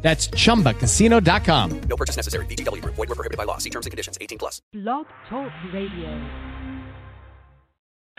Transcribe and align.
That's 0.00 0.28
chumbacasino.com. 0.28 1.80
No 1.80 1.96
purchase 1.96 2.16
necessary. 2.16 2.46
VGW 2.46 2.80
Group. 2.82 2.94
Void 2.94 3.08
were 3.08 3.14
prohibited 3.14 3.36
by 3.36 3.44
law. 3.44 3.58
See 3.58 3.70
terms 3.70 3.84
and 3.84 3.90
conditions. 3.90 4.16
18 4.20 4.38
plus. 4.38 4.62
Blog 4.72 5.06
Talk 5.28 5.52
Radio. 5.72 6.58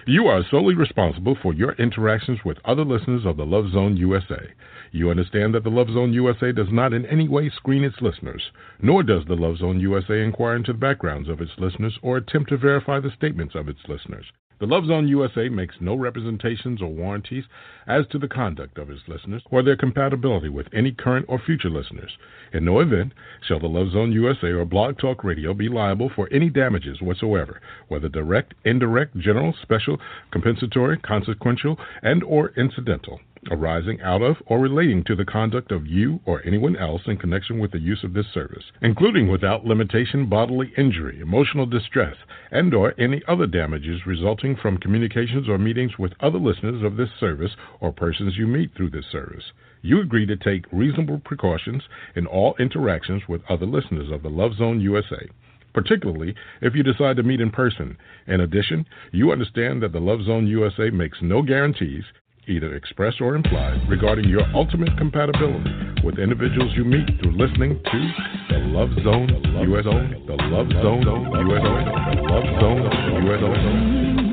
You 0.07 0.27
are 0.27 0.43
solely 0.49 0.75
responsible 0.75 1.35
for 1.41 1.53
your 1.53 1.73
interactions 1.73 2.39
with 2.43 2.57
other 2.65 2.85
listeners 2.85 3.25
of 3.25 3.37
the 3.37 3.45
Love 3.45 3.71
Zone 3.71 3.97
USA. 3.97 4.47
You 4.91 5.11
understand 5.11 5.53
that 5.53 5.63
the 5.63 5.69
Love 5.69 5.89
Zone 5.93 6.13
USA 6.13 6.51
does 6.51 6.71
not 6.71 6.93
in 6.93 7.05
any 7.05 7.27
way 7.27 7.49
screen 7.49 7.83
its 7.83 8.01
listeners, 8.01 8.41
nor 8.81 9.03
does 9.03 9.25
the 9.25 9.35
Love 9.35 9.57
Zone 9.57 9.79
USA 9.79 10.23
inquire 10.23 10.55
into 10.55 10.71
the 10.71 10.79
backgrounds 10.79 11.29
of 11.29 11.41
its 11.41 11.51
listeners 11.59 11.99
or 12.01 12.17
attempt 12.17 12.49
to 12.49 12.57
verify 12.57 12.99
the 12.99 13.11
statements 13.11 13.53
of 13.55 13.67
its 13.67 13.81
listeners. 13.87 14.25
The 14.59 14.67
Love 14.67 14.87
Zone 14.87 15.07
USA 15.07 15.47
makes 15.47 15.79
no 15.79 15.95
representations 15.95 16.81
or 16.81 16.89
warranties 16.89 17.45
as 17.87 18.05
to 18.07 18.19
the 18.19 18.27
conduct 18.27 18.77
of 18.77 18.89
its 18.89 19.07
listeners 19.07 19.41
or 19.49 19.63
their 19.63 19.77
compatibility 19.77 20.49
with 20.49 20.67
any 20.73 20.91
current 20.91 21.27
or 21.29 21.39
future 21.39 21.69
listeners. 21.69 22.17
In 22.51 22.65
no 22.65 22.81
event 22.81 23.13
shall 23.41 23.61
the 23.61 23.69
Love 23.69 23.91
Zone 23.91 24.11
USA 24.11 24.47
or 24.47 24.65
Blog 24.65 24.97
Talk 24.97 25.23
Radio 25.23 25.53
be 25.53 25.69
liable 25.69 26.09
for 26.09 26.27
any 26.29 26.49
damages 26.49 27.01
whatsoever, 27.01 27.61
whether 27.87 28.09
direct, 28.09 28.53
indirect, 28.65 29.17
general, 29.17 29.53
special, 29.61 29.97
compensatory, 30.29 30.97
consequential, 30.97 31.79
and 32.01 32.21
or 32.25 32.49
incidental 32.57 33.21
arising 33.49 34.01
out 34.01 34.21
of 34.21 34.35
or 34.45 34.59
relating 34.59 35.03
to 35.03 35.15
the 35.15 35.25
conduct 35.25 35.71
of 35.71 35.87
you 35.87 36.19
or 36.25 36.45
anyone 36.45 36.75
else 36.75 37.01
in 37.07 37.17
connection 37.17 37.59
with 37.59 37.71
the 37.71 37.79
use 37.79 38.03
of 38.03 38.13
this 38.13 38.25
service, 38.33 38.63
including 38.81 39.27
without 39.27 39.65
limitation 39.65 40.27
bodily 40.27 40.71
injury, 40.77 41.19
emotional 41.19 41.65
distress, 41.65 42.15
and 42.51 42.73
or 42.73 42.93
any 42.99 43.21
other 43.27 43.47
damages 43.47 44.05
resulting 44.05 44.55
from 44.55 44.77
communications 44.77 45.47
or 45.47 45.57
meetings 45.57 45.97
with 45.97 46.13
other 46.19 46.39
listeners 46.39 46.83
of 46.83 46.97
this 46.97 47.09
service 47.19 47.51
or 47.79 47.91
persons 47.91 48.37
you 48.37 48.45
meet 48.45 48.73
through 48.75 48.89
this 48.89 49.05
service. 49.11 49.51
You 49.81 50.01
agree 50.01 50.25
to 50.25 50.35
take 50.35 50.65
reasonable 50.71 51.19
precautions 51.23 51.83
in 52.15 52.25
all 52.25 52.55
interactions 52.59 53.23
with 53.29 53.41
other 53.49 53.65
listeners 53.65 54.11
of 54.11 54.23
the 54.23 54.29
Love 54.29 54.55
Zone 54.55 54.81
USA 54.81 55.29
particularly 55.71 56.33
if 56.61 56.73
you 56.73 56.81
decide 56.81 57.15
to 57.15 57.21
meet 57.21 57.39
in 57.39 57.51
person. 57.51 57.95
In 58.25 58.41
addition, 58.41 58.87
you 59.11 59.31
understand 59.31 59.83
that 59.83 59.91
the 59.91 59.99
Love 59.99 60.23
Zone 60.23 60.47
USA 60.47 60.89
makes 60.89 61.19
no 61.21 61.43
guarantees 61.43 62.03
either 62.49 62.75
express 62.75 63.13
or 63.21 63.35
implied, 63.35 63.79
regarding 63.87 64.27
your 64.27 64.43
ultimate 64.53 64.97
compatibility 64.97 65.71
with 66.03 66.19
individuals 66.19 66.71
you 66.75 66.83
meet 66.83 67.07
through 67.21 67.37
listening 67.37 67.79
to 67.85 68.13
the 68.49 68.59
Love 68.73 68.89
Zone 69.03 69.29
USA, 69.69 70.25
the 70.27 70.35
Love 70.49 70.69
Zone 70.81 71.03
USA, 71.03 72.15
the 72.15 72.21
Love 72.27 72.59
Zone 72.59 72.79
USA. 73.25 74.28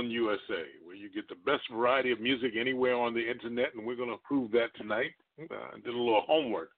Zone 0.00 0.10
USA, 0.10 0.64
where 0.84 0.96
you 0.96 1.10
get 1.10 1.28
the 1.28 1.36
best 1.46 1.62
variety 1.72 2.12
of 2.12 2.20
music 2.20 2.52
anywhere 2.58 2.94
on 2.94 3.14
the 3.14 3.30
internet, 3.30 3.74
and 3.74 3.86
we're 3.86 3.96
going 3.96 4.10
to 4.10 4.16
prove 4.24 4.50
that 4.52 4.68
tonight. 4.76 5.12
Uh, 5.40 5.54
I 5.74 5.76
did 5.76 5.94
a 5.94 5.98
little 5.98 6.24
homework, 6.26 6.70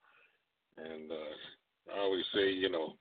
and 0.77 1.11
uh, 1.11 1.95
I 1.95 2.01
always 2.01 2.25
say, 2.35 2.51
you 2.51 2.71
know, 2.71 2.95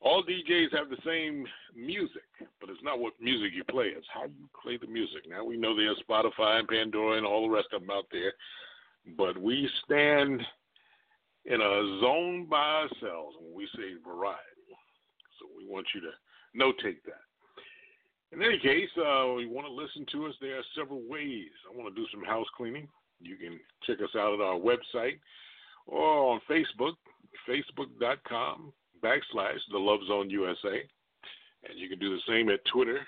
all 0.00 0.22
DJs 0.22 0.76
have 0.76 0.88
the 0.88 0.96
same 1.04 1.46
music, 1.76 2.22
but 2.60 2.70
it's 2.70 2.82
not 2.82 2.98
what 2.98 3.12
music 3.20 3.52
you 3.54 3.64
play, 3.64 3.86
it's 3.96 4.06
how 4.12 4.24
you 4.24 4.48
play 4.62 4.78
the 4.78 4.86
music. 4.86 5.28
Now 5.28 5.44
we 5.44 5.56
know 5.56 5.76
there's 5.76 6.02
Spotify 6.08 6.58
and 6.60 6.68
Pandora 6.68 7.18
and 7.18 7.26
all 7.26 7.42
the 7.42 7.54
rest 7.54 7.68
of 7.72 7.82
them 7.82 7.90
out 7.90 8.06
there, 8.10 8.32
but 9.16 9.36
we 9.36 9.68
stand 9.84 10.40
in 11.44 11.60
a 11.60 12.00
zone 12.00 12.46
by 12.50 12.86
ourselves 12.86 13.36
when 13.40 13.54
we 13.54 13.68
say 13.76 13.92
variety. 14.06 14.46
So 15.38 15.46
we 15.56 15.68
want 15.68 15.86
you 15.94 16.00
to 16.00 16.10
notate 16.58 17.02
that. 17.04 17.29
In 18.32 18.42
any 18.42 18.58
case, 18.58 18.90
uh, 18.96 19.36
you 19.36 19.50
want 19.50 19.66
to 19.66 19.72
listen 19.72 20.06
to 20.12 20.26
us, 20.26 20.34
there 20.40 20.58
are 20.58 20.64
several 20.76 21.02
ways. 21.08 21.50
I 21.68 21.76
want 21.76 21.94
to 21.94 22.00
do 22.00 22.06
some 22.12 22.24
house 22.24 22.46
cleaning. 22.56 22.88
You 23.20 23.36
can 23.36 23.58
check 23.86 23.98
us 24.02 24.14
out 24.16 24.34
at 24.34 24.40
our 24.40 24.58
website 24.58 25.18
or 25.86 26.32
on 26.32 26.40
Facebook 26.48 26.94
facebook.com 27.48 28.72
backslash 29.02 29.58
the 29.70 29.78
Love 29.78 30.00
Zone 30.08 30.30
USA. 30.30 30.82
And 31.68 31.78
you 31.78 31.88
can 31.88 31.98
do 31.98 32.10
the 32.10 32.22
same 32.28 32.48
at 32.48 32.64
Twitter 32.72 33.00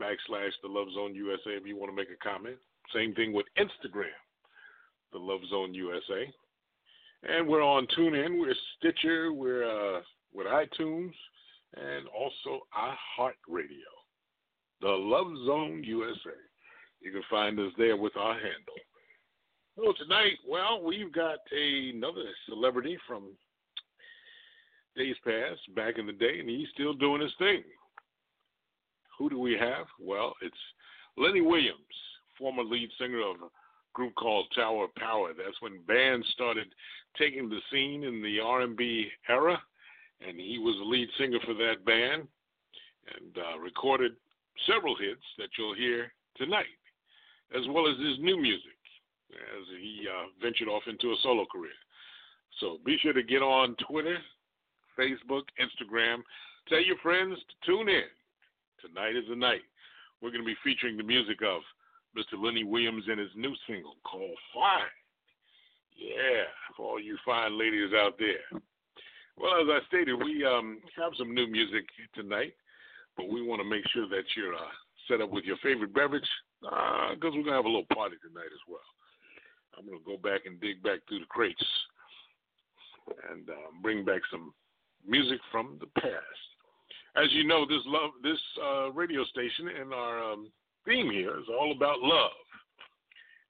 backslash 0.00 0.50
the 0.62 0.68
Love 0.68 0.88
Zone 0.94 1.14
USA 1.14 1.50
if 1.50 1.66
you 1.66 1.76
want 1.76 1.90
to 1.90 1.96
make 1.96 2.08
a 2.10 2.24
comment. 2.24 2.56
Same 2.94 3.14
thing 3.14 3.32
with 3.32 3.46
Instagram, 3.58 4.16
the 5.12 5.18
Love 5.18 5.40
Zone 5.50 5.74
USA. 5.74 6.32
And 7.22 7.46
we're 7.46 7.62
on 7.62 7.86
TuneIn, 7.98 8.40
we're 8.40 8.54
Stitcher, 8.78 9.32
we're 9.32 9.64
uh, 9.64 10.00
with 10.32 10.46
iTunes, 10.46 11.12
and 11.76 12.06
also 12.08 12.64
iHeartRadio, 12.74 13.90
the 14.80 14.88
Love 14.88 15.28
Zone 15.46 15.82
USA. 15.84 16.30
You 17.00 17.12
can 17.12 17.22
find 17.30 17.58
us 17.58 17.72
there 17.78 17.96
with 17.96 18.16
our 18.16 18.34
handle. 18.34 18.78
So 19.76 19.92
tonight, 20.02 20.36
well, 20.48 20.82
we've 20.82 21.12
got 21.12 21.38
another 21.50 22.24
celebrity 22.48 22.98
from 23.06 23.28
days 24.96 25.16
past, 25.24 25.60
back 25.74 25.98
in 25.98 26.06
the 26.06 26.12
day, 26.12 26.40
and 26.40 26.48
he's 26.48 26.68
still 26.74 26.92
doing 26.92 27.22
his 27.22 27.32
thing. 27.38 27.62
Who 29.18 29.30
do 29.30 29.38
we 29.38 29.52
have? 29.52 29.86
Well, 30.00 30.34
it's 30.42 30.54
Lenny 31.16 31.40
Williams, 31.40 31.78
former 32.38 32.64
lead 32.64 32.90
singer 32.98 33.20
of 33.20 33.36
a 33.36 33.48
group 33.94 34.14
called 34.14 34.46
Tower 34.54 34.84
of 34.84 34.94
Power. 34.96 35.32
That's 35.36 35.60
when 35.60 35.82
bands 35.86 36.26
started 36.32 36.66
taking 37.18 37.48
the 37.48 37.60
scene 37.70 38.04
in 38.04 38.22
the 38.22 38.40
R&B 38.40 39.08
era, 39.28 39.60
and 40.26 40.38
he 40.38 40.58
was 40.58 40.76
the 40.78 40.84
lead 40.84 41.08
singer 41.18 41.38
for 41.44 41.54
that 41.54 41.84
band 41.84 42.26
and 43.14 43.38
uh, 43.38 43.58
recorded 43.58 44.12
several 44.66 44.96
hits 44.96 45.22
that 45.38 45.48
you'll 45.58 45.74
hear 45.74 46.12
tonight, 46.36 46.78
as 47.56 47.62
well 47.68 47.86
as 47.88 47.96
his 47.98 48.18
new 48.20 48.40
music 48.40 48.74
as 49.32 49.66
he 49.80 50.06
uh, 50.08 50.26
ventured 50.42 50.68
off 50.68 50.82
into 50.86 51.12
a 51.12 51.16
solo 51.22 51.46
career. 51.46 51.76
So 52.58 52.78
be 52.84 52.98
sure 53.00 53.12
to 53.12 53.22
get 53.22 53.42
on 53.42 53.76
Twitter, 53.88 54.18
Facebook, 54.98 55.44
Instagram. 55.60 56.22
Tell 56.68 56.82
your 56.82 56.98
friends 56.98 57.38
to 57.38 57.66
tune 57.66 57.88
in. 57.88 58.10
Tonight 58.80 59.16
is 59.16 59.24
the 59.28 59.36
night. 59.36 59.62
We're 60.20 60.30
going 60.30 60.42
to 60.42 60.46
be 60.46 60.56
featuring 60.64 60.96
the 60.96 61.02
music 61.02 61.38
of 61.42 61.62
Mr. 62.16 62.42
Lenny 62.42 62.64
Williams 62.64 63.04
and 63.08 63.18
his 63.18 63.30
new 63.36 63.54
single 63.66 63.94
called 64.04 64.36
Fine. 64.54 64.96
Yeah, 65.96 66.44
for 66.76 66.86
all 66.86 67.00
you 67.00 67.16
fine 67.24 67.58
ladies 67.58 67.90
out 67.94 68.18
there. 68.18 68.60
Well, 69.36 69.60
as 69.60 69.68
I 69.68 69.86
stated, 69.88 70.14
we 70.14 70.44
um, 70.44 70.80
have 70.96 71.12
some 71.16 71.34
new 71.34 71.46
music 71.46 71.84
tonight, 72.14 72.54
but 73.20 73.32
we 73.32 73.42
want 73.42 73.60
to 73.60 73.68
make 73.68 73.84
sure 73.92 74.08
that 74.08 74.24
you're 74.34 74.54
uh, 74.54 74.72
set 75.08 75.20
up 75.20 75.30
with 75.30 75.44
your 75.44 75.58
favorite 75.62 75.92
beverage 75.92 76.28
because 76.60 77.32
uh, 77.32 77.36
we're 77.36 77.44
going 77.44 77.52
to 77.52 77.60
have 77.60 77.68
a 77.68 77.68
little 77.68 77.92
party 77.92 78.16
tonight 78.24 78.48
as 78.48 78.64
well. 78.66 78.88
I'm 79.76 79.84
going 79.84 79.98
to 79.98 80.04
go 80.04 80.16
back 80.16 80.46
and 80.46 80.60
dig 80.60 80.82
back 80.82 81.00
through 81.06 81.20
the 81.20 81.28
crates 81.28 81.64
and 83.30 83.48
uh, 83.48 83.68
bring 83.82 84.04
back 84.04 84.22
some 84.30 84.54
music 85.06 85.38
from 85.52 85.78
the 85.80 86.00
past. 86.00 86.40
As 87.16 87.28
you 87.32 87.44
know, 87.44 87.66
this 87.66 87.82
love, 87.86 88.10
this 88.22 88.40
uh, 88.62 88.90
radio 88.92 89.24
station 89.24 89.68
and 89.68 89.92
our 89.92 90.32
um, 90.32 90.50
theme 90.86 91.10
here 91.10 91.36
is 91.36 91.48
all 91.48 91.72
about 91.72 92.00
love. 92.00 92.40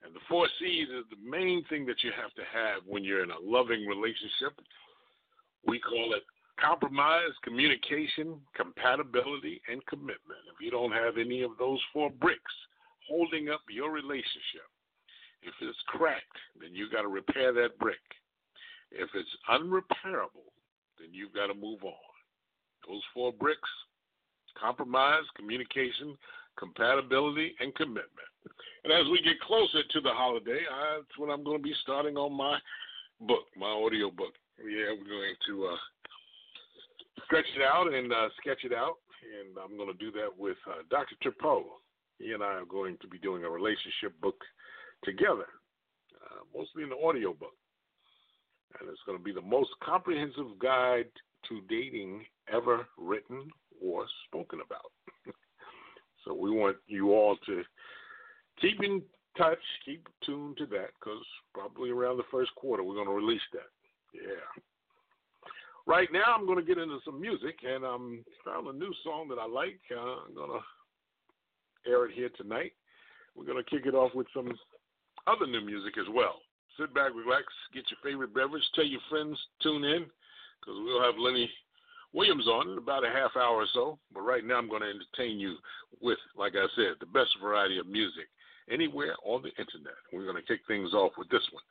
And 0.02 0.14
the 0.14 0.24
four 0.28 0.48
C's 0.58 0.88
is 0.88 1.04
the 1.10 1.30
main 1.30 1.62
thing 1.68 1.84
that 1.86 2.02
you 2.02 2.10
have 2.16 2.32
to 2.34 2.42
have 2.50 2.82
when 2.86 3.04
you're 3.04 3.22
in 3.22 3.30
a 3.30 3.42
loving 3.42 3.86
relationship. 3.86 4.58
We 5.66 5.78
call 5.78 6.14
it 6.14 6.22
compromise, 6.60 7.32
communication, 7.42 8.40
compatibility, 8.54 9.60
and 9.68 9.84
commitment. 9.86 10.44
If 10.52 10.60
you 10.60 10.70
don't 10.70 10.92
have 10.92 11.18
any 11.18 11.42
of 11.42 11.52
those 11.58 11.80
four 11.92 12.10
bricks 12.10 12.54
holding 13.08 13.48
up 13.48 13.62
your 13.68 13.90
relationship, 13.90 14.68
if 15.42 15.54
it's 15.60 15.78
cracked, 15.88 16.38
then 16.60 16.74
you 16.74 16.90
got 16.90 17.02
to 17.02 17.08
repair 17.08 17.52
that 17.54 17.78
brick. 17.78 18.04
If 18.92 19.08
it's 19.14 19.36
unrepairable, 19.48 20.52
then 20.98 21.08
you've 21.12 21.32
got 21.32 21.46
to 21.46 21.54
move 21.54 21.82
on. 21.84 22.10
Those 22.86 23.02
four 23.14 23.32
bricks 23.32 23.68
compromise, 24.58 25.24
communication, 25.36 26.16
compatibility, 26.58 27.54
and 27.60 27.74
commitment. 27.74 28.30
And 28.84 28.92
as 28.92 29.06
we 29.10 29.20
get 29.22 29.40
closer 29.40 29.82
to 29.82 30.00
the 30.00 30.10
holiday, 30.10 30.60
that's 30.68 31.18
when 31.18 31.30
I'm 31.30 31.44
going 31.44 31.58
to 31.58 31.62
be 31.62 31.74
starting 31.82 32.16
on 32.16 32.32
my 32.32 32.58
book, 33.20 33.44
my 33.56 33.68
audio 33.68 34.10
book. 34.10 34.32
Yeah, 34.58 34.92
we're 34.96 35.08
going 35.08 35.36
to 35.48 35.66
uh, 35.66 35.76
stretch 37.30 37.46
it 37.54 37.62
out 37.62 37.94
and 37.94 38.12
uh, 38.12 38.28
sketch 38.40 38.64
it 38.64 38.72
out. 38.72 38.96
And 39.22 39.56
I'm 39.56 39.76
going 39.76 39.88
to 39.88 40.04
do 40.04 40.10
that 40.18 40.28
with 40.36 40.56
uh, 40.66 40.82
Dr. 40.90 41.14
Trippo. 41.22 41.62
He 42.18 42.32
and 42.32 42.42
I 42.42 42.58
are 42.58 42.64
going 42.64 42.96
to 43.00 43.06
be 43.06 43.18
doing 43.18 43.44
a 43.44 43.50
relationship 43.50 44.20
book 44.20 44.36
together, 45.04 45.46
uh, 46.20 46.42
mostly 46.54 46.82
in 46.82 46.88
the 46.88 46.96
audio 46.96 47.32
book. 47.32 47.54
And 48.80 48.88
it's 48.88 49.00
going 49.06 49.16
to 49.16 49.22
be 49.22 49.32
the 49.32 49.40
most 49.40 49.70
comprehensive 49.82 50.58
guide 50.60 51.06
to 51.48 51.60
dating 51.68 52.24
ever 52.52 52.86
written 52.98 53.48
or 53.80 54.06
spoken 54.26 54.60
about. 54.64 54.90
so 56.24 56.34
we 56.34 56.50
want 56.50 56.76
you 56.88 57.12
all 57.12 57.36
to 57.46 57.62
keep 58.60 58.82
in 58.82 59.02
touch, 59.38 59.58
keep 59.84 60.06
tuned 60.26 60.56
to 60.58 60.66
that, 60.66 60.90
because 60.98 61.24
probably 61.54 61.90
around 61.90 62.16
the 62.16 62.30
first 62.30 62.54
quarter 62.56 62.82
we're 62.82 62.94
going 62.94 63.06
to 63.06 63.12
release 63.12 63.40
that. 63.52 63.70
Yeah. 64.14 64.62
Right 65.90 66.06
now 66.12 66.38
I'm 66.38 66.46
going 66.46 66.62
to 66.62 66.62
get 66.62 66.78
into 66.78 67.00
some 67.04 67.20
music, 67.20 67.66
and 67.66 67.84
I 67.84 67.94
um, 67.94 68.24
found 68.46 68.68
a 68.68 68.72
new 68.72 68.94
song 69.02 69.26
that 69.26 69.42
I 69.42 69.46
like. 69.50 69.80
Uh, 69.90 70.22
I'm 70.22 70.34
going 70.36 70.54
to 70.54 71.90
air 71.90 72.06
it 72.06 72.14
here 72.14 72.30
tonight. 72.38 72.70
We're 73.34 73.44
going 73.44 73.58
to 73.58 73.68
kick 73.68 73.86
it 73.86 73.94
off 73.96 74.14
with 74.14 74.28
some 74.32 74.54
other 75.26 75.48
new 75.48 75.66
music 75.66 75.98
as 75.98 76.06
well. 76.14 76.36
Sit 76.78 76.94
back, 76.94 77.10
relax, 77.10 77.50
get 77.74 77.90
your 77.90 77.98
favorite 78.04 78.32
beverage, 78.32 78.62
tell 78.76 78.86
your 78.86 79.02
friends, 79.10 79.36
tune 79.64 79.82
in, 79.82 80.06
because 80.62 80.78
we'll 80.78 81.02
have 81.02 81.18
Lenny 81.18 81.50
Williams 82.14 82.46
on 82.46 82.70
in 82.70 82.78
about 82.78 83.04
a 83.04 83.10
half 83.10 83.34
hour 83.34 83.58
or 83.58 83.66
so. 83.74 83.98
But 84.14 84.22
right 84.22 84.46
now, 84.46 84.58
I'm 84.58 84.70
going 84.70 84.86
to 84.86 84.94
entertain 84.94 85.40
you 85.40 85.56
with, 86.00 86.18
like 86.38 86.54
I 86.54 86.70
said, 86.76 87.02
the 87.02 87.10
best 87.10 87.34
variety 87.42 87.78
of 87.78 87.88
music 87.88 88.30
anywhere 88.70 89.16
on 89.26 89.42
the 89.42 89.50
internet. 89.58 89.98
We're 90.12 90.22
going 90.30 90.38
to 90.38 90.46
kick 90.46 90.60
things 90.68 90.94
off 90.94 91.18
with 91.18 91.28
this 91.30 91.42
one 91.50 91.66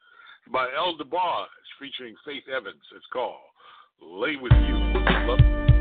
by 0.51 0.67
El 0.75 0.97
DeBarge 0.97 1.55
featuring 1.79 2.15
Faith 2.25 2.51
Evans. 2.51 2.83
It's 2.91 3.07
called 3.13 3.49
Lay 4.01 4.36
With 4.38 4.53
You. 4.53 4.77
Love- 5.27 5.78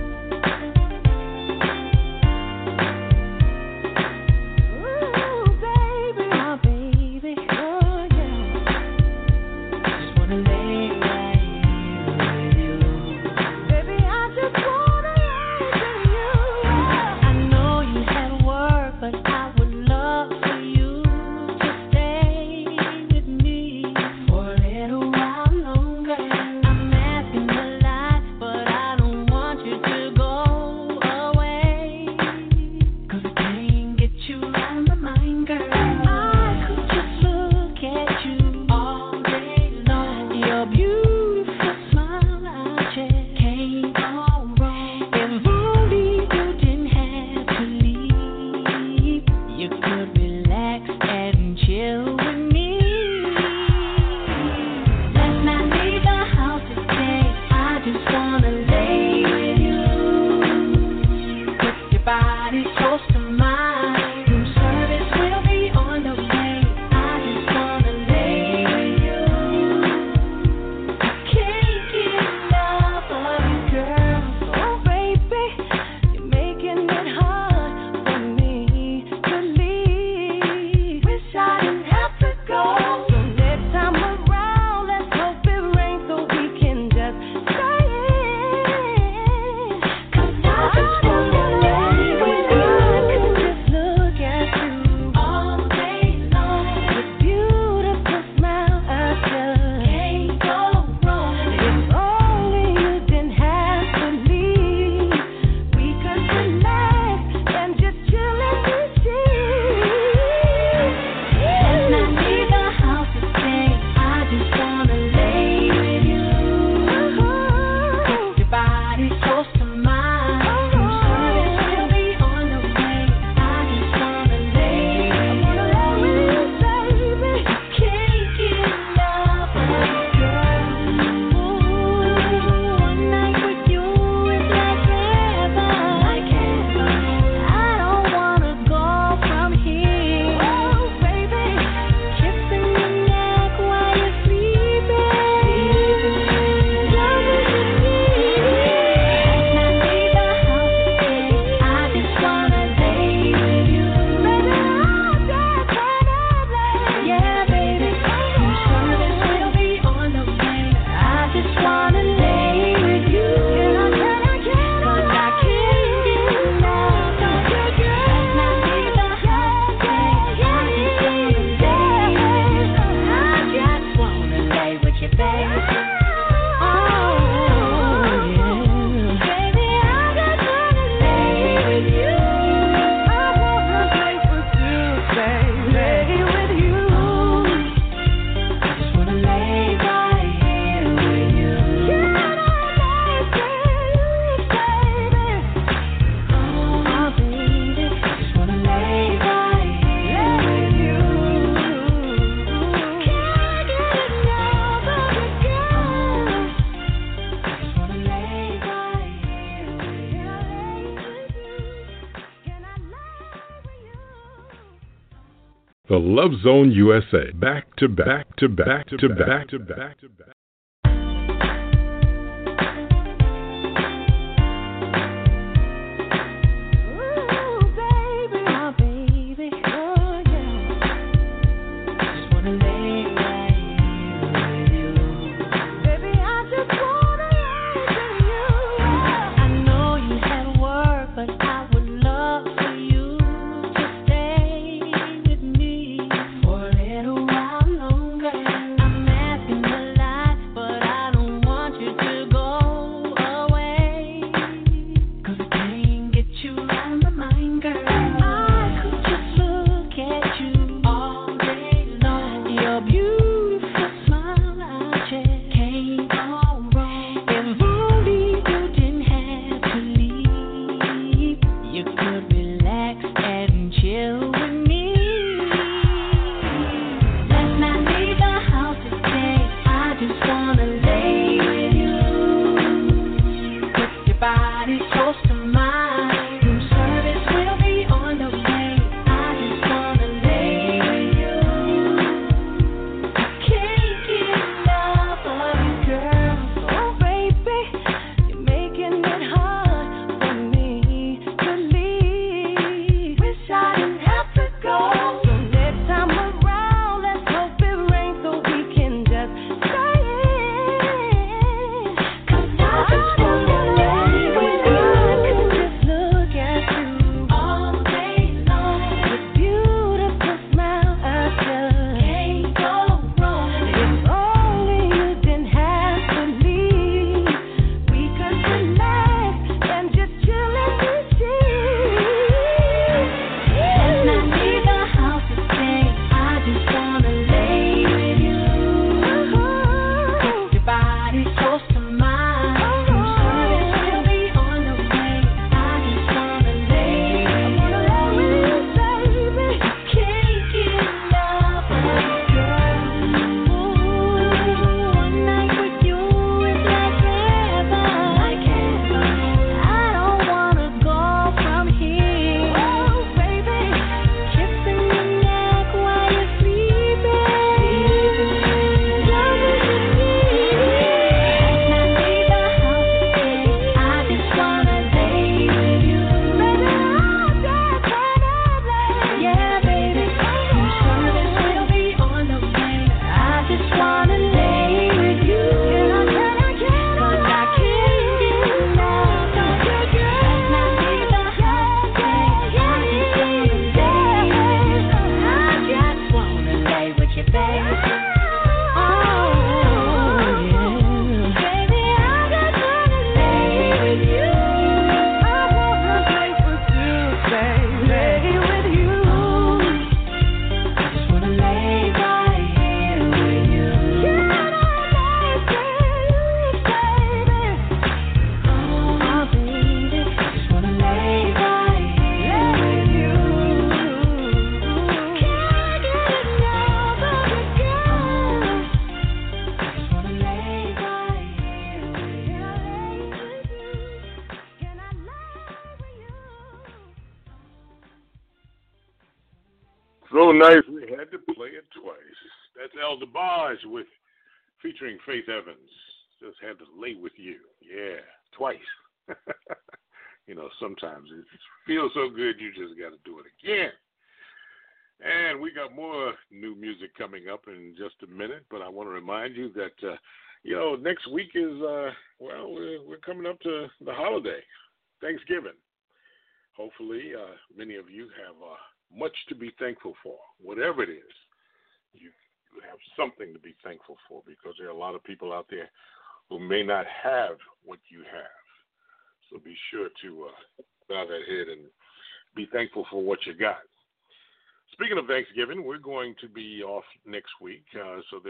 Love 216.28 216.42
Zone 216.42 216.70
USA. 216.72 217.30
Back 217.32 217.74
to 217.76 217.88
back 217.88 218.36
to 218.36 218.48
back 218.48 218.86
to 218.88 218.98
back 218.98 218.98
to 218.98 219.08
back 219.08 219.48
to 219.48 219.58
back 219.58 220.00
to 220.00 220.08
back. 220.10 220.27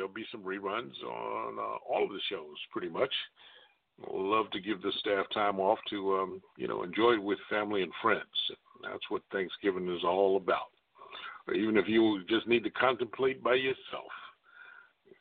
there'll 0.09 0.15
be 0.15 0.27
some 0.31 0.43
reruns 0.43 0.95
on 1.05 1.59
uh, 1.59 1.79
all 1.89 2.05
of 2.05 2.11
the 2.11 2.21
shows, 2.31 2.57
pretty 2.73 2.89
much. 2.89 3.13
Love 4.11 4.51
to 4.51 4.61
give 4.61 4.81
the 4.81 4.93
staff 5.01 5.27
time 5.35 5.59
off 5.59 5.79
to, 5.91 6.17
um, 6.17 6.43
you 6.57 6.69
know, 6.69 6.83
enjoy 6.83 7.15
it 7.15 7.23
with 7.23 7.39
family 7.51 7.83
and 7.83 7.93
friends. 8.01 8.23
That's 8.83 9.03
what 9.09 9.23
Thanksgiving 9.33 9.93
is 9.93 10.05
all 10.05 10.37
about. 10.37 10.71
Or 11.49 11.55
even 11.55 11.77
if 11.77 11.89
you 11.89 12.23
just 12.29 12.47
need 12.47 12.63
to 12.65 12.71
contemplate 12.71 13.43
by 13.43 13.55
yourself, 13.55 14.13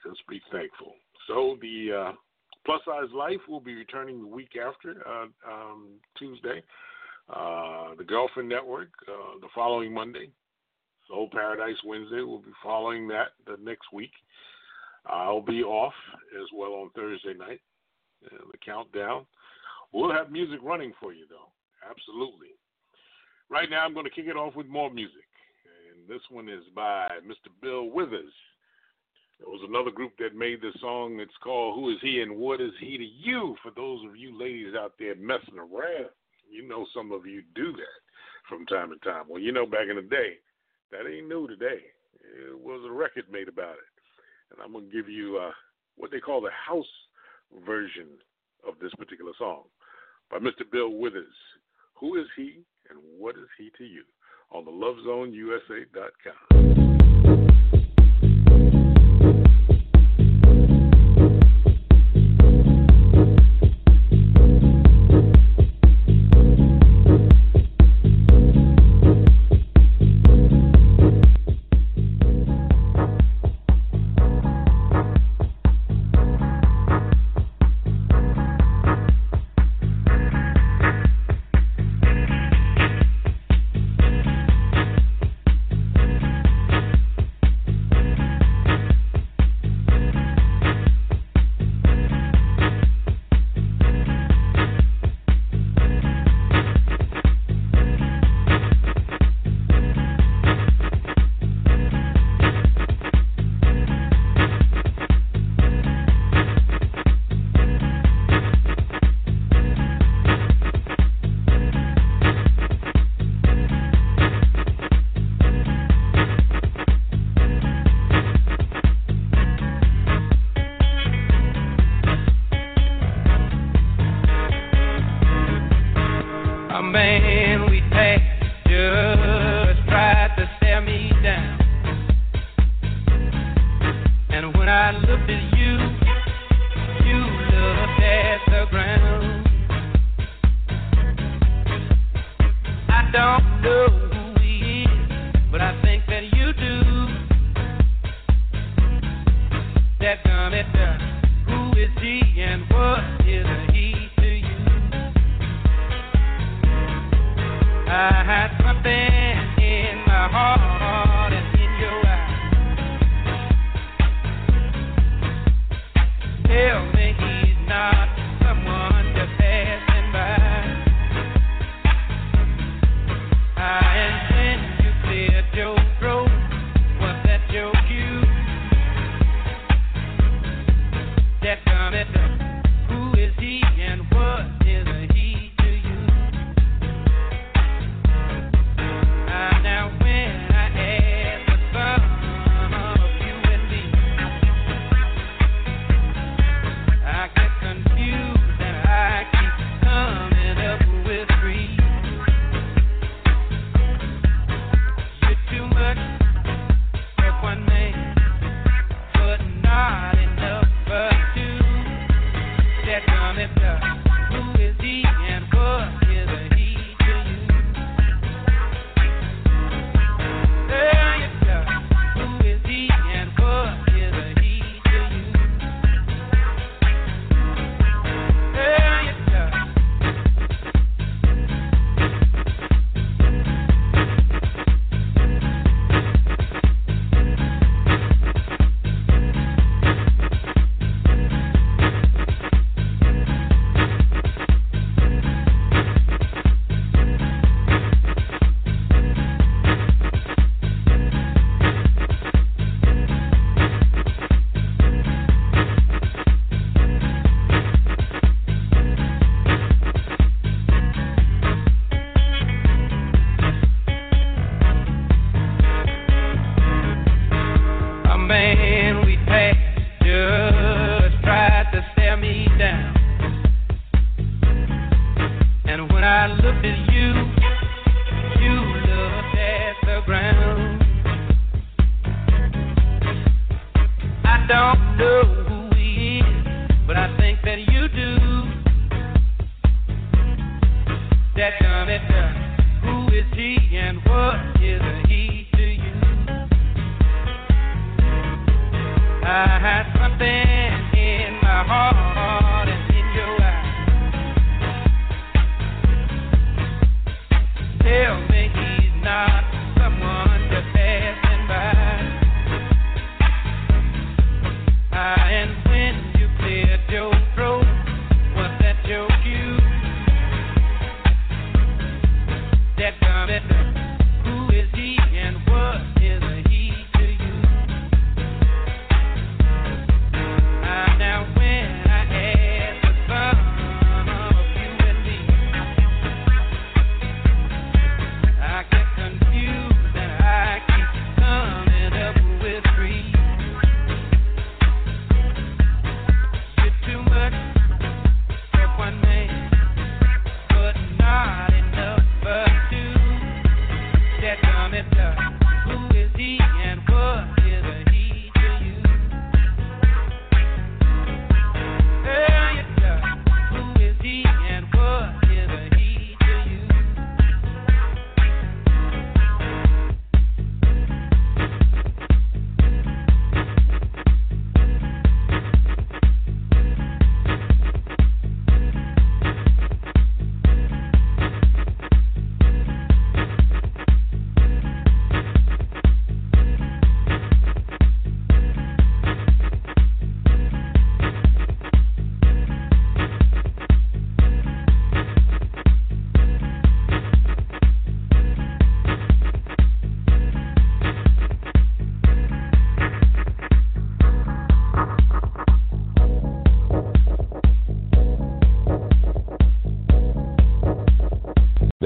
just 0.06 0.22
be 0.30 0.42
thankful. 0.52 0.94
So 1.28 1.58
the 1.60 2.10
uh, 2.10 2.12
Plus 2.66 2.82
Size 2.86 3.10
Life 3.16 3.42
will 3.50 3.60
be 3.60 3.74
returning 3.74 4.22
the 4.22 4.28
week 4.28 4.52
after 4.56 5.04
uh, 5.08 5.52
um, 5.52 5.88
Tuesday. 6.18 6.62
Uh, 7.30 7.96
the 7.98 8.04
Girlfriend 8.04 8.48
Network 8.48 8.90
uh, 9.08 9.40
the 9.42 9.48
following 9.56 9.94
Monday. 9.94 10.30
Soul 11.08 11.30
Paradise 11.32 11.78
Wednesday 11.86 12.22
will 12.22 12.40
be 12.40 12.52
following 12.62 13.08
that 13.08 13.30
the 13.46 13.58
next 13.64 13.94
week. 13.94 14.12
I'll 15.10 15.42
be 15.42 15.64
off 15.64 15.94
as 16.36 16.48
well 16.54 16.74
on 16.74 16.90
Thursday 16.96 17.34
night. 17.34 17.62
Uh, 18.26 18.38
the 18.52 18.58
countdown. 18.58 19.26
We'll 19.94 20.12
have 20.12 20.32
music 20.32 20.60
running 20.64 20.94
for 21.00 21.14
you, 21.14 21.26
though. 21.30 21.50
Absolutely. 21.88 22.50
Right 23.50 23.70
now, 23.70 23.86
I'm 23.86 23.94
going 23.94 24.06
to 24.06 24.12
kick 24.12 24.26
it 24.28 24.36
off 24.36 24.56
with 24.56 24.68
more 24.68 24.92
music. 24.92 25.24
And 25.92 26.08
this 26.10 26.22
one 26.30 26.50
is 26.50 26.64
by 26.76 27.08
Mr. 27.26 27.50
Bill 27.62 27.90
Withers. 27.90 28.34
There 29.40 29.48
was 29.48 29.62
another 29.68 29.92
group 29.92 30.14
that 30.20 30.36
made 30.36 30.62
this 30.62 30.74
song. 30.82 31.20
It's 31.20 31.32
called 31.44 31.76
Who 31.76 31.92
Is 31.92 32.00
He 32.02 32.22
and 32.22 32.38
What 32.38 32.60
Is 32.60 32.74
He 32.80 32.98
to 32.98 33.04
You? 33.04 33.56
For 33.62 33.72
those 33.76 34.04
of 34.06 34.18
you 34.18 34.38
ladies 34.38 34.74
out 34.76 34.94
there 35.00 35.16
messing 35.16 35.60
around, 35.60 36.10
you 36.50 36.68
know 36.68 36.86
some 36.94 37.12
of 37.12 37.26
you 37.26 37.44
do 37.56 37.72
that 37.74 37.98
from 38.50 38.66
time 38.66 38.90
to 38.90 39.10
time. 39.10 39.26
Well, 39.30 39.42
you 39.42 39.52
know, 39.52 39.66
back 39.66 39.88
in 39.90 39.96
the 39.96 40.02
day, 40.02 40.38
that 40.92 41.08
ain't 41.08 41.28
new 41.28 41.48
today. 41.48 41.82
It 42.50 42.60
was 42.60 42.82
a 42.86 42.92
record 42.92 43.26
made 43.32 43.48
about 43.48 43.76
it. 43.76 43.97
And 44.52 44.62
I'm 44.64 44.74
going 44.74 44.90
to 44.90 44.96
give 44.96 45.10
you 45.10 45.38
uh, 45.38 45.52
what 45.96 46.12
they 46.12 46.20
call 46.20 46.42
the 46.42 46.50
house 46.52 46.86
version 47.66 48.08
of 48.68 48.76
this 48.82 48.94
particular 48.96 49.32
song 49.38 49.64
by 50.30 50.38
Mr. 50.38 50.70
Bill 50.72 50.90
Withers. 50.90 51.26
Who 52.00 52.20
is 52.20 52.28
he 52.36 52.60
and 52.90 53.00
what 53.18 53.36
is 53.36 53.48
he 53.58 53.72
to 53.78 53.84
you? 53.84 54.04
On 54.52 54.66
the 54.66 54.72
lovezoneusa.com. 54.72 56.87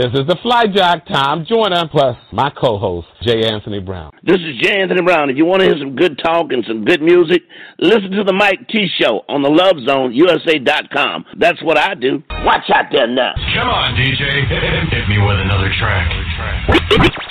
This 0.02 0.18
is 0.18 0.26
the 0.26 0.38
Fly 0.42 0.66
Jock 0.66 1.06
Tom 1.06 1.46
Joyner, 1.46 1.86
plus 1.86 2.18
my 2.34 2.50
co-host, 2.50 3.06
J. 3.22 3.46
Anthony 3.46 3.78
Brown. 3.80 4.10
This 4.24 4.42
is 4.42 4.58
J. 4.60 4.82
Anthony 4.82 5.04
Brown. 5.04 5.30
If 5.30 5.38
you 5.38 5.46
want 5.46 5.62
to 5.62 5.70
hear 5.70 5.78
some 5.78 5.96
good 5.96 6.18
talk 6.18 6.50
and 6.50 6.66
some 6.66 6.84
good 6.86 7.04
music, 7.04 7.44
listen 7.78 8.10
to 8.10 8.24
the 8.24 8.34
Mike 8.34 8.66
T 8.68 8.88
Show 8.98 9.22
on 9.30 9.44
the 9.44 9.50
Love 9.54 9.78
Zone 9.86 10.12
USA.com. 10.12 11.26
That's 11.38 11.62
what 11.62 11.78
I 11.78 11.94
do. 11.94 12.24
Watch 12.42 12.66
out 12.74 12.90
there 12.92 13.06
now. 13.06 13.38
Come 13.54 13.70
on, 13.70 13.94
DJ. 13.94 14.26
Hit 14.90 15.08
me 15.08 15.22
with 15.22 15.38
another 15.38 15.70
track. 15.78 17.22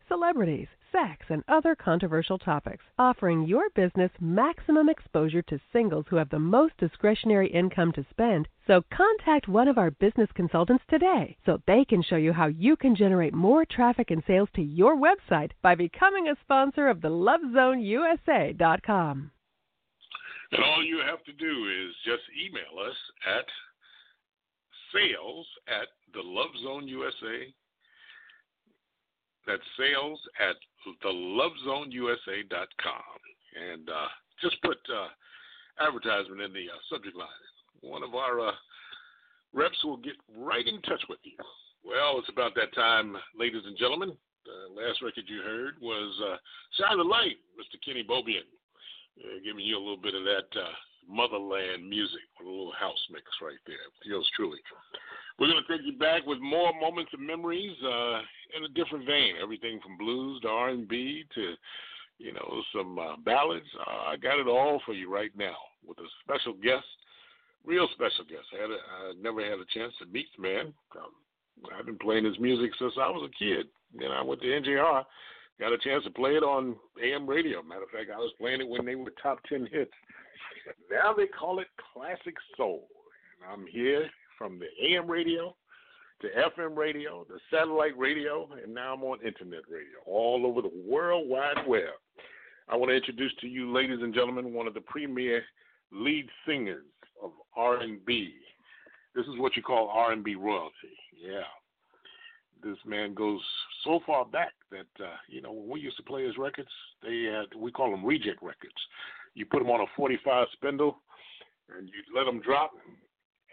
celebrities, 0.07 0.67
sex, 0.91 1.25
and 1.29 1.43
other 1.47 1.75
controversial 1.75 2.37
topics, 2.37 2.83
offering 2.97 3.47
your 3.47 3.69
business 3.75 4.11
maximum 4.19 4.89
exposure 4.89 5.41
to 5.43 5.61
singles 5.71 6.05
who 6.09 6.17
have 6.17 6.29
the 6.29 6.39
most 6.39 6.75
discretionary 6.77 7.49
income 7.51 7.91
to 7.93 8.05
spend. 8.09 8.47
So 8.67 8.81
contact 8.93 9.47
one 9.47 9.67
of 9.67 9.77
our 9.77 9.91
business 9.91 10.29
consultants 10.33 10.83
today 10.89 11.37
so 11.45 11.61
they 11.67 11.85
can 11.85 12.01
show 12.03 12.17
you 12.17 12.33
how 12.33 12.47
you 12.47 12.75
can 12.75 12.95
generate 12.95 13.33
more 13.33 13.65
traffic 13.65 14.11
and 14.11 14.23
sales 14.27 14.49
to 14.55 14.61
your 14.61 14.97
website 14.97 15.51
by 15.61 15.75
becoming 15.75 16.27
a 16.27 16.35
sponsor 16.43 16.87
of 16.87 17.01
the 17.01 17.09
LoveZoneUSA.com. 17.09 19.31
And 20.51 20.63
all 20.63 20.83
you 20.83 20.99
have 20.99 21.23
to 21.23 21.33
do 21.33 21.67
is 21.67 21.95
just 22.03 22.23
email 22.37 22.79
us 22.85 22.97
at 23.25 23.45
sales 24.93 25.47
at 25.67 25.87
the 26.13 26.21
Love 26.21 26.51
Zone 26.63 26.87
USA. 26.87 27.53
That's 29.47 29.63
sales 29.77 30.19
at 30.39 30.55
the 31.01 31.09
lovezoneusa.com. 31.09 33.19
And 33.51 33.89
uh, 33.89 34.07
just 34.41 34.61
put 34.61 34.77
uh, 34.89 35.09
advertisement 35.85 36.41
in 36.41 36.53
the 36.53 36.69
uh, 36.69 36.79
subject 36.89 37.15
line. 37.15 37.27
One 37.81 38.03
of 38.03 38.15
our 38.15 38.39
uh, 38.39 38.51
reps 39.53 39.83
will 39.83 39.97
get 39.97 40.13
right 40.37 40.65
in 40.65 40.81
touch 40.83 41.03
with 41.09 41.19
you. 41.23 41.35
Well, 41.83 42.19
it's 42.19 42.29
about 42.29 42.53
that 42.55 42.73
time, 42.75 43.17
ladies 43.37 43.63
and 43.65 43.77
gentlemen. 43.77 44.15
The 44.45 44.81
last 44.81 45.01
record 45.01 45.25
you 45.27 45.41
heard 45.41 45.75
was 45.81 46.19
uh, 46.21 46.37
Shine 46.77 46.97
the 46.97 47.03
Light, 47.03 47.37
Mr. 47.57 47.77
Kenny 47.85 48.03
Bobien, 48.03 48.45
uh, 49.19 49.39
giving 49.43 49.65
you 49.65 49.77
a 49.77 49.81
little 49.81 50.01
bit 50.01 50.15
of 50.15 50.23
that 50.23 50.49
motherland 51.07 51.87
music, 51.87 52.25
with 52.37 52.47
a 52.47 52.49
little 52.49 52.73
house 52.73 52.99
mix 53.11 53.25
right 53.41 53.59
there. 53.65 53.85
Yours 54.03 54.29
truly. 54.35 54.59
We're 55.39 55.47
going 55.47 55.63
to 55.65 55.77
take 55.77 55.85
you 55.85 55.97
back 55.97 56.25
with 56.25 56.39
more 56.39 56.71
moments 56.79 57.11
of 57.13 57.19
memories 57.19 57.75
uh, 57.83 58.19
in 58.55 58.63
a 58.65 58.73
different 58.75 59.05
vein. 59.05 59.35
Everything 59.41 59.79
from 59.81 59.97
blues 59.97 60.41
to 60.41 60.47
R&B 60.47 61.25
to, 61.33 61.53
you 62.19 62.33
know, 62.33 62.61
some 62.75 62.99
uh, 62.99 63.15
ballads. 63.25 63.65
Uh, 63.79 64.11
I 64.11 64.17
got 64.17 64.39
it 64.39 64.47
all 64.47 64.81
for 64.85 64.93
you 64.93 65.11
right 65.11 65.31
now 65.35 65.55
with 65.87 65.97
a 65.97 66.07
special 66.23 66.53
guest, 66.53 66.85
real 67.65 67.87
special 67.93 68.25
guest. 68.25 68.45
I, 68.53 68.61
had 68.61 68.69
a, 68.69 68.75
I 68.75 69.13
never 69.21 69.41
had 69.41 69.59
a 69.59 69.65
chance 69.73 69.93
to 69.99 70.05
meet 70.05 70.27
the 70.35 70.43
man. 70.43 70.73
Um, 70.95 71.11
I've 71.77 71.85
been 71.85 71.97
playing 71.97 72.25
his 72.25 72.39
music 72.39 72.71
since 72.77 72.93
I 72.99 73.09
was 73.09 73.29
a 73.29 73.43
kid. 73.43 73.67
Then 73.97 74.11
I 74.11 74.21
went 74.21 74.41
to 74.41 74.47
NJR, 74.47 75.03
got 75.61 75.71
a 75.71 75.77
chance 75.77 76.03
to 76.03 76.09
play 76.09 76.31
it 76.31 76.43
on 76.43 76.75
AM 77.01 77.27
radio. 77.27 77.61
Matter 77.61 77.83
of 77.83 77.89
fact, 77.89 78.09
I 78.11 78.17
was 78.17 78.33
playing 78.39 78.61
it 78.61 78.67
when 78.67 78.83
they 78.83 78.95
were 78.95 79.13
top 79.21 79.39
10 79.47 79.69
hits. 79.71 79.91
Now 80.91 81.11
they 81.13 81.25
call 81.25 81.59
it 81.59 81.67
classic 81.93 82.35
soul. 82.55 82.87
And 83.41 83.51
I'm 83.51 83.67
here 83.67 84.07
from 84.37 84.59
the 84.59 84.67
AM 84.85 85.09
radio 85.09 85.55
to 86.21 86.27
FM 86.27 86.77
radio, 86.77 87.25
the 87.27 87.39
satellite 87.49 87.97
radio, 87.97 88.47
and 88.63 88.73
now 88.73 88.93
I'm 88.93 89.03
on 89.03 89.25
internet 89.25 89.61
radio, 89.67 89.97
all 90.05 90.45
over 90.45 90.61
the 90.61 90.71
World 90.87 91.27
Wide 91.27 91.65
Web. 91.67 91.95
I 92.69 92.75
want 92.75 92.91
to 92.91 92.95
introduce 92.95 93.33
to 93.41 93.47
you, 93.47 93.73
ladies 93.73 93.99
and 94.01 94.13
gentlemen, 94.13 94.53
one 94.53 94.67
of 94.67 94.75
the 94.75 94.81
premier 94.81 95.41
lead 95.91 96.27
singers 96.45 96.85
of 97.23 97.31
R&B. 97.55 98.33
This 99.15 99.25
is 99.25 99.39
what 99.39 99.55
you 99.55 99.63
call 99.63 99.89
R&B 99.89 100.35
royalty. 100.35 100.95
Yeah, 101.19 101.41
this 102.63 102.77
man 102.85 103.13
goes 103.13 103.41
so 103.83 103.99
far 104.05 104.25
back 104.25 104.53
that 104.71 105.03
uh, 105.03 105.15
you 105.27 105.41
know 105.41 105.51
when 105.51 105.69
we 105.69 105.79
used 105.79 105.97
to 105.97 106.03
play 106.03 106.25
his 106.25 106.37
records, 106.37 106.69
they 107.03 107.23
had 107.23 107.59
we 107.59 107.71
call 107.71 107.91
them 107.91 108.05
reject 108.05 108.41
records. 108.41 108.75
You 109.33 109.45
put 109.45 109.59
them 109.59 109.69
on 109.69 109.81
a 109.81 109.85
45 109.95 110.47
spindle, 110.53 110.97
and 111.77 111.87
you 111.87 111.93
let 112.15 112.25
them 112.25 112.41
drop, 112.41 112.71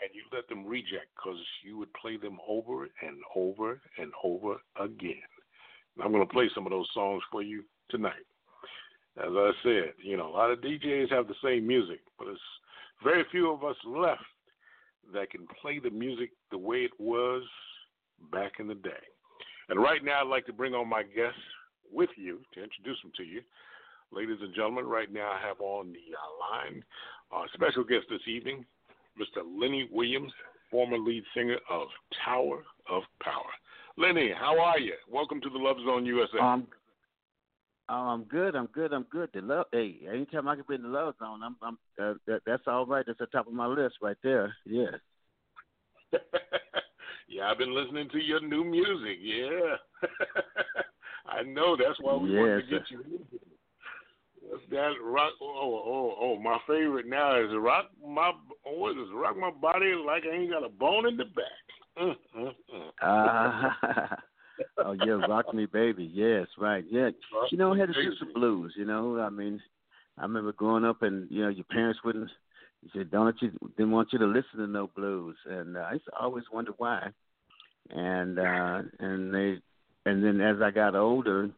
and 0.03 0.11
you 0.13 0.23
let 0.33 0.49
them 0.49 0.67
reject 0.67 1.09
because 1.17 1.39
you 1.65 1.79
would 1.79 1.93
play 1.95 2.17
them 2.17 2.39
over 2.49 2.85
and 2.85 3.19
over 3.35 3.81
and 3.99 4.13
over 4.25 4.57
again. 4.81 5.23
And 5.97 6.05
I'm 6.05 6.13
going 6.13 6.27
to 6.27 6.33
play 6.33 6.51
some 6.55 6.67
of 6.67 6.71
those 6.71 6.89
songs 6.95 7.23
for 7.31 7.43
you 7.43 7.65
tonight. 7.91 8.27
As 9.17 9.33
I 9.33 9.51
said, 9.63 9.93
you 10.03 10.17
know, 10.17 10.29
a 10.29 10.35
lot 10.37 10.51
of 10.51 10.61
DJs 10.61 11.11
have 11.11 11.27
the 11.27 11.35
same 11.43 11.67
music, 11.67 12.01
but 12.19 12.29
it's 12.29 12.41
very 13.03 13.25
few 13.31 13.53
of 13.53 13.65
us 13.65 13.77
left 13.85 14.23
that 15.13 15.31
can 15.31 15.47
play 15.61 15.79
the 15.79 15.91
music 15.91 16.31
the 16.51 16.59
way 16.59 16.79
it 16.79 16.93
was 16.99 17.43
back 18.33 18.53
in 18.59 18.69
the 18.69 18.75
day. 18.75 18.91
And 19.69 19.81
right 19.81 20.05
now, 20.05 20.23
I'd 20.23 20.29
like 20.29 20.47
to 20.47 20.53
bring 20.53 20.75
on 20.75 20.89
my 20.89 21.03
guests 21.03 21.41
with 21.93 22.11
you 22.17 22.41
to 22.55 22.63
introduce 22.63 23.01
them 23.03 23.13
to 23.17 23.25
you. 23.25 23.43
Ladies 24.11 24.39
and 24.41 24.55
gentlemen, 24.55 24.87
right 24.87 25.13
now 25.13 25.31
I 25.33 25.47
have 25.47 25.61
on 25.61 25.93
the 25.93 25.99
uh, 26.17 26.73
line 26.73 26.83
our 27.31 27.47
special 27.53 27.85
guest 27.85 28.07
this 28.09 28.27
evening, 28.27 28.65
Mr. 29.21 29.43
Lenny 29.45 29.89
Williams, 29.93 30.33
former 30.71 30.99
lead 30.99 31.23
singer 31.35 31.59
of 31.71 31.89
Tower 32.25 32.63
of 32.91 33.03
Power. 33.23 33.51
Lenny, 33.99 34.33
how 34.39 34.59
are 34.59 34.79
you? 34.79 34.95
Welcome 35.11 35.41
to 35.43 35.51
the 35.51 35.59
Love 35.59 35.77
Zone 35.85 36.07
USA. 36.07 36.39
Um, 36.39 36.67
oh, 37.91 37.95
I'm 37.95 38.25
good. 38.25 38.55
I'm 38.55 38.67
good. 38.67 38.93
I'm 38.95 39.07
good. 39.11 39.29
The 39.35 39.43
love. 39.43 39.67
Hey, 39.73 39.97
anytime 40.11 40.49
I 40.49 40.55
can 40.55 40.65
be 40.69 40.77
in 40.77 40.83
the 40.83 40.89
love 40.89 41.15
zone, 41.19 41.41
I'm. 41.43 41.57
I'm. 41.63 41.79
Uh, 42.01 42.15
that, 42.27 42.41
that's 42.47 42.63
all 42.67 42.87
right. 42.87 43.05
That's 43.07 43.19
the 43.19 43.27
top 43.27 43.47
of 43.47 43.53
my 43.53 43.67
list 43.67 43.97
right 44.01 44.17
there. 44.23 44.55
Yes. 44.65 44.95
yeah, 47.29 47.51
I've 47.51 47.59
been 47.59 47.75
listening 47.75 48.09
to 48.11 48.19
your 48.19 48.41
new 48.41 48.65
music. 48.65 49.19
Yeah, 49.21 49.77
I 51.27 51.43
know. 51.43 51.77
That's 51.77 51.99
why 52.01 52.17
we 52.17 52.31
yes. 52.31 52.39
wanted 52.39 52.63
to 52.63 52.71
get 52.71 52.91
you. 52.91 53.01
in 53.01 53.11
here. 53.11 53.19
What's 54.49 54.65
that 54.71 54.95
rock? 55.03 55.33
Oh, 55.43 55.83
oh, 55.85 56.15
oh! 56.19 56.39
My 56.39 56.59
favorite 56.67 57.07
now 57.07 57.39
is 57.39 57.51
rock 57.59 57.91
my. 58.07 58.33
What 58.65 58.93
is 58.93 59.09
rock 59.15 59.37
my 59.37 59.51
body 59.51 59.93
like 59.95 60.23
I 60.25 60.37
ain't 60.37 60.51
got 60.51 60.65
a 60.65 60.71
bone 60.71 61.07
in 61.07 61.17
the 61.19 61.25
back. 61.25 61.69
Mm, 62.01 62.15
mm, 62.37 62.55
mm. 62.75 62.91
Uh, 63.03 64.17
oh 64.79 64.93
yeah, 64.93 65.27
rock 65.29 65.53
me, 65.53 65.67
baby. 65.67 66.11
Yes, 66.13 66.47
right. 66.57 66.85
Yeah, 66.91 67.11
you 67.51 67.59
know, 67.59 67.75
I 67.75 67.79
had 67.79 67.89
to 67.89 67.93
do 67.93 68.15
some 68.19 68.33
blues. 68.33 68.73
You 68.77 68.87
know, 68.87 69.21
I 69.21 69.29
mean, 69.29 69.61
I 70.17 70.23
remember 70.23 70.53
growing 70.53 70.85
up, 70.85 71.03
and 71.03 71.31
you 71.31 71.43
know, 71.43 71.51
your 71.51 71.67
parents 71.67 72.01
wouldn't. 72.05 72.31
You 72.93 73.01
said, 73.01 73.11
"Don't 73.11 73.37
you 73.41 73.51
didn't 73.77 73.93
want 73.93 74.13
you 74.13 74.19
to 74.19 74.27
listen 74.27 74.59
to 74.59 74.67
no 74.67 74.89
blues," 74.89 75.37
and 75.49 75.77
uh, 75.77 75.81
I 75.81 75.99
always 76.21 76.45
wonder 76.53 76.73
why. 76.77 77.11
And 77.91 78.39
uh 78.39 78.83
and 78.99 79.35
they, 79.35 79.59
and 80.05 80.23
then 80.23 80.41
as 80.41 80.61
I 80.63 80.71
got 80.71 80.95
older, 80.95 81.51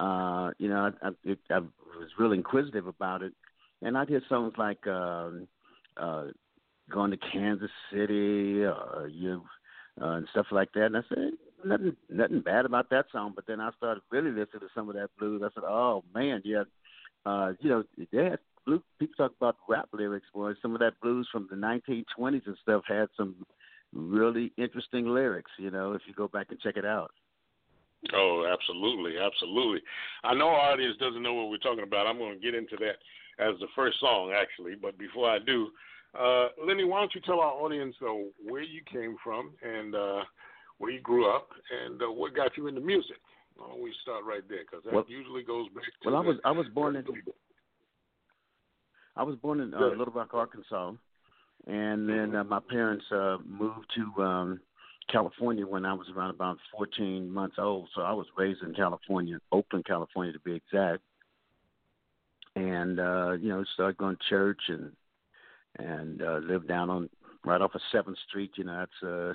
uh, 0.00 0.50
you 0.58 0.68
know, 0.68 0.92
I, 1.02 1.08
I, 1.08 1.36
I 1.50 1.58
was 1.58 2.08
real 2.18 2.32
inquisitive 2.32 2.86
about 2.86 3.22
it, 3.22 3.32
and 3.80 3.96
I'd 3.96 4.08
hear 4.08 4.22
songs 4.28 4.54
like 4.58 4.86
um, 4.86 5.46
uh, 5.96 6.26
"Going 6.90 7.12
to 7.12 7.16
Kansas 7.16 7.70
City" 7.92 8.64
or 8.64 9.08
you 9.12 9.42
uh, 10.00 10.10
and 10.10 10.28
stuff 10.30 10.46
like 10.50 10.72
that, 10.72 10.86
and 10.86 10.96
I 10.96 11.02
said 11.08 11.30
nothing 11.64 11.96
nothing 12.08 12.40
bad 12.40 12.64
about 12.64 12.90
that 12.90 13.06
song. 13.12 13.32
But 13.34 13.46
then 13.46 13.60
I 13.60 13.70
started 13.76 14.02
really 14.10 14.30
listening 14.30 14.60
to 14.60 14.68
some 14.74 14.88
of 14.88 14.94
that 14.96 15.10
blues. 15.18 15.42
I 15.44 15.52
said, 15.54 15.64
"Oh 15.66 16.04
man, 16.14 16.42
yeah." 16.44 16.64
Uh, 17.24 17.52
you 17.60 17.70
know, 17.70 17.84
they 18.10 18.24
had 18.24 18.40
blue 18.66 18.82
people 18.98 19.14
talk 19.16 19.32
about 19.36 19.56
rap 19.68 19.88
lyrics, 19.92 20.26
boy. 20.34 20.52
Some 20.62 20.74
of 20.74 20.80
that 20.80 21.00
blues 21.00 21.28
from 21.30 21.48
the 21.50 21.56
1920s 21.56 22.46
and 22.46 22.56
stuff 22.62 22.82
had 22.86 23.08
some 23.16 23.34
really 23.92 24.52
interesting 24.56 25.06
lyrics. 25.06 25.50
You 25.58 25.70
know, 25.70 25.92
if 25.92 26.02
you 26.06 26.14
go 26.14 26.28
back 26.28 26.46
and 26.50 26.60
check 26.60 26.76
it 26.76 26.84
out. 26.86 27.10
Oh, 28.12 28.50
absolutely, 28.52 29.14
absolutely. 29.18 29.80
I 30.24 30.34
know 30.34 30.48
our 30.48 30.72
audience 30.72 30.96
doesn't 30.98 31.22
know 31.22 31.34
what 31.34 31.50
we're 31.50 31.58
talking 31.58 31.84
about. 31.84 32.06
I'm 32.06 32.18
going 32.18 32.34
to 32.34 32.40
get 32.40 32.54
into 32.54 32.76
that 32.78 32.98
as 33.38 33.58
the 33.60 33.68
first 33.76 34.00
song, 34.00 34.32
actually. 34.36 34.74
But 34.74 34.98
before 34.98 35.30
I 35.30 35.38
do, 35.38 35.68
uh, 36.18 36.48
Lenny, 36.66 36.84
why 36.84 37.00
don't 37.00 37.14
you 37.14 37.20
tell 37.20 37.40
our 37.40 37.52
audience 37.52 37.94
uh, 38.02 38.12
where 38.44 38.62
you 38.62 38.80
came 38.92 39.16
from 39.22 39.52
and 39.62 39.94
uh, 39.94 40.22
where 40.78 40.90
you 40.90 41.00
grew 41.00 41.30
up 41.30 41.48
and 41.84 42.02
uh, 42.02 42.10
what 42.10 42.34
got 42.34 42.56
you 42.56 42.66
into 42.66 42.80
music? 42.80 43.16
Why 43.56 43.68
don't 43.68 43.82
we 43.82 43.94
start 44.02 44.24
right 44.24 44.42
there? 44.48 44.64
Because 44.68 44.84
that 44.84 44.92
Well- 44.92 45.06
usually 45.08 45.42
goes 45.44 45.68
back 45.68 45.84
to. 45.84 46.10
Well, 46.10 46.16
I 46.16 46.26
was 46.26 46.36
I 46.44 46.50
was 46.50 46.66
born 46.74 46.96
in 46.96 47.04
I 49.16 49.22
was 49.22 49.36
born 49.36 49.60
in 49.60 49.74
uh, 49.74 49.78
Little 49.78 50.12
Rock, 50.12 50.30
Arkansas, 50.32 50.92
and 51.66 52.08
then 52.08 52.34
uh, 52.34 52.44
my 52.44 52.60
parents 52.60 53.04
uh, 53.12 53.36
moved 53.46 53.86
to 53.94 54.22
um, 54.22 54.60
California 55.10 55.66
when 55.66 55.84
I 55.84 55.92
was 55.92 56.06
around 56.14 56.30
about 56.30 56.58
14 56.76 57.30
months 57.30 57.56
old. 57.58 57.88
So 57.94 58.02
I 58.02 58.12
was 58.12 58.26
raised 58.36 58.62
in 58.62 58.74
California, 58.74 59.38
Oakland, 59.50 59.84
California, 59.84 60.32
to 60.32 60.40
be 60.40 60.54
exact. 60.54 61.02
and 62.56 62.98
uh, 62.98 63.32
you 63.32 63.48
know 63.48 63.64
started 63.74 63.98
going 63.98 64.16
to 64.16 64.28
church 64.28 64.60
and 64.68 64.92
and 65.78 66.22
uh, 66.22 66.38
lived 66.38 66.68
down 66.68 66.90
on 66.90 67.08
right 67.44 67.60
off 67.60 67.74
of 67.74 67.80
Seventh 67.90 68.18
Street. 68.28 68.52
You 68.56 68.64
know 68.64 68.78
that's 68.78 69.02
uh, 69.02 69.34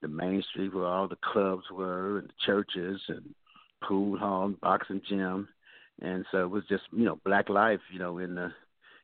the 0.00 0.08
main 0.08 0.42
street 0.50 0.74
where 0.74 0.86
all 0.86 1.08
the 1.08 1.16
clubs 1.32 1.64
were 1.70 2.18
and 2.18 2.28
the 2.28 2.34
churches 2.44 3.00
and 3.08 3.34
pool 3.82 4.18
hall, 4.18 4.46
and 4.46 4.60
boxing 4.60 5.02
gym, 5.08 5.48
and 6.00 6.24
so 6.30 6.44
it 6.44 6.50
was 6.50 6.64
just 6.68 6.84
you 6.92 7.04
know 7.04 7.20
black 7.24 7.48
life. 7.48 7.80
You 7.92 7.98
know 7.98 8.18
in 8.18 8.34
the 8.34 8.52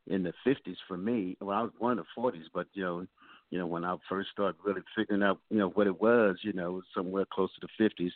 in 0.08 0.22
the 0.22 0.32
fifties 0.44 0.76
for 0.86 0.96
me. 0.96 1.36
Well, 1.40 1.56
I 1.56 1.62
was 1.62 1.72
born 1.78 1.92
in 1.92 1.98
the 1.98 2.04
forties, 2.14 2.46
but 2.52 2.66
you 2.72 2.84
know 2.84 3.06
you 3.50 3.58
know, 3.58 3.66
when 3.66 3.82
I 3.82 3.96
first 4.10 4.28
started 4.30 4.56
really 4.62 4.82
figuring 4.94 5.22
out, 5.22 5.38
you 5.48 5.56
know, 5.56 5.70
what 5.70 5.86
it 5.86 6.02
was, 6.02 6.36
you 6.42 6.52
know, 6.52 6.68
it 6.68 6.72
was 6.72 6.84
somewhere 6.94 7.24
close 7.32 7.48
to 7.54 7.60
the 7.62 7.68
fifties 7.78 8.12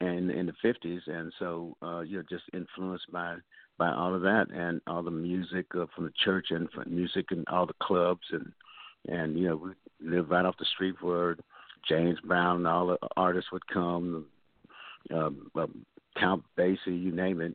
and 0.00 0.30
in 0.30 0.46
the 0.46 0.52
fifties 0.60 1.02
and 1.06 1.32
so 1.38 1.76
uh 1.82 2.00
you're 2.00 2.24
just 2.24 2.44
influenced 2.52 3.10
by 3.12 3.36
by 3.78 3.92
all 3.92 4.14
of 4.14 4.22
that 4.22 4.46
and 4.52 4.80
all 4.86 5.02
the 5.02 5.10
music 5.10 5.66
uh, 5.74 5.86
from 5.94 6.04
the 6.04 6.12
church 6.24 6.48
and 6.50 6.70
from 6.70 6.94
music 6.94 7.26
and 7.30 7.44
all 7.48 7.66
the 7.66 7.74
clubs 7.82 8.26
and 8.32 8.52
and 9.08 9.38
you 9.38 9.46
know 9.46 9.56
we 9.56 9.70
live 10.00 10.30
right 10.30 10.44
off 10.44 10.56
the 10.58 10.64
street 10.74 10.94
where 11.00 11.36
James 11.88 12.18
Brown 12.24 12.58
and 12.58 12.66
all 12.66 12.86
the 12.88 12.98
artists 13.16 13.52
would 13.52 13.66
come 13.68 14.26
um, 15.12 15.50
um 15.54 15.86
Count 16.18 16.42
Basie 16.58 16.78
you 16.86 17.12
name 17.12 17.40
it 17.40 17.54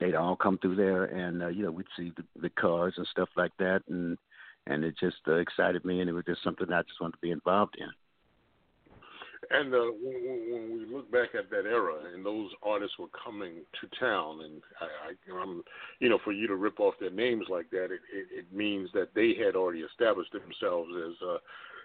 they'd 0.00 0.14
all 0.14 0.36
come 0.36 0.58
through 0.58 0.76
there 0.76 1.04
and 1.04 1.42
uh, 1.42 1.48
you 1.48 1.64
know 1.64 1.70
we'd 1.70 1.86
see 1.96 2.12
the, 2.16 2.24
the 2.40 2.50
cars 2.50 2.94
and 2.96 3.06
stuff 3.08 3.28
like 3.36 3.52
that 3.58 3.82
and 3.88 4.18
and 4.68 4.84
it 4.84 4.94
just 4.98 5.16
uh, 5.26 5.34
excited 5.34 5.84
me, 5.84 6.00
and 6.00 6.08
it 6.08 6.12
was 6.12 6.24
just 6.26 6.44
something 6.44 6.70
I 6.72 6.82
just 6.82 7.00
wanted 7.00 7.14
to 7.14 7.18
be 7.22 7.30
involved 7.30 7.76
in. 7.78 7.88
And 9.50 9.72
uh, 9.72 9.78
when, 10.02 10.50
when 10.50 10.72
we 10.72 10.94
look 10.94 11.10
back 11.10 11.30
at 11.36 11.48
that 11.50 11.64
era, 11.64 11.94
and 12.12 12.24
those 12.24 12.50
artists 12.62 12.98
were 12.98 13.08
coming 13.24 13.64
to 13.80 13.98
town, 13.98 14.40
and 14.42 14.62
I, 14.80 14.84
I, 14.84 15.42
I'm, 15.42 15.62
you 16.00 16.08
know, 16.10 16.18
for 16.22 16.32
you 16.32 16.46
to 16.48 16.56
rip 16.56 16.80
off 16.80 16.94
their 17.00 17.10
names 17.10 17.46
like 17.48 17.70
that, 17.70 17.84
it, 17.84 18.00
it, 18.12 18.26
it 18.30 18.52
means 18.52 18.90
that 18.92 19.14
they 19.14 19.34
had 19.42 19.56
already 19.56 19.80
established 19.80 20.32
themselves 20.32 20.90
as, 21.06 21.14
uh, 21.26 21.38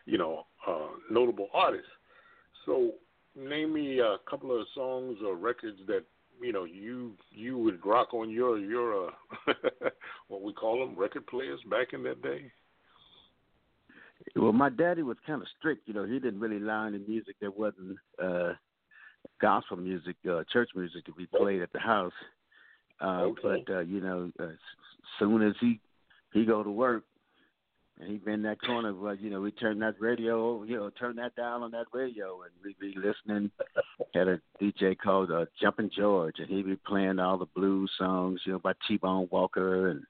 you 0.06 0.18
know, 0.18 0.46
uh, 0.68 0.90
notable 1.10 1.48
artists. 1.54 1.88
So, 2.66 2.92
name 3.36 3.74
me 3.74 4.00
a 4.00 4.18
couple 4.30 4.60
of 4.60 4.68
songs 4.76 5.18
or 5.26 5.36
records 5.36 5.80
that 5.88 6.04
you 6.44 6.52
know 6.54 6.66
you 6.66 7.14
you 7.32 7.58
would 7.58 7.86
rock 7.86 8.14
on 8.14 8.30
your 8.30 8.58
your 8.60 9.08
uh, 9.08 9.12
what 10.28 10.42
we 10.42 10.54
call 10.54 10.80
them 10.86 10.96
record 10.98 11.26
players 11.28 11.60
back 11.70 11.94
in 11.94 12.04
that 12.04 12.22
day. 12.22 12.52
Well, 14.36 14.54
my 14.54 14.70
daddy 14.70 15.04
was 15.04 15.18
kind 15.28 15.42
of 15.42 15.48
strict. 15.60 15.88
You 15.88 15.94
know, 15.94 16.06
he 16.06 16.20
didn't 16.20 16.40
really 16.40 16.58
allow 16.58 16.88
any 16.88 17.00
music 17.08 17.36
that 17.42 17.58
wasn't 17.58 17.98
uh, 18.22 18.54
gospel 19.42 19.78
music, 19.78 20.16
uh, 20.30 20.44
church 20.52 20.70
music 20.76 21.06
to 21.06 21.14
be 21.14 21.28
played 21.28 21.62
at 21.62 21.72
the 21.74 21.80
house. 21.80 22.14
Uh, 23.02 23.24
Okay. 23.24 23.64
But 23.66 23.74
uh, 23.74 23.80
you 23.80 24.00
know, 24.02 24.32
uh, 24.40 24.44
s- 24.46 24.58
soon 25.20 25.42
as 25.42 25.56
he 25.60 25.80
he 26.34 26.46
go 26.46 26.64
to 26.64 26.72
work 26.72 27.04
and 28.04 28.12
he 28.12 28.18
been 28.18 28.36
in 28.36 28.42
that 28.44 28.62
corner, 28.62 28.94
well, 28.94 29.16
you 29.16 29.30
know, 29.30 29.42
we 29.42 29.52
turn 29.52 29.80
that 29.80 29.96
radio, 30.00 30.64
you 30.64 30.76
know, 30.78 30.90
turn 30.90 31.16
that 31.18 31.36
down 31.36 31.64
on 31.64 31.72
that 31.72 31.86
radio, 31.94 32.42
and 32.44 32.52
we'd 32.64 32.80
be 32.80 32.96
listening. 33.00 33.50
Had 34.14 34.28
a 34.28 34.40
DJ 34.62 34.98
called 34.98 35.32
uh, 35.32 35.46
Jumpin' 35.62 35.90
George, 35.96 36.36
and 36.40 36.50
he'd 36.50 36.66
be 36.66 36.76
playing 36.76 37.20
all 37.20 37.38
the 37.38 37.46
blues 37.56 37.92
songs, 37.98 38.42
you 38.46 38.54
know, 38.54 38.60
by 38.60 38.74
T 38.88 38.98
Bone 38.98 39.28
Walker 39.32 39.90
and 39.90 40.04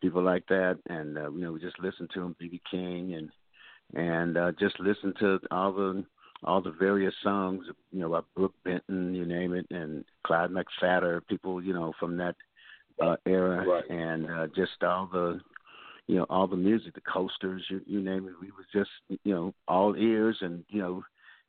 people 0.00 0.22
like 0.22 0.46
that, 0.48 0.78
and 0.88 1.16
uh, 1.18 1.30
you 1.30 1.40
know, 1.40 1.52
we 1.52 1.60
just 1.60 1.78
listen 1.80 2.08
to 2.14 2.22
him, 2.22 2.36
BB 2.40 2.60
King, 2.70 3.14
and 3.14 3.30
and 3.94 4.36
uh, 4.36 4.52
just 4.58 4.78
listen 4.80 5.14
to 5.20 5.38
all 5.50 5.72
the 5.72 6.04
all 6.44 6.60
the 6.60 6.70
various 6.72 7.14
songs, 7.22 7.64
you 7.92 8.00
know, 8.00 8.10
by 8.10 8.20
Brook 8.34 8.52
Benton, 8.64 9.14
you 9.14 9.24
name 9.24 9.54
it, 9.54 9.66
and 9.70 10.04
Clyde 10.26 10.50
McPhatter, 10.50 11.20
people, 11.26 11.62
you 11.62 11.72
know, 11.72 11.92
from 11.98 12.16
that 12.18 12.36
uh, 13.02 13.16
era, 13.24 13.66
Right. 13.66 13.88
and 13.90 14.30
uh, 14.30 14.46
just 14.54 14.82
all 14.82 15.08
the, 15.10 15.40
you 16.06 16.16
know, 16.16 16.26
all 16.30 16.46
the 16.46 16.56
music, 16.56 16.94
the 16.94 17.00
coasters, 17.00 17.64
you, 17.68 17.80
you 17.86 18.00
name 18.00 18.28
it. 18.28 18.34
We 18.40 18.48
was 18.52 18.66
just, 18.72 18.90
you 19.24 19.34
know, 19.34 19.54
all 19.66 19.96
ears, 19.96 20.36
and 20.40 20.64
you 20.68 20.80
know, 20.80 21.02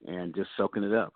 and 0.05 0.36
just 0.36 0.49
soaking 0.58 0.84
it 0.84 0.93
up. 0.93 1.14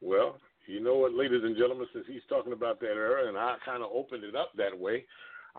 Well, 0.00 0.36
you 0.66 0.80
know 0.80 0.96
what, 0.96 1.14
ladies 1.14 1.42
and 1.42 1.56
gentlemen, 1.56 1.86
since 1.92 2.06
he's 2.08 2.22
talking 2.28 2.52
about 2.52 2.80
that 2.80 2.94
era, 2.94 3.28
and 3.28 3.36
I 3.36 3.56
kind 3.64 3.82
of 3.82 3.90
opened 3.92 4.24
it 4.24 4.36
up 4.36 4.50
that 4.56 4.78
way, 4.78 5.04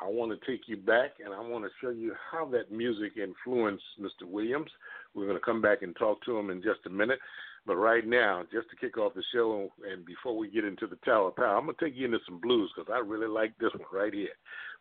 I 0.01 0.07
want 0.07 0.31
to 0.31 0.51
take 0.51 0.67
you 0.67 0.77
back 0.77 1.11
and 1.23 1.33
I 1.33 1.39
want 1.39 1.65
to 1.65 1.69
show 1.81 1.89
you 1.89 2.13
how 2.31 2.45
that 2.47 2.71
music 2.71 3.13
influenced 3.17 3.83
Mr. 3.99 4.25
Williams. 4.27 4.71
We're 5.13 5.25
going 5.25 5.37
to 5.37 5.45
come 5.45 5.61
back 5.61 5.81
and 5.81 5.95
talk 5.95 6.23
to 6.25 6.37
him 6.37 6.49
in 6.49 6.61
just 6.61 6.85
a 6.85 6.89
minute. 6.89 7.19
But 7.65 7.75
right 7.75 8.05
now, 8.07 8.43
just 8.51 8.69
to 8.71 8.75
kick 8.75 8.97
off 8.97 9.13
the 9.13 9.23
show, 9.31 9.69
and 9.87 10.03
before 10.03 10.35
we 10.35 10.49
get 10.49 10.65
into 10.65 10.87
the 10.87 10.95
Tower 11.05 11.27
of 11.27 11.35
Power, 11.35 11.57
I'm 11.57 11.65
going 11.65 11.75
to 11.77 11.85
take 11.85 11.95
you 11.95 12.05
into 12.05 12.17
some 12.25 12.39
blues 12.39 12.71
because 12.75 12.91
I 12.91 12.97
really 12.99 13.27
like 13.27 13.55
this 13.59 13.69
one 13.77 13.85
right 13.93 14.13
here. 14.13 14.29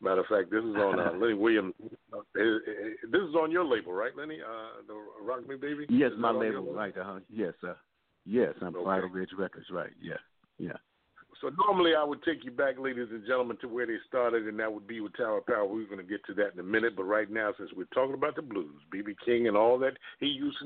Matter 0.00 0.22
of 0.22 0.26
fact, 0.28 0.50
this 0.50 0.64
is 0.64 0.74
on 0.76 0.98
uh, 0.98 1.12
Lenny 1.20 1.34
Williams. 1.34 1.74
Uh, 2.12 2.20
This 2.34 3.20
is 3.20 3.34
on 3.34 3.50
your 3.50 3.64
label, 3.66 3.92
right, 3.92 4.16
Lenny? 4.16 4.38
Uh, 4.40 4.80
the 4.86 4.94
Rock 5.22 5.46
Me 5.46 5.56
Baby? 5.56 5.86
Yes, 5.90 6.12
my 6.16 6.30
label, 6.30 6.72
right? 6.72 6.96
Uh 6.96 7.04
huh. 7.04 7.18
Yes, 7.28 7.52
uh, 7.62 7.74
yes, 8.24 8.54
I'm 8.62 8.74
Okay. 8.74 8.84
Bridal 8.84 9.10
Ridge 9.10 9.30
Records, 9.36 9.66
right? 9.70 9.92
Yeah, 10.00 10.14
yeah. 10.58 10.78
So 11.42 11.50
normally 11.66 11.92
I 11.94 12.04
would 12.04 12.22
take 12.22 12.44
you 12.44 12.50
back, 12.50 12.78
ladies 12.78 13.08
and 13.10 13.26
gentlemen, 13.26 13.56
to 13.60 13.68
where 13.68 13.86
they 13.86 13.96
started, 14.08 14.46
and 14.46 14.58
that 14.58 14.72
would 14.72 14.86
be 14.86 15.00
with 15.00 15.16
Tower 15.16 15.40
Power. 15.46 15.66
We're 15.66 15.86
going 15.86 15.98
to 15.98 16.02
get 16.02 16.24
to 16.26 16.34
that 16.34 16.54
in 16.54 16.60
a 16.60 16.62
minute, 16.62 16.96
but 16.96 17.04
right 17.04 17.30
now, 17.30 17.52
since 17.58 17.70
we're 17.76 17.84
talking 17.94 18.14
about 18.14 18.36
the 18.36 18.42
blues, 18.42 18.74
BB 18.94 19.16
King 19.24 19.48
and 19.48 19.56
all 19.56 19.78
that 19.78 19.92
he 20.18 20.26
used 20.26 20.58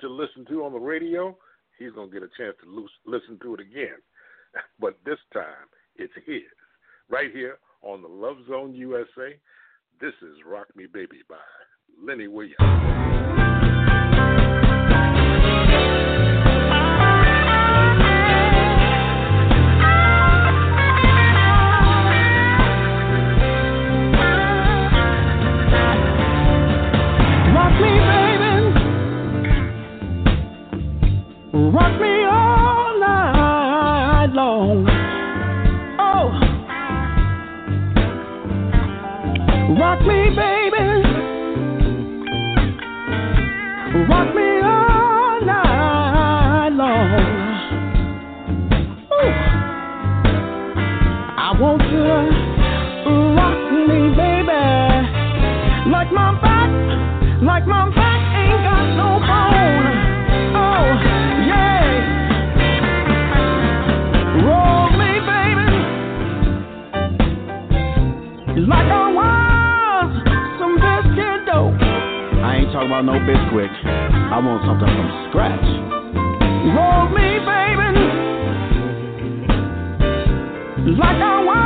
to 0.00 0.08
listen 0.08 0.44
to 0.46 0.64
on 0.64 0.72
the 0.72 0.78
radio, 0.78 1.36
he's 1.78 1.92
to 1.92 2.12
get 2.12 2.22
a 2.22 2.30
chance 2.36 2.56
to 2.62 2.68
loose, 2.68 2.90
listen 3.06 3.38
to 3.42 3.54
it 3.54 3.60
again. 3.60 3.98
But 4.78 4.98
this 5.06 5.18
time, 5.32 5.64
it's 5.96 6.12
his, 6.26 6.42
right 7.08 7.32
here 7.32 7.56
on 7.80 8.02
the 8.02 8.08
Love 8.08 8.36
Zone 8.48 8.74
USA. 8.74 9.38
This 9.98 10.12
is 10.20 10.36
Rock 10.46 10.66
Me 10.76 10.84
Baby 10.92 11.22
by 11.28 11.36
Lenny 12.04 12.28
Williams. 12.28 13.31
Talking 72.72 72.88
about 72.88 73.04
no 73.04 73.18
biscuit. 73.20 73.70
I 73.84 74.38
want 74.40 74.64
something 74.64 74.88
from 74.88 75.08
scratch. 75.28 75.60
Roll 76.72 77.04
me, 77.12 77.36
baby. 77.44 77.92
Like 80.96 81.20
I 81.20 81.44
was 81.44 81.61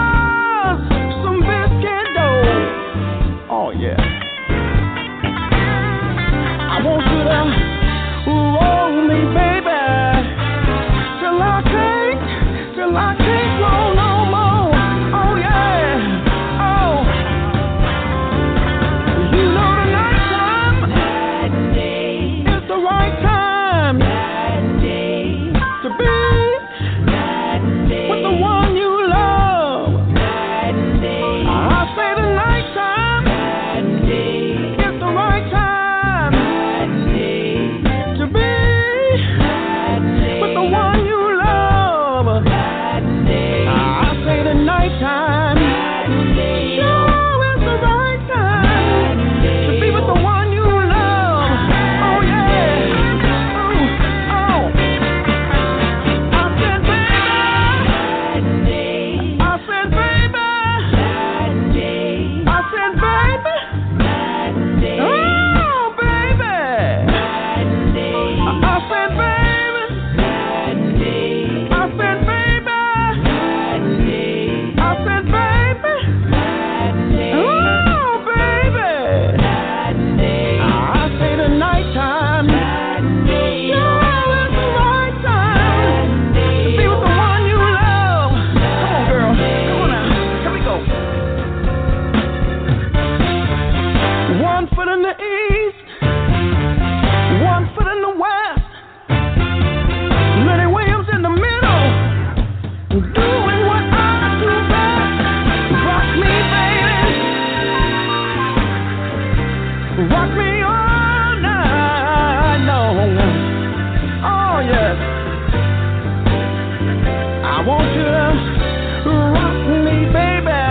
rock 117.67 119.59
me, 119.83 120.07
baby? 120.15 120.63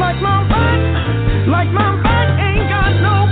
Like 0.00 0.16
my 0.22 0.40
back, 0.48 0.80
like 1.48 1.68
my 1.68 2.00
back 2.02 2.40
ain't 2.40 2.68
got 2.68 2.96
no. 3.04 3.28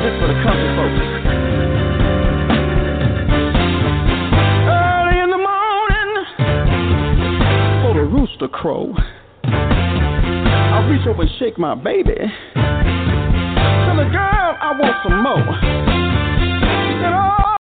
This 0.00 0.14
for 0.20 0.28
the 0.28 0.38
country 0.40 0.70
folks. 0.72 1.04
Early 4.72 5.16
in 5.20 5.28
the 5.30 5.36
morning, 5.36 6.10
the 7.92 8.04
rooster 8.08 8.48
crow, 8.48 8.94
I 9.44 10.88
reach 10.88 11.06
over 11.06 11.22
and 11.22 11.30
shake 11.38 11.58
my 11.58 11.74
baby. 11.74 12.16
Tell 12.54 13.96
the 13.96 14.08
girl 14.10 14.56
I 14.60 14.72
want 14.80 14.96
some 15.02 15.22
more. 15.22 15.60
She 16.88 16.92
said, 17.02 17.12
oh. 17.12 17.51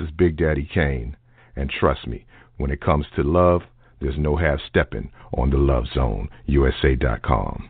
is 0.00 0.10
Big 0.16 0.36
Daddy 0.36 0.68
Kane. 0.72 1.16
And 1.56 1.70
trust 1.70 2.06
me, 2.06 2.24
when 2.56 2.70
it 2.70 2.80
comes 2.80 3.06
to 3.16 3.22
love, 3.22 3.62
there's 4.00 4.18
no 4.18 4.36
half 4.36 4.60
stepping 4.68 5.10
on 5.36 5.50
the 5.50 5.58
Love 5.58 5.84
Zone, 5.92 6.28
USA.com. 6.46 7.68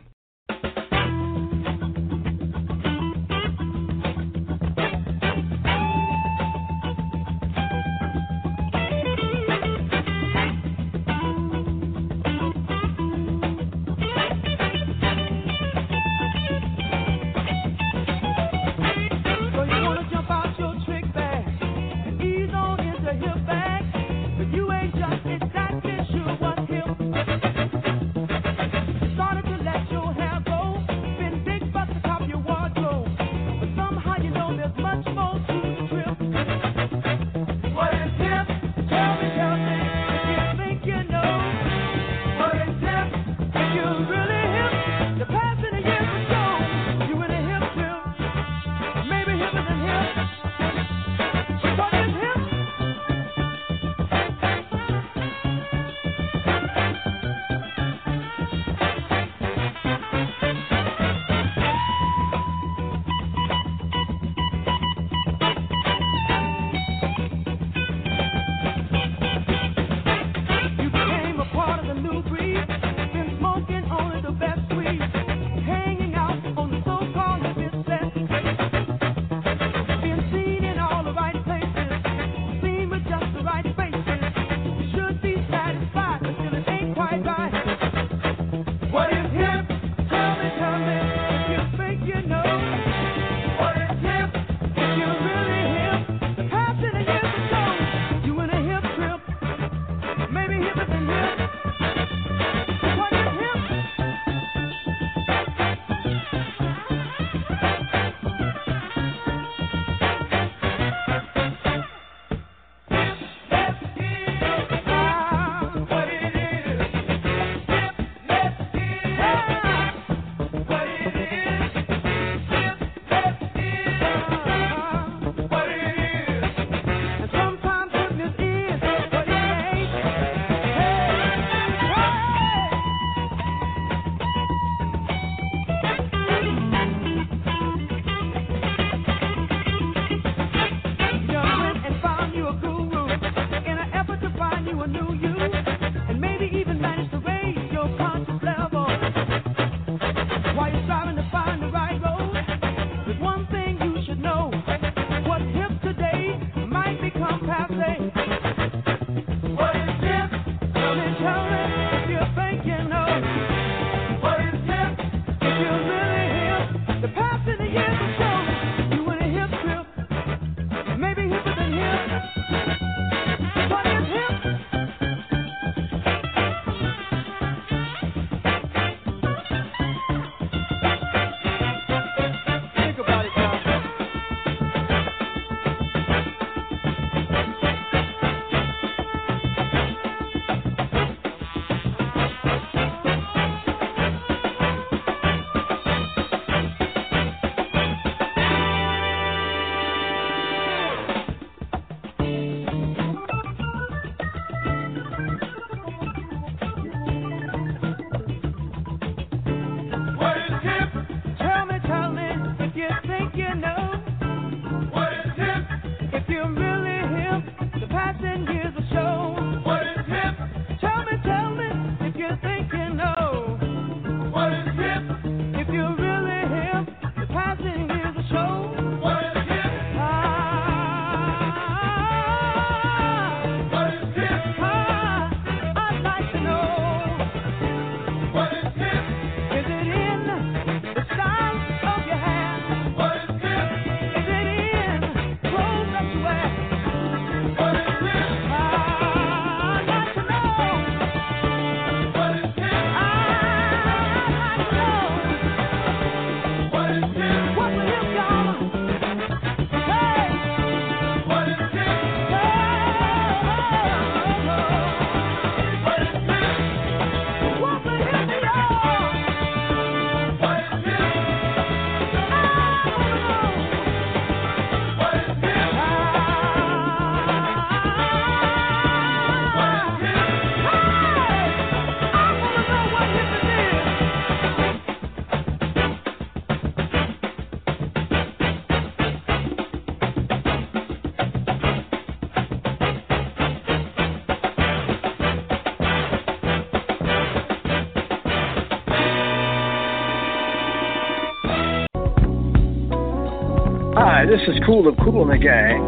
Kool 304.69 304.87
of 304.87 304.97
Kool 304.97 305.25
and 305.25 305.33
the 305.33 305.41
Gang. 305.41 305.81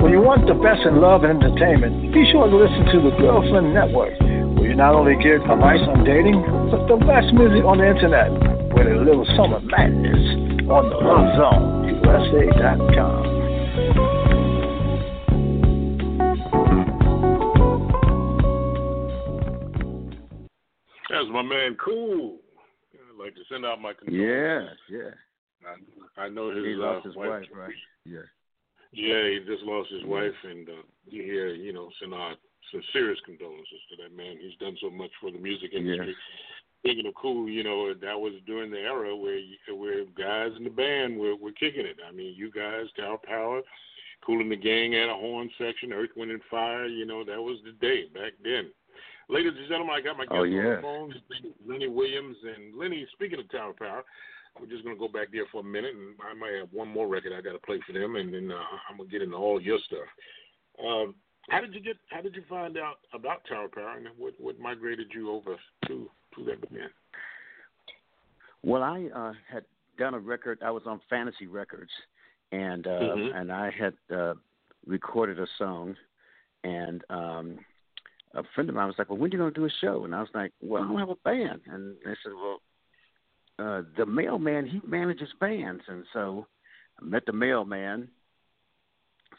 When 0.00 0.08
you 0.08 0.24
want 0.24 0.48
the 0.48 0.56
best 0.56 0.88
in 0.88 1.04
love 1.04 1.20
and 1.22 1.36
entertainment, 1.36 2.16
be 2.16 2.24
sure 2.32 2.48
to 2.48 2.56
listen 2.56 2.88
to 2.96 2.98
the 3.04 3.12
Girlfriend 3.20 3.76
Network, 3.76 4.16
where 4.56 4.72
you 4.72 4.74
not 4.74 4.96
only 4.96 5.20
get 5.20 5.44
advice 5.44 5.84
on 5.84 6.00
dating, 6.00 6.40
but 6.72 6.80
the 6.88 6.96
best 7.04 7.28
music 7.36 7.60
on 7.68 7.76
the 7.76 7.84
internet 7.92 8.32
with 8.72 8.88
a 8.88 8.96
little 9.04 9.28
summer 9.36 9.60
madness 9.60 10.24
on 10.64 10.88
the 10.88 10.96
Love 11.04 11.28
Zone, 11.36 11.92
USA.com. 12.00 13.21
wife, 30.24 30.34
and 30.44 30.68
uh, 30.68 30.82
you 31.08 31.22
hear, 31.22 31.48
you 31.48 31.72
know, 31.72 31.88
send 32.00 32.14
our 32.14 32.34
sincerest 32.70 33.24
condolences 33.24 33.82
to 33.90 34.02
that 34.02 34.16
man. 34.16 34.36
He's 34.40 34.56
done 34.58 34.76
so 34.80 34.90
much 34.90 35.10
for 35.20 35.30
the 35.30 35.38
music 35.38 35.72
industry. 35.74 36.14
Speaking 36.80 37.06
of 37.06 37.14
cool, 37.14 37.48
you 37.48 37.62
know, 37.62 37.94
that 37.94 38.18
was 38.18 38.32
during 38.46 38.70
the 38.70 38.78
era 38.78 39.14
where 39.14 39.38
you, 39.38 39.56
where 39.76 40.04
guys 40.18 40.56
in 40.56 40.64
the 40.64 40.70
band 40.70 41.16
were, 41.16 41.36
were 41.36 41.52
kicking 41.52 41.86
it. 41.86 41.96
I 42.06 42.12
mean, 42.12 42.34
you 42.36 42.50
guys, 42.50 42.86
Tower 42.98 43.18
Power, 43.24 43.60
Kool 44.26 44.40
and 44.40 44.50
the 44.50 44.56
Gang 44.56 44.92
had 44.92 45.08
a 45.08 45.14
horn 45.14 45.48
section, 45.58 45.92
Earth, 45.92 46.10
Wind, 46.16 46.32
and 46.32 46.40
Fire. 46.50 46.86
You 46.86 47.06
know, 47.06 47.24
that 47.24 47.40
was 47.40 47.58
the 47.64 47.72
day 47.86 48.06
back 48.12 48.32
then. 48.42 48.70
Ladies 49.28 49.52
and 49.56 49.68
gentlemen, 49.68 49.94
I 49.96 50.00
got 50.00 50.18
my 50.18 50.24
guest 50.24 50.34
Oh, 50.36 50.42
on 50.42 50.52
yeah. 50.52 50.76
the 50.76 50.82
phone, 50.82 51.14
Lenny 51.66 51.88
Williams. 51.88 52.36
And 52.42 52.76
Lenny, 52.76 53.06
speaking 53.12 53.38
of 53.38 53.50
Tower 53.50 53.72
Power, 53.78 54.02
we're 54.60 54.66
just 54.66 54.84
going 54.84 54.96
to 54.96 55.00
go 55.00 55.08
back 55.08 55.28
there 55.32 55.46
for 55.50 55.60
a 55.60 55.64
minute, 55.64 55.94
and 55.94 56.14
I 56.20 56.34
might 56.34 56.54
have 56.58 56.68
one 56.72 56.88
more 56.88 57.08
record 57.08 57.32
I 57.32 57.40
got 57.40 57.52
to 57.52 57.58
play 57.58 57.80
for 57.86 57.92
them, 57.92 58.16
and 58.16 58.32
then 58.32 58.50
uh, 58.50 58.62
I'm 58.88 58.96
going 58.98 59.08
to 59.08 59.12
get 59.12 59.22
into 59.22 59.36
all 59.36 59.60
your 59.60 59.78
stuff. 59.86 60.06
Um, 60.84 61.14
how 61.48 61.60
did 61.60 61.74
you 61.74 61.80
get? 61.80 61.96
How 62.10 62.20
did 62.20 62.36
you 62.36 62.42
find 62.48 62.76
out 62.76 62.96
about 63.12 63.42
Tower 63.48 63.68
Power, 63.68 63.96
and 63.96 64.06
what 64.16 64.34
what 64.38 64.58
migrated 64.60 65.08
you 65.12 65.30
over 65.30 65.56
to 65.86 66.08
to 66.36 66.44
that 66.44 66.60
band? 66.70 66.90
Well, 68.62 68.82
I 68.82 69.08
uh, 69.14 69.32
had 69.50 69.64
done 69.98 70.14
a 70.14 70.18
record. 70.18 70.60
I 70.64 70.70
was 70.70 70.84
on 70.86 71.00
Fantasy 71.10 71.46
Records, 71.46 71.90
and 72.52 72.86
uh, 72.86 73.16
Mhm. 73.16 73.34
and 73.34 73.52
I 73.52 73.70
had 73.70 73.94
uh, 74.14 74.34
recorded 74.86 75.40
a 75.40 75.46
song, 75.58 75.96
and 76.62 77.04
um, 77.10 77.58
a 78.34 78.44
friend 78.54 78.68
of 78.68 78.76
mine 78.76 78.86
was 78.86 78.98
like, 78.98 79.08
"Well, 79.08 79.18
when 79.18 79.30
are 79.30 79.34
you 79.34 79.38
going 79.38 79.52
to 79.52 79.60
do 79.60 79.66
a 79.66 79.70
show?" 79.80 80.04
And 80.04 80.14
I 80.14 80.20
was 80.20 80.30
like, 80.32 80.52
"Well, 80.60 80.84
I 80.84 80.86
don't 80.86 80.98
have 80.98 81.10
a 81.10 81.16
band." 81.16 81.62
And 81.66 81.96
they 82.04 82.14
said, 82.22 82.32
"Well, 82.34 82.60
uh, 83.62 83.82
the 83.96 84.06
mailman 84.06 84.66
he 84.66 84.80
manages 84.86 85.28
bands," 85.40 85.82
and 85.88 86.04
so 86.12 86.46
I 87.00 87.04
met 87.04 87.26
the 87.26 87.32
mailman. 87.32 88.08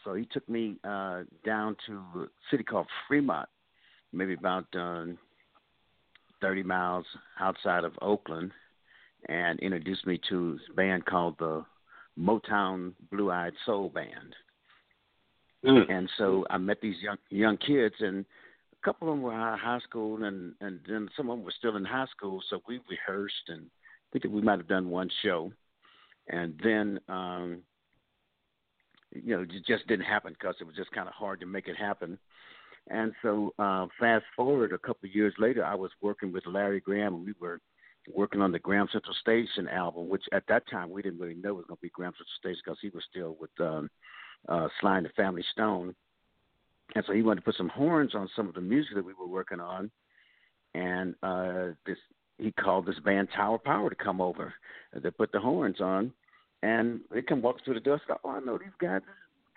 So 0.03 0.13
he 0.15 0.25
took 0.25 0.47
me 0.49 0.77
uh, 0.83 1.23
down 1.45 1.75
to 1.87 1.93
a 2.15 2.25
city 2.51 2.63
called 2.63 2.87
Fremont, 3.07 3.47
maybe 4.11 4.33
about 4.33 4.65
uh, 4.77 5.05
30 6.41 6.63
miles 6.63 7.05
outside 7.39 7.83
of 7.85 7.93
Oakland, 8.01 8.51
and 9.29 9.59
introduced 9.59 10.05
me 10.05 10.19
to 10.29 10.53
this 10.53 10.75
band 10.75 11.05
called 11.05 11.35
the 11.39 11.63
Motown 12.19 12.93
Blue 13.11 13.31
Eyed 13.31 13.53
Soul 13.65 13.89
Band. 13.89 14.35
And 15.89 16.09
so 16.17 16.45
I 16.49 16.57
met 16.57 16.81
these 16.81 16.97
young 17.01 17.17
young 17.29 17.57
kids, 17.57 17.95
and 17.99 18.25
a 18.73 18.85
couple 18.85 19.07
of 19.07 19.15
them 19.15 19.21
were 19.21 19.33
out 19.33 19.53
of 19.53 19.59
high 19.59 19.79
school, 19.79 20.23
and 20.23 20.53
and 20.59 20.81
then 20.87 21.07
some 21.15 21.29
of 21.29 21.37
them 21.37 21.45
were 21.45 21.53
still 21.57 21.77
in 21.77 21.85
high 21.85 22.07
school. 22.15 22.43
So 22.49 22.61
we 22.67 22.81
rehearsed, 22.89 23.47
and 23.47 23.69
I 24.15 24.19
think 24.19 24.33
we 24.33 24.41
might 24.41 24.59
have 24.59 24.67
done 24.67 24.89
one 24.89 25.09
show, 25.23 25.51
and 26.27 26.59
then 26.63 26.99
um, 27.09 27.59
you 29.11 29.35
know 29.35 29.41
it 29.41 29.65
just 29.65 29.87
didn't 29.87 30.05
happen 30.05 30.33
because 30.33 30.55
it 30.59 30.67
was 30.67 30.75
just 30.75 30.91
kind 30.91 31.07
of 31.07 31.13
hard 31.13 31.39
to 31.39 31.45
make 31.45 31.67
it 31.67 31.77
happen. 31.77 32.17
And 32.89 33.13
so 33.21 33.53
uh, 33.57 33.87
fast 33.99 34.25
forward 34.35 34.73
a 34.73 34.77
couple 34.77 35.07
of 35.07 35.15
years 35.15 35.33
later, 35.39 35.63
I 35.63 35.75
was 35.75 35.91
working 36.01 36.31
with 36.31 36.45
Larry 36.45 36.81
Graham, 36.81 37.15
and 37.15 37.25
we 37.25 37.33
were 37.39 37.59
working 38.13 38.41
on 38.41 38.51
the 38.51 38.59
Graham 38.59 38.87
Central 38.91 39.15
Station 39.21 39.67
album, 39.69 40.09
which 40.09 40.23
at 40.33 40.43
that 40.47 40.69
time 40.69 40.91
we 40.91 41.01
didn't 41.01 41.19
really 41.19 41.35
know 41.35 41.53
was 41.53 41.65
going 41.67 41.77
to 41.77 41.81
be 41.81 41.89
Graham 41.89 42.11
Central 42.11 42.27
Station 42.39 42.61
because 42.63 42.79
he 42.81 42.89
was 42.89 43.03
still 43.09 43.37
with 43.39 43.51
um, 43.59 43.89
uh, 44.49 44.67
Sly 44.79 44.97
and 44.97 45.05
the 45.05 45.11
Family 45.11 45.43
Stone. 45.53 45.95
And 46.95 47.03
so 47.07 47.13
he 47.13 47.21
wanted 47.21 47.41
to 47.41 47.45
put 47.45 47.55
some 47.55 47.69
horns 47.69 48.13
on 48.13 48.29
some 48.35 48.47
of 48.47 48.55
the 48.55 48.61
music 48.61 48.95
that 48.95 49.05
we 49.05 49.13
were 49.13 49.27
working 49.27 49.61
on. 49.61 49.89
And 50.75 51.15
uh, 51.23 51.75
this 51.85 51.97
he 52.37 52.51
called 52.51 52.85
this 52.85 52.99
band 52.99 53.29
Tower 53.35 53.57
Power 53.57 53.89
to 53.89 53.95
come 53.95 54.21
over. 54.21 54.53
They 54.93 55.11
put 55.11 55.31
the 55.31 55.39
horns 55.39 55.81
on, 55.81 56.11
and 56.61 57.01
they 57.11 57.21
come 57.21 57.41
walk 57.41 57.57
through 57.63 57.75
the 57.75 57.79
door. 57.79 58.01
So, 58.07 58.17
oh, 58.23 58.29
I 58.31 58.39
know 58.39 58.57
these 58.57 58.69
guys, 58.79 59.01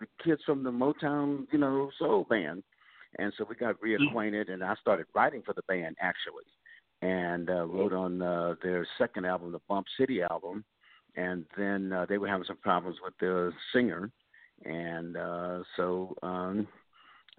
the 0.00 0.06
kids 0.22 0.42
from 0.44 0.62
the 0.62 0.70
Motown, 0.70 1.46
you 1.52 1.58
know, 1.58 1.90
soul 1.98 2.26
band. 2.28 2.62
And 3.18 3.32
so 3.38 3.46
we 3.48 3.56
got 3.56 3.80
reacquainted, 3.80 4.50
and 4.50 4.62
I 4.62 4.74
started 4.80 5.06
writing 5.14 5.42
for 5.44 5.54
the 5.54 5.62
band 5.62 5.96
actually, 6.00 6.44
and 7.00 7.48
uh, 7.48 7.64
wrote 7.66 7.94
on 7.94 8.20
uh, 8.20 8.56
their 8.62 8.86
second 8.98 9.24
album, 9.24 9.52
the 9.52 9.60
Bump 9.68 9.86
City 9.98 10.20
album. 10.22 10.64
And 11.16 11.46
then 11.56 11.92
uh, 11.92 12.04
they 12.06 12.18
were 12.18 12.28
having 12.28 12.44
some 12.46 12.58
problems 12.58 12.98
with 13.02 13.14
the 13.20 13.50
singer, 13.72 14.10
and 14.66 15.16
uh, 15.16 15.60
so 15.76 16.14
um, 16.22 16.68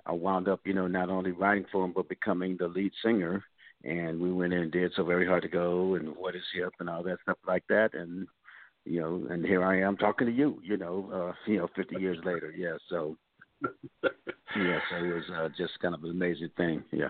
I 0.07 0.13
wound 0.13 0.47
up, 0.47 0.61
you 0.65 0.73
know, 0.73 0.87
not 0.87 1.09
only 1.09 1.31
writing 1.31 1.65
for 1.71 1.83
them 1.83 1.93
but 1.95 2.09
becoming 2.09 2.57
the 2.57 2.67
lead 2.67 2.91
singer. 3.03 3.43
And 3.83 4.19
we 4.19 4.31
went 4.31 4.53
in 4.53 4.59
and 4.59 4.71
did 4.71 4.91
so 4.95 5.03
very 5.03 5.27
hard 5.27 5.43
to 5.43 5.49
go 5.49 5.95
and 5.95 6.15
what 6.15 6.35
is 6.35 6.43
hip 6.53 6.73
and 6.79 6.89
all 6.89 7.03
that 7.03 7.19
stuff 7.23 7.37
like 7.47 7.63
that. 7.69 7.93
And 7.93 8.27
you 8.85 9.01
know, 9.01 9.27
and 9.29 9.45
here 9.45 9.63
I 9.63 9.81
am 9.81 9.97
talking 9.97 10.27
to 10.27 10.33
you, 10.33 10.61
you 10.63 10.77
know, 10.77 11.09
uh, 11.13 11.33
you 11.51 11.57
know, 11.57 11.67
50 11.75 11.97
years 11.99 12.17
later. 12.23 12.53
Yeah, 12.55 12.77
so 12.89 13.17
yeah, 14.03 14.79
so 14.89 14.97
it 14.97 15.13
was 15.13 15.29
uh, 15.35 15.49
just 15.57 15.79
kind 15.79 15.93
of 15.93 16.03
an 16.03 16.11
amazing 16.11 16.51
thing. 16.57 16.83
Yeah. 16.91 17.09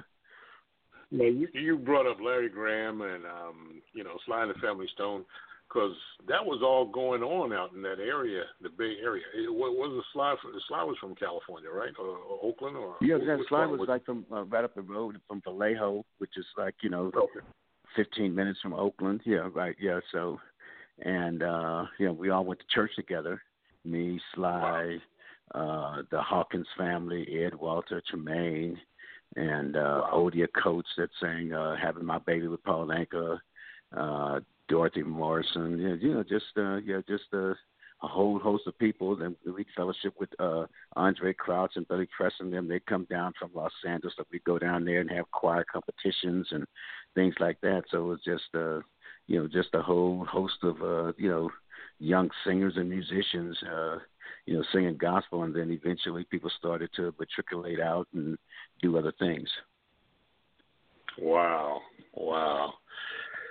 Now, 1.12 1.26
you, 1.26 1.48
you 1.54 1.78
brought 1.78 2.10
up 2.10 2.18
Larry 2.22 2.50
Graham 2.50 3.02
and 3.02 3.26
um, 3.26 3.82
you 3.94 4.04
know 4.04 4.18
Sly 4.26 4.44
and 4.44 4.52
the 4.52 4.60
Family 4.60 4.88
Stone 4.94 5.24
because 5.68 5.96
that 6.28 6.46
was 6.46 6.62
all 6.64 6.86
going 6.86 7.24
on 7.24 7.54
out 7.54 7.74
in 7.74 7.82
that 7.82 8.00
area, 8.00 8.44
the 8.62 8.70
Bay 8.70 8.96
Area. 9.02 9.24
It 9.36 9.54
wa- 9.54 9.72
wasn't 9.72 10.04
Sly. 10.14 10.36
From, 10.42 10.52
Sly 10.68 10.84
was 10.84 10.98
from 11.00 11.16
California, 11.16 11.70
right, 11.70 11.94
or, 12.00 12.18
or 12.18 12.40
Oakland, 12.44 12.78
or 12.78 12.96
Yeah, 13.02 13.16
which 13.16 13.26
that 13.26 13.40
slide 13.50 13.68
one 13.68 13.80
was 13.80 13.90
like 13.90 14.06
from 14.06 14.26
uh, 14.32 14.44
right 14.46 14.64
up 14.64 14.76
the 14.76 14.82
road 14.82 15.20
from 15.28 15.42
Vallejo, 15.44 16.06
which 16.20 16.38
is 16.38 16.46
like 16.58 16.76
you 16.82 16.90
know, 16.90 17.12
fifteen 17.96 18.34
minutes 18.34 18.60
from 18.62 18.74
Oakland. 18.74 19.22
Yeah, 19.26 19.50
right. 19.54 19.76
Yeah, 19.80 20.00
so 20.12 20.40
and 21.00 21.44
uh, 21.44 21.86
you 22.00 22.08
know, 22.08 22.14
we 22.14 22.30
all 22.30 22.46
went 22.46 22.60
to 22.60 22.66
church 22.74 22.92
together. 22.96 23.42
Me, 23.86 24.20
Sly, 24.36 24.98
uh, 25.56 26.02
the 26.12 26.22
Hawkins 26.22 26.68
family, 26.78 27.44
Ed 27.46 27.56
Walter, 27.56 28.02
Tramaine, 28.12 28.76
and 29.36 29.76
uh, 29.76 30.04
Odia 30.14 30.48
Coates 30.62 30.90
that 30.98 31.10
sang 31.20 31.54
uh, 31.54 31.76
"Having 31.76 32.06
My 32.06 32.20
Baby" 32.20 32.48
with 32.48 32.64
Paul 32.64 32.88
Anka, 32.88 33.40
uh, 33.96 34.40
Dorothy 34.68 35.04
Morrison. 35.04 35.80
Yeah, 35.80 35.96
you 36.00 36.14
know, 36.14 36.24
just 36.24 36.46
uh, 36.58 36.78
yeah, 36.78 37.02
just 37.08 37.26
uh, 37.34 37.54
a 38.04 38.08
whole 38.08 38.40
host 38.40 38.68
of 38.68 38.78
people. 38.78 39.16
Then 39.16 39.36
we 39.46 39.66
fellowship 39.76 40.14
with 40.20 40.30
uh, 40.40 40.66
Andraé 40.96 41.36
Crouch 41.36 41.74
and 41.76 41.88
Billy 41.88 42.08
Preston. 42.16 42.52
Them 42.52 42.68
they 42.68 42.80
come 42.80 43.08
down 43.10 43.34
from 43.40 43.52
Los 43.54 43.72
Angeles, 43.88 44.14
so 44.18 44.24
we 44.32 44.40
go 44.46 44.60
down 44.60 44.86
there 44.86 45.02
and 45.02 45.12
have 45.12 45.32
choir 45.32 45.66
competitions 45.72 46.48
and 46.52 46.66
things 47.16 47.36
like 47.40 47.60
that. 47.62 47.84
So 47.92 47.98
it 47.98 48.08
was 48.08 48.20
just 48.26 48.56
uh, 48.56 48.80
you 49.28 49.40
know 49.40 49.48
just 49.48 49.70
a 49.74 49.82
whole 49.82 50.26
host 50.26 50.58
of 50.64 50.82
uh, 50.82 51.14
you 51.18 51.30
know 51.30 51.50
young 52.00 52.30
singers 52.46 52.74
and 52.76 52.90
musicians. 52.90 53.58
Uh, 53.64 53.98
you 54.48 54.56
know, 54.56 54.64
singing 54.74 54.98
gospel, 54.98 55.44
and 55.44 55.54
then 55.54 55.70
eventually 55.70 56.24
people 56.24 56.50
started 56.58 56.90
to 56.96 57.14
matriculate 57.20 57.82
out 57.82 58.08
and 58.14 58.38
do 58.82 58.98
other 58.98 59.14
things. 59.20 59.50
Wow, 61.20 61.82
wow. 62.14 62.74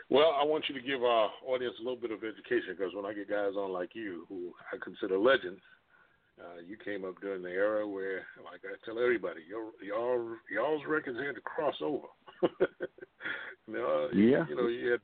Well, 0.08 0.32
I 0.40 0.44
want 0.44 0.64
you 0.68 0.74
to 0.74 0.86
give 0.86 1.02
our 1.02 1.30
audience 1.46 1.74
a 1.78 1.82
little 1.82 2.00
bit 2.00 2.12
of 2.12 2.24
education 2.24 2.74
because 2.76 2.94
when 2.94 3.04
I 3.04 3.12
get 3.12 3.28
guys 3.28 3.52
on 3.58 3.72
like 3.72 3.90
you, 3.92 4.24
who 4.28 4.52
I 4.72 4.78
consider 4.82 5.18
legends, 5.18 5.60
uh, 6.40 6.60
you 6.66 6.76
came 6.82 7.04
up 7.04 7.20
during 7.20 7.42
the 7.42 7.50
era 7.50 7.86
where, 7.86 8.24
like 8.42 8.60
I 8.64 8.76
tell 8.86 8.98
everybody, 8.98 9.40
your 9.46 9.72
y'all 9.84 10.36
y'all's 10.50 10.82
records 10.88 11.18
had 11.18 11.34
to 11.34 11.40
cross 11.42 11.74
over. 11.82 12.06
know, 13.68 14.08
Yeah. 14.14 14.46
You 14.48 14.56
know, 14.56 14.68
you 14.68 14.92
had 14.92 15.00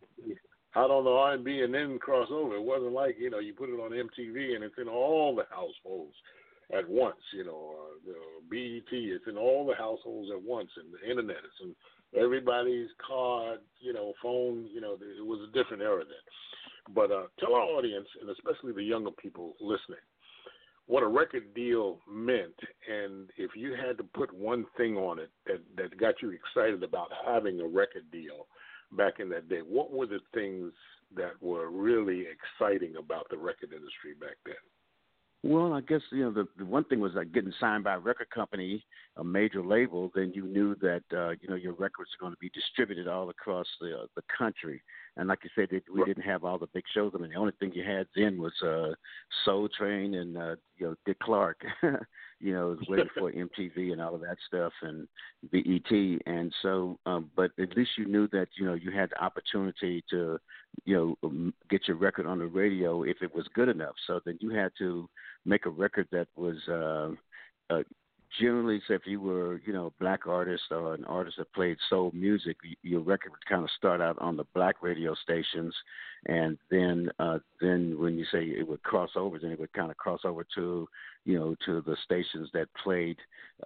out 0.77 0.91
on 0.91 1.05
the 1.05 1.11
R 1.11 1.35
and 1.35 1.45
B 1.45 1.61
and 1.61 1.75
then 1.75 1.99
cross 1.99 2.29
over. 2.31 2.57
It 2.57 2.63
wasn't 2.63 2.93
like 2.93 3.17
you 3.19 3.31
know 3.31 3.39
you 3.39 3.53
put 3.53 3.69
it 3.69 3.81
on 3.81 3.91
MTV 3.91 4.55
and 4.55 4.65
it's 4.65 4.79
in 4.79 4.89
all 4.89 5.35
the 5.35 5.47
households 5.51 6.15
at 6.77 6.89
once. 6.89 7.21
You 7.35 7.45
know, 7.45 7.75
uh, 7.79 7.99
the 8.07 8.15
BET, 8.51 8.93
it's 8.93 9.27
in 9.29 9.37
all 9.37 9.67
the 9.67 9.75
households 9.75 10.31
at 10.31 10.43
once, 10.43 10.71
and 10.77 10.93
the 10.93 11.11
internet, 11.11 11.37
it's 11.45 11.61
in 11.63 12.21
everybody's 12.21 12.89
car, 13.07 13.57
you 13.81 13.93
know, 13.93 14.13
phone. 14.23 14.69
You 14.73 14.81
know, 14.81 14.95
it 14.95 15.25
was 15.25 15.49
a 15.49 15.53
different 15.53 15.83
era 15.83 16.05
then. 16.05 16.95
But 16.95 17.13
uh, 17.13 17.27
tell 17.39 17.55
our 17.55 17.63
audience, 17.63 18.09
and 18.21 18.31
especially 18.31 18.73
the 18.73 18.83
younger 18.83 19.13
people 19.13 19.55
listening, 19.61 20.03
what 20.87 21.03
a 21.03 21.07
record 21.07 21.55
deal 21.55 22.01
meant, 22.11 22.59
and 22.91 23.31
if 23.37 23.53
you 23.55 23.75
had 23.75 23.97
to 23.99 24.05
put 24.05 24.35
one 24.35 24.67
thing 24.77 24.97
on 24.97 25.19
it 25.19 25.31
that 25.47 25.61
that 25.77 25.97
got 25.99 26.15
you 26.21 26.31
excited 26.31 26.83
about 26.83 27.09
having 27.25 27.61
a 27.61 27.67
record 27.67 28.11
deal 28.11 28.47
back 28.97 29.21
in 29.21 29.29
that 29.31 29.49
day, 29.49 29.61
what 29.61 29.93
were 29.93 30.07
the 30.07 30.21
things 30.35 30.73
that 31.17 31.41
were 31.41 31.71
really 31.71 32.27
exciting 32.27 32.97
about 32.97 33.27
the 33.31 33.37
record 33.37 33.73
industry 33.73 34.15
back 34.21 34.37
then? 34.45 34.55
Well, 35.45 35.73
I 35.73 35.81
guess 35.81 36.03
you 36.13 36.21
know 36.21 36.31
the, 36.31 36.47
the 36.57 36.65
one 36.65 36.85
thing 36.85 37.01
was 37.01 37.15
like 37.15 37.33
getting 37.33 37.53
signed 37.59 37.83
by 37.83 37.95
a 37.95 37.99
record 37.99 38.31
company, 38.31 38.85
a 39.17 39.25
major 39.25 39.61
label. 39.61 40.09
Then 40.15 40.31
you 40.33 40.47
knew 40.47 40.77
that 40.77 41.03
uh, 41.13 41.31
you 41.31 41.49
know 41.49 41.57
your 41.57 41.73
records 41.73 42.11
are 42.15 42.21
going 42.21 42.33
to 42.33 42.39
be 42.39 42.49
distributed 42.51 43.09
all 43.09 43.29
across 43.29 43.67
the 43.81 44.03
uh, 44.03 44.07
the 44.15 44.23
country. 44.39 44.81
And 45.17 45.29
like 45.29 45.41
you 45.43 45.51
said, 45.57 45.73
it, 45.73 45.83
we 45.93 46.05
didn't 46.05 46.23
have 46.23 46.45
all 46.45 46.59
the 46.59 46.69
big 46.73 46.85
shows. 46.95 47.11
I 47.15 47.19
mean, 47.19 47.31
the 47.31 47.37
only 47.37 47.53
thing 47.59 47.73
you 47.75 47.83
had 47.83 48.07
then 48.15 48.41
was 48.41 48.53
uh, 48.65 48.95
Soul 49.45 49.69
Train 49.77 50.15
and 50.15 50.37
uh, 50.37 50.55
you 50.77 50.87
know 50.87 50.95
Dick 51.07 51.19
Clark. 51.19 51.61
you 52.43 52.53
know, 52.53 52.77
was 52.79 52.89
waiting 52.89 53.09
for 53.19 53.33
MTV 53.33 53.93
and 53.93 54.01
all 54.01 54.15
of 54.15 54.21
that 54.23 54.37
stuff 54.47 54.73
and 54.83 55.07
BET. 55.51 56.21
And 56.27 56.53
so, 56.61 56.99
um, 57.07 57.31
but 57.37 57.53
at 57.59 57.77
least 57.77 57.93
you 57.97 58.07
knew 58.07 58.29
that 58.29 58.49
you 58.59 58.67
know 58.67 58.75
you 58.75 58.91
had 58.91 59.11
the 59.11 59.23
opportunity 59.23 60.05
to 60.11 60.39
you 60.85 60.95
know 60.97 61.29
um, 61.29 61.55
get 61.71 61.87
your 61.87 61.97
record 61.97 62.27
on 62.27 62.39
the 62.39 62.47
radio 62.47 63.05
if 63.05 63.23
it 63.23 63.35
was 63.35 63.47
good 63.55 63.69
enough. 63.69 63.95
So 64.07 64.21
then 64.25 64.39
you 64.41 64.51
had 64.51 64.73
to 64.79 65.09
make 65.47 65.67
a 65.67 65.71
record 65.71 66.09
that 66.11 66.29
was 66.37 66.57
uh, 66.69 67.11
uh, 67.73 67.83
generally, 68.41 68.81
say 68.87 68.95
if 68.95 69.07
you 69.07 69.21
were, 69.21 69.61
you 69.65 69.73
know, 69.73 69.87
a 69.87 70.03
black 70.03 70.27
artist 70.27 70.65
or 70.71 70.95
an 70.95 71.05
artist 71.05 71.37
that 71.39 71.53
played 71.53 71.77
soul 71.89 72.11
music, 72.15 72.57
your 72.83 73.01
record 73.01 73.33
would 73.33 73.47
kind 73.47 73.63
of 73.63 73.71
start 73.77 74.01
out 74.01 74.19
on 74.19 74.37
the 74.37 74.45
black 74.55 74.83
radio 74.83 75.15
stations, 75.15 75.75
and 76.27 76.59
then, 76.71 77.11
uh, 77.19 77.39
then 77.61 77.99
when 77.99 78.19
you 78.19 78.25
say 78.33 78.45
it 78.45 78.67
would 78.67 78.83
cross 78.83 79.11
over, 79.17 79.39
then 79.39 79.53
it 79.53 79.61
would 79.61 79.73
kind 79.73 79.91
of 79.91 79.97
cross 79.97 80.21
over 80.25 80.45
to, 80.55 80.89
you 81.25 81.39
know, 81.39 81.55
to 81.67 81.83
the 81.83 81.97
stations 82.05 82.49
that 82.53 82.69
played 82.83 83.17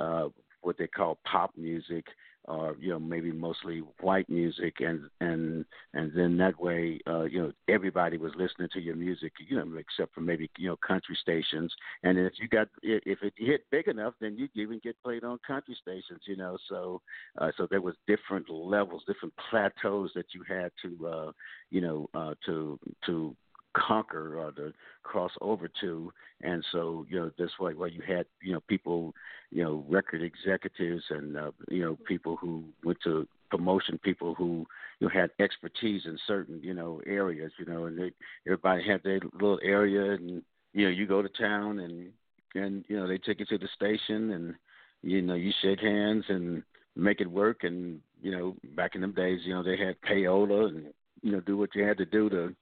uh, 0.00 0.28
what 0.62 0.76
they 0.78 0.86
call 0.86 1.18
pop 1.30 1.52
music, 1.56 2.04
or 2.48 2.76
you 2.80 2.90
know 2.90 2.98
maybe 2.98 3.32
mostly 3.32 3.82
white 4.00 4.28
music 4.28 4.76
and 4.80 5.08
and 5.20 5.64
and 5.94 6.12
then 6.14 6.36
that 6.36 6.58
way 6.60 6.98
uh 7.06 7.22
you 7.24 7.42
know 7.42 7.52
everybody 7.68 8.16
was 8.18 8.32
listening 8.36 8.68
to 8.72 8.80
your 8.80 8.96
music 8.96 9.32
you 9.48 9.56
know 9.56 9.78
except 9.78 10.14
for 10.14 10.20
maybe 10.20 10.50
you 10.58 10.68
know 10.68 10.76
country 10.86 11.16
stations. 11.20 11.72
And 12.02 12.18
if 12.18 12.34
you 12.40 12.48
got 12.48 12.68
if 12.82 13.22
it 13.22 13.34
hit 13.36 13.64
big 13.70 13.88
enough 13.88 14.14
then 14.20 14.36
you 14.36 14.48
even 14.54 14.80
get 14.82 15.00
played 15.02 15.24
on 15.24 15.38
country 15.46 15.76
stations 15.80 16.20
you 16.26 16.36
know. 16.36 16.56
So 16.68 17.00
uh 17.40 17.50
so 17.56 17.66
there 17.70 17.80
was 17.80 17.94
different 18.06 18.48
levels 18.50 19.02
different 19.06 19.34
plateaus 19.50 20.10
that 20.14 20.26
you 20.34 20.42
had 20.48 20.70
to 20.82 21.06
uh 21.06 21.32
you 21.70 21.80
know 21.80 22.08
uh 22.14 22.34
to 22.46 22.78
to 23.06 23.36
conquer 23.76 24.38
or 24.38 24.52
to 24.52 24.72
cross 25.02 25.32
over 25.40 25.68
to. 25.80 26.12
And 26.42 26.64
so, 26.72 27.06
you 27.08 27.18
know, 27.18 27.30
that's 27.38 27.52
why 27.58 27.72
why 27.72 27.88
you 27.88 28.02
had, 28.06 28.26
you 28.42 28.52
know, 28.52 28.60
people, 28.68 29.14
you 29.50 29.62
know, 29.62 29.84
record 29.88 30.22
executives 30.22 31.04
and 31.10 31.36
uh, 31.36 31.50
you 31.68 31.82
know, 31.82 31.98
people 32.06 32.36
who 32.36 32.64
went 32.84 32.98
to 33.04 33.26
promotion 33.50 33.98
people 33.98 34.34
who 34.34 34.66
you 34.98 35.06
know, 35.06 35.08
had 35.08 35.30
expertise 35.38 36.02
in 36.04 36.18
certain, 36.26 36.60
you 36.62 36.74
know, 36.74 37.00
areas, 37.06 37.52
you 37.58 37.64
know, 37.64 37.86
and 37.86 37.98
they 37.98 38.12
everybody 38.46 38.82
had 38.86 39.02
their 39.02 39.20
little 39.34 39.60
area 39.62 40.12
and 40.12 40.42
you 40.72 40.84
know, 40.84 40.90
you 40.90 41.06
go 41.06 41.22
to 41.22 41.28
town 41.28 41.80
and 41.80 42.10
and 42.54 42.84
you 42.88 42.96
know, 42.96 43.06
they 43.06 43.18
take 43.18 43.40
you 43.40 43.46
to 43.46 43.58
the 43.58 43.68
station 43.74 44.32
and 44.32 44.54
you 45.02 45.22
know, 45.22 45.34
you 45.34 45.52
shake 45.62 45.80
hands 45.80 46.24
and 46.28 46.62
make 46.96 47.20
it 47.20 47.30
work 47.30 47.64
and 47.64 48.00
you 48.22 48.32
know, 48.32 48.56
back 48.74 48.94
in 48.94 49.00
them 49.02 49.12
days, 49.12 49.40
you 49.44 49.54
know, 49.54 49.62
they 49.62 49.76
had 49.76 50.00
payola 50.00 50.68
and 50.68 50.86
you 51.22 51.32
know, 51.32 51.40
do 51.40 51.56
what 51.56 51.74
you 51.74 51.82
had 51.82 51.98
to 51.98 52.06
do 52.06 52.28
to 52.30 52.54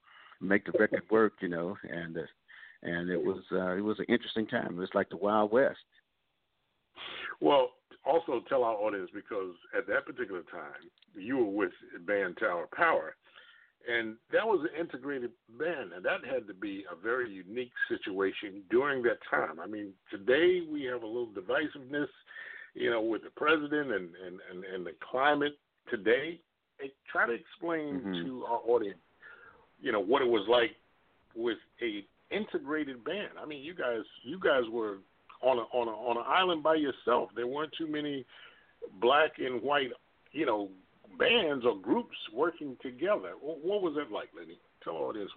make 0.45 0.65
the 0.65 0.73
record 0.79 1.03
work, 1.11 1.35
you 1.41 1.49
know, 1.49 1.77
and 1.89 2.17
uh, 2.17 2.21
and 2.83 3.11
it 3.11 3.23
was 3.23 3.43
uh, 3.53 3.73
it 3.73 3.81
was 3.81 3.99
an 3.99 4.07
interesting 4.09 4.47
time. 4.47 4.75
It 4.77 4.81
was 4.81 4.91
like 4.95 5.09
the 5.09 5.17
Wild 5.17 5.51
West. 5.51 5.79
Well, 7.41 7.71
also 8.05 8.43
tell 8.49 8.63
our 8.63 8.75
audience 8.75 9.11
because 9.15 9.55
at 9.77 9.87
that 9.89 10.07
particular 10.07 10.43
time 10.43 10.91
you 11.15 11.39
were 11.39 11.51
with 11.51 11.73
band 12.07 12.37
Tower 12.39 12.69
Power, 12.77 13.17
and 13.89 14.17
that 14.33 14.47
was 14.47 14.61
an 14.63 14.81
integrated 14.81 15.31
band, 15.59 15.93
and 15.95 16.05
that 16.05 16.25
had 16.31 16.47
to 16.47 16.55
be 16.55 16.85
a 16.91 17.03
very 17.03 17.31
unique 17.31 17.73
situation 17.89 18.63
during 18.71 19.03
that 19.05 19.19
time. 19.31 19.61
I 19.61 19.67
mean, 19.67 19.93
today 20.11 20.61
we 20.71 20.85
have 20.85 21.03
a 21.03 21.07
little 21.07 21.29
divisiveness, 21.29 22.09
you 22.75 22.91
know, 22.91 23.01
with 23.01 23.23
the 23.23 23.31
president 23.37 23.91
and 23.91 24.11
and 24.25 24.41
and, 24.51 24.65
and 24.65 24.87
the 24.87 24.93
climate 25.11 25.59
today. 25.91 26.41
Try 27.11 27.27
to 27.27 27.33
explain 27.33 28.01
mm-hmm. 28.01 28.27
to 28.27 28.45
our 28.47 28.61
audience 28.67 28.99
you 29.85 29.93
know 29.93 30.01
what 30.01 30.23
it 30.23 30.29
was 30.29 30.47
like 30.49 30.71
with 31.37 31.59
a 31.83 32.05
integrated 32.35 33.05
band. 33.05 33.33
I 33.41 33.47
mean, 33.47 33.63
you 33.63 33.75
guys 33.75 34.01
you 34.23 34.41
guys 34.41 34.63
were 34.73 34.97
on 35.43 35.59
a 35.59 35.77
on 35.77 35.89
a 35.89 35.91
on 35.91 36.17
an 36.17 36.25
island 36.27 36.63
by 36.63 36.77
yourself. 36.77 37.29
There 37.37 37.47
weren't 37.47 37.73
too 37.77 37.87
many 37.87 38.25
black 39.01 39.33
and 39.39 39.63
white, 39.63 39.91
you 40.33 40.47
know, 40.47 40.71
bands 41.19 41.67
or 41.67 41.77
groups 41.77 42.17
working 42.33 42.77
together. 42.81 43.33
What 43.41 43.83
was 43.83 43.95
it 43.99 44.11
like, 44.11 44.31
Lenny? 44.37 44.59
Tell 44.83 44.95
all 44.95 45.13
this 45.13 45.29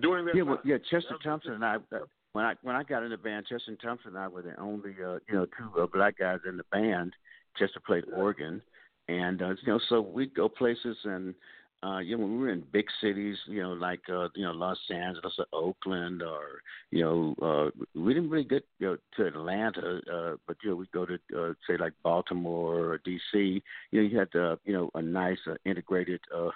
during 0.00 0.24
that. 0.24 0.34
Yeah, 0.34 0.44
time. 0.44 0.48
well, 0.48 0.60
yeah. 0.64 0.78
Chester 0.90 1.16
Thompson 1.22 1.52
and 1.52 1.64
I. 1.64 1.76
Uh, 1.76 1.98
when 2.32 2.44
I 2.44 2.54
when 2.62 2.76
I 2.76 2.82
got 2.84 3.02
in 3.02 3.10
the 3.10 3.18
band, 3.18 3.46
Chester 3.48 3.76
Thompson 3.82 4.10
and 4.10 4.18
I 4.18 4.28
were 4.28 4.42
the 4.42 4.58
only 4.58 4.90
uh, 4.92 5.18
you 5.28 5.34
know 5.34 5.46
two 5.46 5.80
uh, 5.80 5.86
black 5.92 6.18
guys 6.18 6.38
in 6.48 6.56
the 6.56 6.64
band. 6.72 7.12
Chester 7.58 7.80
played 7.84 8.04
organ, 8.14 8.62
and 9.08 9.42
uh, 9.42 9.50
you 9.50 9.66
know 9.66 9.80
so 9.90 10.00
we'd 10.00 10.34
go 10.34 10.48
places 10.48 10.96
and 11.04 11.34
uh, 11.82 11.98
you 11.98 12.16
know, 12.16 12.24
when 12.24 12.32
we 12.32 12.38
were 12.38 12.50
in 12.50 12.62
big 12.72 12.86
cities, 13.00 13.36
you 13.46 13.62
know, 13.62 13.72
like 13.72 14.02
uh, 14.10 14.28
you 14.34 14.44
know 14.44 14.52
Los 14.52 14.78
Angeles 14.90 15.38
or 15.38 15.46
Oakland, 15.52 16.22
or 16.22 16.60
you 16.90 17.02
know, 17.02 17.34
uh, 17.40 17.70
we 17.98 18.12
didn't 18.12 18.28
really 18.28 18.44
get 18.44 18.66
you 18.78 18.88
know, 18.88 18.96
to 19.16 19.26
Atlanta, 19.26 20.00
uh, 20.12 20.36
but 20.46 20.58
you 20.62 20.70
know, 20.70 20.76
we 20.76 20.86
go 20.92 21.06
to 21.06 21.14
uh, 21.36 21.54
say 21.66 21.78
like 21.78 21.94
Baltimore 22.02 22.92
or 22.92 22.98
D.C. 22.98 23.62
You 23.90 24.02
know, 24.02 24.08
you 24.08 24.18
had 24.18 24.34
uh, 24.38 24.56
you 24.64 24.74
know 24.74 24.90
a 24.94 25.00
nice 25.00 25.38
uh, 25.46 25.54
integrated 25.64 26.20
uh, 26.36 26.50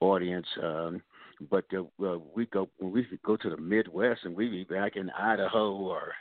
audience. 0.00 0.46
Um, 0.60 1.02
but 1.50 1.64
uh, 1.72 2.04
uh, 2.04 2.18
we 2.34 2.46
go 2.46 2.68
when 2.78 2.92
we 2.92 3.06
go 3.24 3.36
to 3.36 3.50
the 3.50 3.56
Midwest, 3.56 4.22
and 4.24 4.34
we 4.34 4.48
be 4.48 4.64
back 4.64 4.96
in 4.96 5.08
Idaho 5.10 5.72
or 5.72 6.12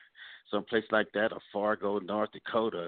someplace 0.51 0.85
like 0.91 1.07
that, 1.15 1.31
or 1.31 1.39
Fargo, 1.51 1.97
North 1.97 2.29
Dakota, 2.33 2.87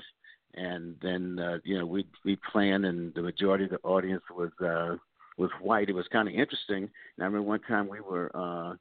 and 0.53 0.95
then 1.01 1.39
uh, 1.39 1.57
you 1.63 1.79
know 1.79 1.87
we 1.87 2.05
we 2.23 2.37
plan, 2.51 2.85
and 2.85 3.15
the 3.15 3.23
majority 3.23 3.63
of 3.63 3.71
the 3.71 3.79
audience 3.83 4.23
was. 4.29 4.51
Uh, 4.63 4.97
was 5.37 5.49
white. 5.61 5.89
It 5.89 5.95
was 5.95 6.07
kind 6.11 6.27
of 6.27 6.33
interesting. 6.33 6.83
And 6.83 6.89
I 7.21 7.25
remember 7.25 7.47
one 7.47 7.61
time 7.61 7.87
we 7.87 7.99
were 7.99 8.31
uh, 8.33 8.75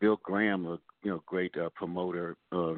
Bill 0.00 0.20
Graham, 0.22 0.66
a 0.66 0.78
you 1.02 1.10
know 1.10 1.22
great 1.26 1.56
uh, 1.56 1.68
promoter, 1.74 2.36
uh, 2.52 2.74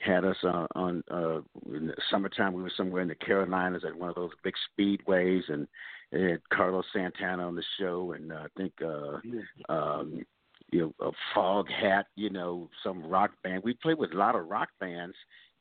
had 0.00 0.24
us 0.24 0.36
uh, 0.44 0.66
on 0.74 1.02
uh, 1.10 1.40
in 1.74 1.86
the 1.86 1.94
summertime. 2.10 2.52
We 2.52 2.62
were 2.62 2.72
somewhere 2.76 3.02
in 3.02 3.08
the 3.08 3.14
Carolinas 3.14 3.84
at 3.86 3.96
one 3.96 4.08
of 4.08 4.14
those 4.14 4.30
big 4.42 4.54
speedways, 4.78 5.42
and 5.48 5.66
it 6.10 6.30
had 6.30 6.40
Carlos 6.52 6.84
Santana 6.92 7.46
on 7.46 7.54
the 7.54 7.64
show, 7.78 8.12
and 8.12 8.32
uh, 8.32 8.36
I 8.36 8.46
think 8.56 8.72
uh, 8.82 9.72
um, 9.72 10.24
you 10.70 10.92
know 10.98 11.08
a 11.08 11.38
Foghat, 11.38 12.04
you 12.16 12.30
know 12.30 12.68
some 12.82 13.04
rock 13.04 13.30
band. 13.42 13.62
We 13.64 13.74
played 13.74 13.98
with 13.98 14.12
a 14.12 14.18
lot 14.18 14.34
of 14.34 14.48
rock 14.48 14.68
bands, 14.80 15.14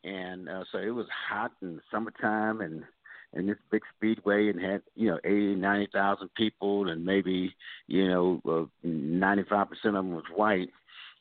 and 0.03 0.49
uh, 0.49 0.63
so 0.71 0.79
it 0.79 0.89
was 0.89 1.07
hot 1.29 1.51
in 1.61 1.79
summertime, 1.91 2.61
and 2.61 2.83
in 3.33 3.47
this 3.47 3.57
big 3.71 3.81
speedway 3.95 4.49
and 4.49 4.61
had 4.61 4.81
you 4.95 5.09
know 5.09 5.19
eighty 5.23 5.55
ninety 5.55 5.87
thousand 5.93 6.29
people 6.35 6.89
and 6.89 7.05
maybe 7.05 7.53
you 7.87 8.07
know 8.07 8.69
ninety 8.83 9.43
five 9.49 9.69
percent 9.69 9.95
of 9.95 10.05
them 10.05 10.13
was 10.13 10.23
white. 10.35 10.69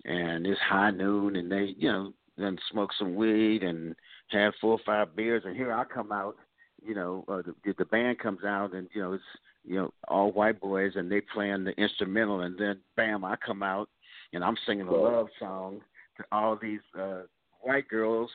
And 0.04 0.46
it's 0.46 0.60
high 0.60 0.90
noon 0.90 1.36
and 1.36 1.50
they 1.50 1.74
you 1.76 1.90
know 1.90 2.12
then 2.36 2.58
smoke 2.70 2.90
some 2.98 3.14
weed 3.14 3.62
and 3.62 3.94
have 4.30 4.54
four 4.60 4.72
or 4.72 4.80
five 4.84 5.14
beers. 5.14 5.42
And 5.44 5.56
here 5.56 5.72
I 5.72 5.84
come 5.84 6.10
out 6.12 6.36
you 6.84 6.94
know 6.94 7.24
uh, 7.28 7.42
the 7.64 7.74
the 7.78 7.84
band 7.84 8.18
comes 8.18 8.44
out 8.44 8.72
and 8.74 8.88
you 8.94 9.02
know 9.02 9.12
it's 9.12 9.24
you 9.64 9.76
know 9.76 9.92
all 10.08 10.32
white 10.32 10.60
boys 10.60 10.92
and 10.96 11.10
they 11.10 11.20
playing 11.20 11.64
the 11.64 11.72
instrumental. 11.72 12.40
And 12.40 12.58
then 12.58 12.80
bam 12.96 13.24
I 13.24 13.36
come 13.36 13.62
out 13.62 13.88
and 14.32 14.42
I'm 14.42 14.56
singing 14.66 14.88
a 14.88 14.92
love 14.92 15.28
song 15.38 15.80
to 16.16 16.24
all 16.32 16.58
these 16.60 16.80
uh 16.98 17.22
white 17.60 17.88
girls 17.88 18.30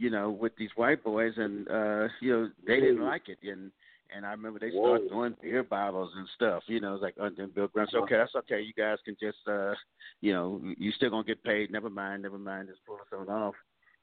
you 0.00 0.08
know, 0.08 0.30
with 0.30 0.56
these 0.56 0.70
white 0.76 1.04
boys, 1.04 1.34
and 1.36 1.68
uh, 1.68 2.08
you 2.20 2.32
know, 2.32 2.50
they 2.66 2.80
didn't 2.80 3.04
like 3.04 3.28
it, 3.28 3.38
and 3.42 3.70
and 4.16 4.24
I 4.24 4.30
remember 4.30 4.58
they 4.58 4.70
started 4.70 5.08
throwing 5.08 5.36
beer 5.42 5.62
bottles 5.62 6.10
and 6.16 6.26
stuff. 6.34 6.62
You 6.66 6.80
know, 6.80 6.94
it's 6.94 7.02
like, 7.02 7.14
under 7.20 7.46
Bill 7.46 7.68
Graham 7.68 7.86
said, 7.90 7.98
okay, 7.98 8.16
that's 8.16 8.34
okay. 8.34 8.60
You 8.60 8.72
guys 8.72 8.96
can 9.04 9.16
just, 9.20 9.38
uh, 9.46 9.74
you 10.22 10.32
know, 10.32 10.60
you 10.78 10.90
still 10.92 11.10
gonna 11.10 11.24
get 11.24 11.44
paid. 11.44 11.70
Never 11.70 11.90
mind, 11.90 12.22
never 12.22 12.38
mind. 12.38 12.68
Just 12.68 12.80
pull 12.86 12.96
us 12.96 13.28
off. 13.28 13.54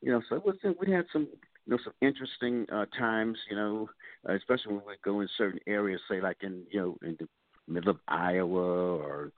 You 0.01 0.11
know, 0.11 0.21
so 0.29 0.35
it 0.35 0.45
was. 0.45 0.55
We 0.79 0.91
had 0.91 1.05
some, 1.11 1.27
you 1.65 1.71
know, 1.73 1.79
some 1.83 1.93
interesting 2.01 2.67
uh, 2.71 2.85
times. 2.97 3.37
You 3.49 3.55
know, 3.55 3.89
uh, 4.29 4.35
especially 4.35 4.75
when 4.75 4.85
we 4.85 4.93
go 5.03 5.21
in 5.21 5.29
certain 5.35 5.59
areas, 5.65 5.99
say 6.09 6.21
like 6.21 6.37
in, 6.41 6.63
you 6.69 6.79
know, 6.79 6.97
in 7.01 7.17
the 7.19 7.27
middle 7.67 7.89
of 7.89 7.97
Iowa 8.07 8.97
or 8.97 9.31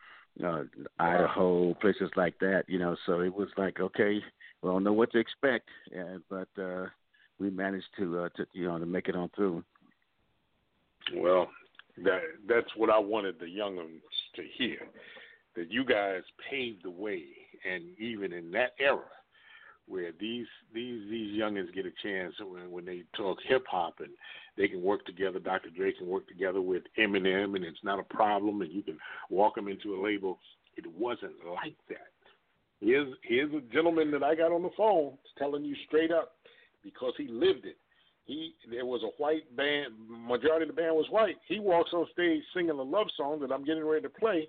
uh, 0.46 0.64
Idaho, 1.00 1.74
places 1.76 2.12
like 2.18 2.38
that. 2.40 2.66
You 2.68 2.80
know, 2.80 2.98
so 3.06 3.22
it 3.22 3.34
was 3.34 3.48
like, 3.58 3.80
okay, 3.80 4.20
we 4.62 4.70
don't 4.70 4.84
know 4.84 4.94
what 4.94 5.12
to 5.14 5.20
expect, 5.20 5.70
uh, 5.98 6.18
but 6.30 6.62
uh, 6.62 6.86
we 7.40 7.50
managed 7.50 7.88
to, 7.98 8.20
uh, 8.20 8.30
to 8.36 8.46
you 8.54 8.68
know 8.68 8.78
to 8.78 8.86
make 8.86 9.08
it 9.08 9.16
on 9.16 9.30
through. 9.36 9.64
Well, 11.16 11.50
that 12.04 12.22
that's 12.48 12.70
what 12.76 12.90
I 12.90 13.00
wanted 13.00 13.40
the 13.40 13.50
young 13.50 13.78
ones 13.78 14.02
to 14.36 14.44
hear. 14.58 14.80
That 15.56 15.72
you 15.72 15.84
guys 15.84 16.22
paved 16.50 16.84
the 16.84 16.92
way, 16.92 17.24
and 17.70 17.84
even 18.00 18.34
in 18.34 18.52
that 18.52 18.74
era, 18.80 19.00
where 19.88 20.12
these 20.20 20.48
these 20.74 21.10
these 21.10 21.40
youngins 21.40 21.74
get 21.74 21.86
a 21.86 21.92
chance 22.04 22.36
when 22.40 22.70
when 22.70 22.86
they 22.86 23.04
talk 23.16 23.38
hip 23.48 23.66
hop 23.70 23.96
and 24.00 24.10
they 24.58 24.68
can 24.68 24.84
work 24.84 25.06
together. 25.06 25.40
Dr. 25.40 25.70
Dre 25.70 25.94
can 25.94 26.08
work 26.08 26.28
together 26.28 26.62
with 26.62 26.84
Eminem, 26.98 27.56
and 27.56 27.64
it's 27.64 27.84
not 27.84 28.00
a 28.00 28.04
problem, 28.04 28.62
and 28.62 28.72
you 28.72 28.84
can 28.84 28.98
walk 29.30 29.56
them 29.56 29.70
into 29.70 29.96
a 29.96 30.04
label. 30.04 30.38
It 30.76 30.86
wasn't 30.98 31.34
like 31.46 31.76
that 31.90 32.09
Here's 32.82 33.14
here's 33.24 33.54
a 33.54 33.62
gentleman 33.74 34.12
that 34.12 34.24
I 34.24 34.36
got 34.36 34.52
on 34.52 34.64
the 34.64 34.70
phone 34.78 35.18
telling 35.38 35.66
you 35.66 35.76
straight 35.88 36.12
up 36.12 36.34
because 36.84 37.14
he 37.18 37.28
lived 37.28 37.66
it. 37.66 37.78
He 38.26 38.54
there 38.70 38.86
was 38.86 39.02
a 39.04 39.22
white 39.22 39.56
band, 39.58 39.94
majority 40.08 40.70
of 40.70 40.76
the 40.76 40.82
band 40.82 40.96
was 40.96 41.08
white. 41.10 41.36
He 41.48 41.60
walks 41.60 41.92
on 41.94 42.08
stage 42.14 42.42
singing 42.54 42.70
a 42.72 42.82
love 42.82 43.08
song 43.18 43.40
that 43.42 43.52
I'm 43.52 43.66
getting 43.66 43.86
ready 43.86 44.04
to 44.04 44.10
play, 44.10 44.48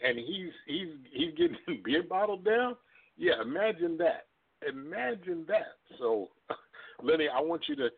and 0.00 0.18
he's 0.18 0.52
he's 0.66 0.88
he's 1.12 1.34
getting 1.34 1.56
beer 1.84 2.02
bottled 2.02 2.44
down. 2.44 2.76
Yeah, 3.16 3.42
imagine 3.42 3.98
that. 3.98 4.26
Imagine 4.68 5.44
that. 5.48 5.78
So, 5.98 6.28
Lenny, 7.02 7.26
I 7.28 7.40
want 7.40 7.62
you 7.68 7.74
to 7.76 7.88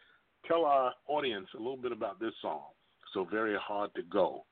tell 0.46 0.64
our 0.64 0.94
audience 1.06 1.48
a 1.54 1.58
little 1.58 1.76
bit 1.76 1.92
about 1.92 2.18
this 2.18 2.32
song. 2.40 2.62
So 3.12 3.26
very 3.30 3.56
hard 3.60 3.90
to 3.96 4.02
go, 4.02 4.44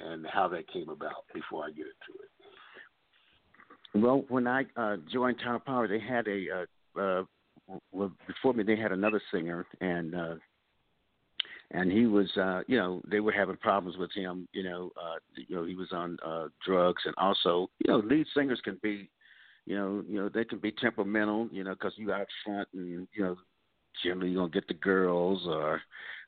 and 0.00 0.24
how 0.26 0.46
that 0.48 0.70
came 0.72 0.88
about. 0.88 1.24
Before 1.34 1.64
I 1.64 1.68
get 1.68 1.86
into 1.86 2.22
it. 2.22 2.30
Well, 4.02 4.24
when 4.28 4.46
I 4.46 4.64
uh, 4.76 4.96
joined 5.12 5.38
Tower 5.42 5.58
Power, 5.58 5.88
they 5.88 6.00
had 6.00 6.26
a 6.28 6.66
uh, 6.96 7.00
uh, 7.00 7.24
well 7.92 8.12
before 8.26 8.52
me. 8.52 8.62
They 8.62 8.76
had 8.76 8.92
another 8.92 9.20
singer, 9.32 9.66
and 9.80 10.14
uh, 10.14 10.34
and 11.70 11.90
he 11.90 12.06
was, 12.06 12.30
uh, 12.36 12.62
you 12.66 12.76
know, 12.76 13.02
they 13.10 13.20
were 13.20 13.32
having 13.32 13.56
problems 13.56 13.96
with 13.96 14.10
him. 14.14 14.48
You 14.52 14.64
know, 14.64 14.92
uh, 14.96 15.18
you 15.34 15.56
know, 15.56 15.64
he 15.64 15.74
was 15.74 15.88
on 15.92 16.18
uh, 16.24 16.48
drugs, 16.64 17.02
and 17.04 17.14
also, 17.16 17.70
you 17.78 17.92
know, 17.92 17.98
lead 17.98 18.26
singers 18.34 18.60
can 18.62 18.78
be, 18.82 19.10
you 19.64 19.76
know, 19.76 20.04
you 20.08 20.20
know, 20.20 20.28
they 20.28 20.44
can 20.44 20.58
be 20.58 20.72
temperamental. 20.72 21.48
You 21.50 21.64
know, 21.64 21.72
because 21.72 21.94
you 21.96 22.12
out 22.12 22.26
front, 22.44 22.68
and 22.74 23.08
you 23.12 23.22
know, 23.22 23.36
generally 24.02 24.30
you're 24.30 24.42
gonna 24.42 24.52
get 24.52 24.68
the 24.68 24.74
girls, 24.74 25.42
or 25.46 25.80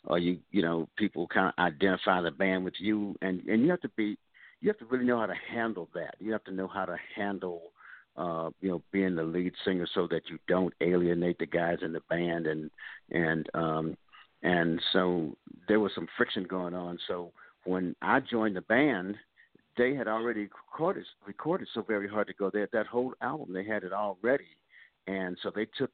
or 0.05 0.19
you, 0.19 0.39
you 0.51 0.63
know, 0.63 0.89
people 0.97 1.27
kind 1.29 1.53
of 1.57 1.65
identify 1.65 2.21
the 2.21 2.31
band 2.31 2.65
with 2.65 2.75
you, 2.79 3.15
and 3.23 3.41
and 3.47 3.63
you 3.63 3.71
have 3.71 3.81
to 3.83 3.91
be 3.97 4.17
you 4.61 4.69
have 4.69 4.79
to 4.79 4.85
really 4.87 5.05
know 5.05 5.19
how 5.19 5.27
to 5.27 5.35
handle 5.53 5.89
that. 5.95 6.17
You 6.19 6.33
have 6.33 6.45
to 6.45 6.53
know 6.53 6.69
how 6.69 6.85
to 6.85 6.97
handle, 7.15 7.73
uh, 8.17 8.51
you 8.61 8.71
know, 8.71 8.83
being 8.93 9.15
the 9.15 9.23
lead 9.23 9.53
singer 9.65 9.87
so 9.95 10.09
that 10.11 10.23
you 10.29 10.39
don't 10.49 10.75
alienate 10.81 11.39
the 11.39 11.47
guys 11.47 11.79
in 11.83 11.93
the 11.93 12.03
band, 12.09 12.47
and 12.47 12.71
and 13.11 13.49
um, 13.55 13.97
and 14.43 14.81
so 14.93 15.37
there 15.69 15.81
was 15.81 15.93
some 15.95 16.09
friction 16.17 16.45
going 16.45 16.75
on. 16.75 16.99
So 17.07 17.33
when 17.65 17.95
I 18.03 18.21
joined 18.21 18.57
the 18.57 18.63
band, 18.63 19.17
they 19.77 19.95
had 19.95 20.09
already 20.09 20.49
recorded 20.73 21.05
recorded 21.27 21.69
so 21.73 21.83
very 21.83 22.09
hard 22.09 22.27
to 22.27 22.35
go. 22.35 22.51
They 22.51 22.61
had 22.61 22.73
that 22.73 22.87
whole 22.87 23.15
album, 23.23 23.53
they 23.53 23.65
had 23.65 23.85
it 23.85 23.93
all 23.93 24.19
ready, 24.23 24.57
and 25.07 25.37
so 25.43 25.53
they 25.55 25.67
took 25.79 25.91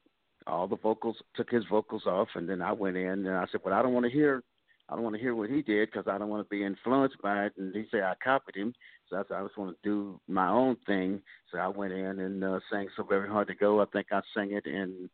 all 0.47 0.67
the 0.67 0.77
vocals, 0.77 1.17
took 1.35 1.49
his 1.49 1.63
vocals 1.69 2.05
off, 2.05 2.29
and 2.35 2.47
then 2.49 2.61
I 2.61 2.71
went 2.71 2.97
in 2.97 3.25
and 3.25 3.35
I 3.35 3.45
said, 3.51 3.61
"Well, 3.63 3.73
I 3.75 3.81
don't 3.83 3.93
want 3.93 4.05
to 4.05 4.11
hear 4.11 4.43
I 4.89 4.95
don't 4.95 5.03
want 5.03 5.15
to 5.15 5.21
hear 5.21 5.35
what 5.35 5.49
he 5.49 5.61
did 5.61 5.89
because 5.91 6.07
I 6.07 6.17
don't 6.17 6.29
want 6.29 6.45
to 6.45 6.49
be 6.49 6.63
influenced 6.63 7.21
by 7.21 7.45
it. 7.45 7.53
And 7.57 7.75
he 7.75 7.85
said 7.89 8.03
I 8.03 8.13
copied 8.23 8.55
him, 8.55 8.73
so 9.09 9.17
I 9.17 9.23
said 9.27 9.37
I 9.37 9.43
just 9.43 9.57
want 9.57 9.75
to 9.75 9.89
do 9.89 10.19
my 10.27 10.49
own 10.49 10.77
thing. 10.85 11.21
So 11.51 11.57
I 11.57 11.67
went 11.67 11.93
in 11.93 12.19
and 12.19 12.43
uh, 12.43 12.59
sang 12.71 12.87
"So 12.95 13.03
Very 13.03 13.27
Hard 13.27 13.47
to 13.47 13.55
Go." 13.55 13.81
I 13.81 13.85
think 13.85 14.07
I 14.11 14.21
sang 14.35 14.51
it 14.51 14.65
in 14.67 15.09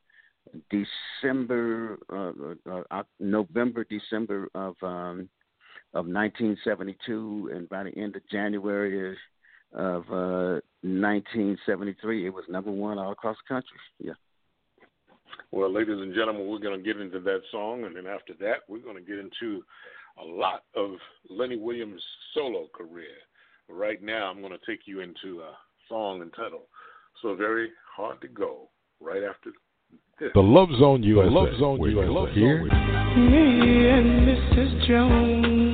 December, 0.69 1.97
uh, 2.11 2.69
uh, 2.69 2.83
uh 2.91 3.03
November, 3.19 3.85
December 3.89 4.49
of 4.55 4.75
um, 4.81 5.29
of 5.93 6.05
1972, 6.05 7.51
and 7.53 7.69
by 7.69 7.83
the 7.83 7.97
end 7.97 8.15
of 8.15 8.27
January 8.29 9.15
of 9.73 10.03
uh, 10.09 10.59
1973, 10.83 12.25
it 12.25 12.33
was 12.33 12.43
number 12.49 12.71
one 12.71 12.97
all 12.97 13.11
across 13.11 13.37
the 13.37 13.53
country. 13.53 13.77
Yeah. 13.99 14.13
Well, 15.51 15.71
ladies 15.71 15.99
and 15.99 16.13
gentlemen, 16.13 16.47
we're 16.47 16.59
going 16.59 16.77
to 16.77 16.83
get 16.85 17.01
into 17.01 17.19
that 17.19 17.41
song, 17.51 17.83
and 17.83 17.95
then 17.95 18.07
after 18.07 18.33
that, 18.39 18.59
we're 18.67 18.79
going 18.79 18.95
to 18.95 19.01
get 19.01 19.19
into 19.19 19.63
a 20.21 20.25
lot 20.25 20.63
of 20.75 20.91
Lenny 21.29 21.57
Williams' 21.57 22.03
solo 22.33 22.67
career. 22.73 23.15
Right 23.69 24.01
now, 24.01 24.29
I'm 24.29 24.41
going 24.41 24.53
to 24.53 24.65
take 24.65 24.81
you 24.85 24.99
into 24.99 25.41
a 25.41 25.53
song 25.87 26.21
entitled 26.21 26.63
"So 27.21 27.35
Very 27.35 27.69
Hard 27.95 28.21
to 28.21 28.27
Go." 28.27 28.69
Right 28.99 29.23
after 29.23 29.51
this, 30.19 30.29
the 30.33 30.41
Love 30.41 30.69
Zone 30.79 31.03
USA. 31.03 31.27
The 31.27 31.33
Love 31.33 31.59
Zone 31.59 31.79
USA. 31.81 32.09
Love 32.09 32.29
here. 32.33 32.63
Me 32.63 33.89
and 33.89 34.27
Mrs. 34.27 34.87
Jones. 34.87 35.70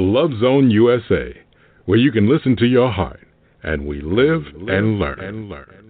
Love 0.00 0.30
Zone 0.40 0.70
USA, 0.70 1.34
where 1.84 1.98
you 1.98 2.12
can 2.12 2.28
listen 2.28 2.56
to 2.56 2.66
your 2.66 2.90
heart, 2.90 3.26
and 3.62 3.86
we 3.86 4.00
live, 4.00 4.46
and, 4.46 4.62
live 4.66 4.78
and 4.78 4.98
learn. 4.98 5.20
And 5.20 5.48
learn. 5.48 5.87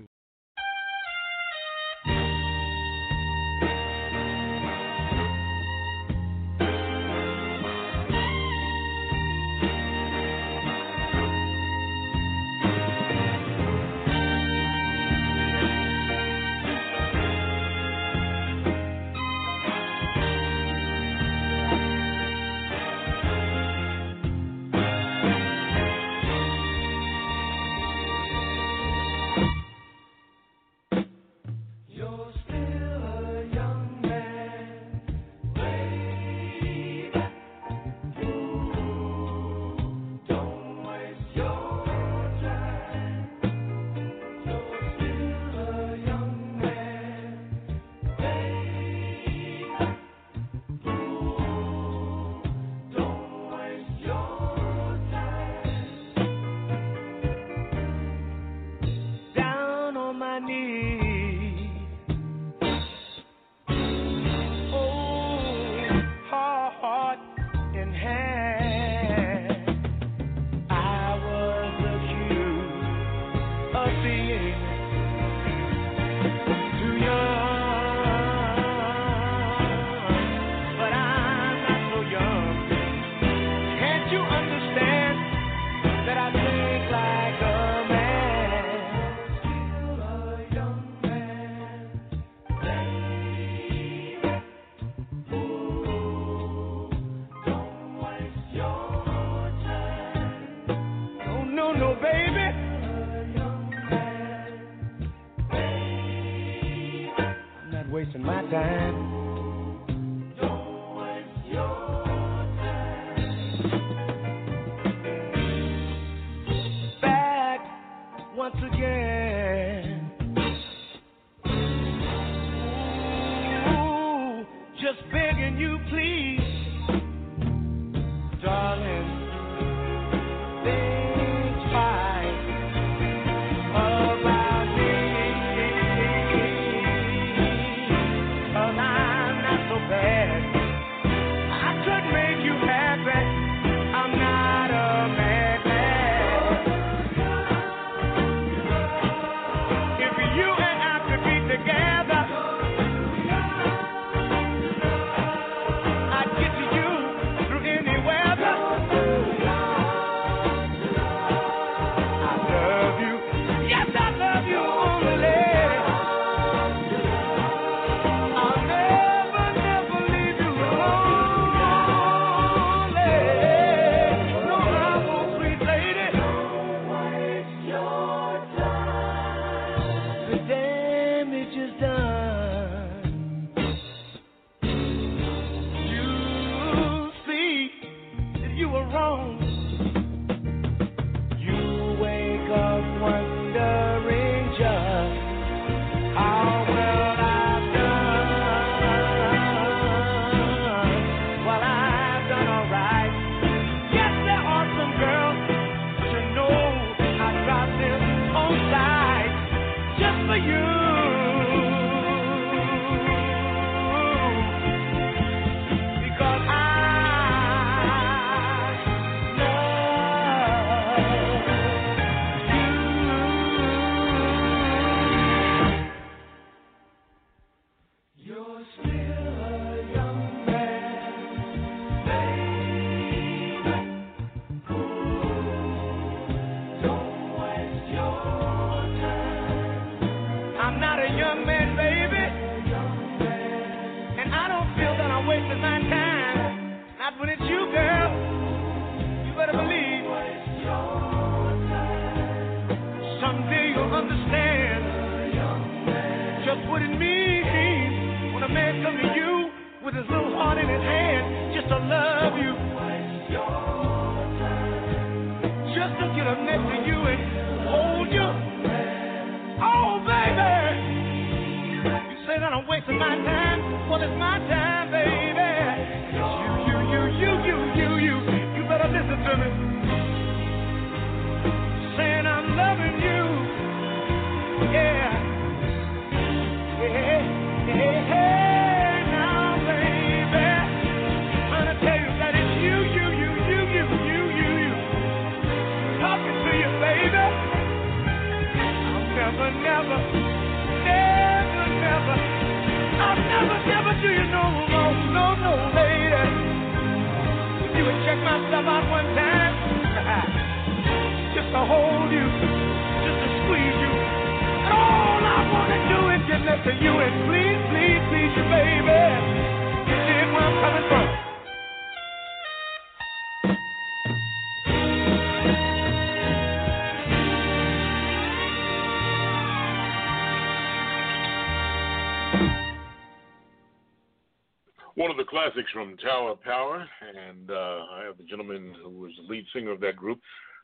Classics 335.49 335.70
from 335.73 335.97
Tower 335.99 336.35
Power, 336.45 336.87
and 337.01 337.51
uh, 337.51 337.55
I 337.95 338.03
have 338.05 338.19
the 338.19 338.25
gentleman 338.25 338.75
who 338.83 338.91
was 338.91 339.12
the 339.16 339.33
lead 339.33 339.47
singer 339.55 339.70
of 339.70 339.81
that 339.81 339.97
group. 339.97 340.20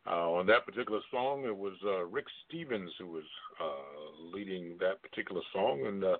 Uh, 0.07 0.31
on 0.33 0.47
that 0.47 0.67
particular 0.67 1.01
song, 1.11 1.45
it 1.47 1.57
was 1.57 1.73
uh, 1.87 2.05
Rick 2.05 2.27
Stevens 2.47 2.91
who 2.99 3.07
was 3.07 3.25
uh, 3.63 4.37
leading 4.37 4.77
that 4.81 5.01
particular 5.01 5.41
song, 5.55 5.87
and 5.87 6.05
uh, 6.05 6.17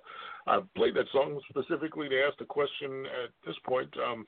I 0.47 0.61
played 0.75 0.95
that 0.95 1.05
song 1.11 1.39
specifically 1.49 2.09
to 2.09 2.23
ask 2.23 2.39
the 2.39 2.45
question 2.45 3.05
at 3.23 3.29
this 3.45 3.55
point. 3.67 3.93
Um, 3.97 4.25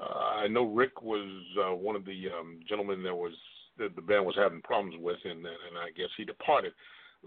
uh, 0.00 0.42
I 0.42 0.48
know 0.48 0.64
Rick 0.64 1.02
was 1.02 1.28
uh, 1.64 1.74
one 1.74 1.94
of 1.94 2.04
the 2.04 2.24
um, 2.36 2.58
gentlemen 2.68 3.04
that 3.04 3.14
was 3.14 3.32
that 3.78 3.94
the 3.94 4.02
band 4.02 4.26
was 4.26 4.34
having 4.36 4.62
problems 4.62 4.96
with, 4.98 5.18
and 5.24 5.46
and 5.46 5.78
I 5.78 5.90
guess 5.96 6.10
he 6.16 6.24
departed. 6.24 6.72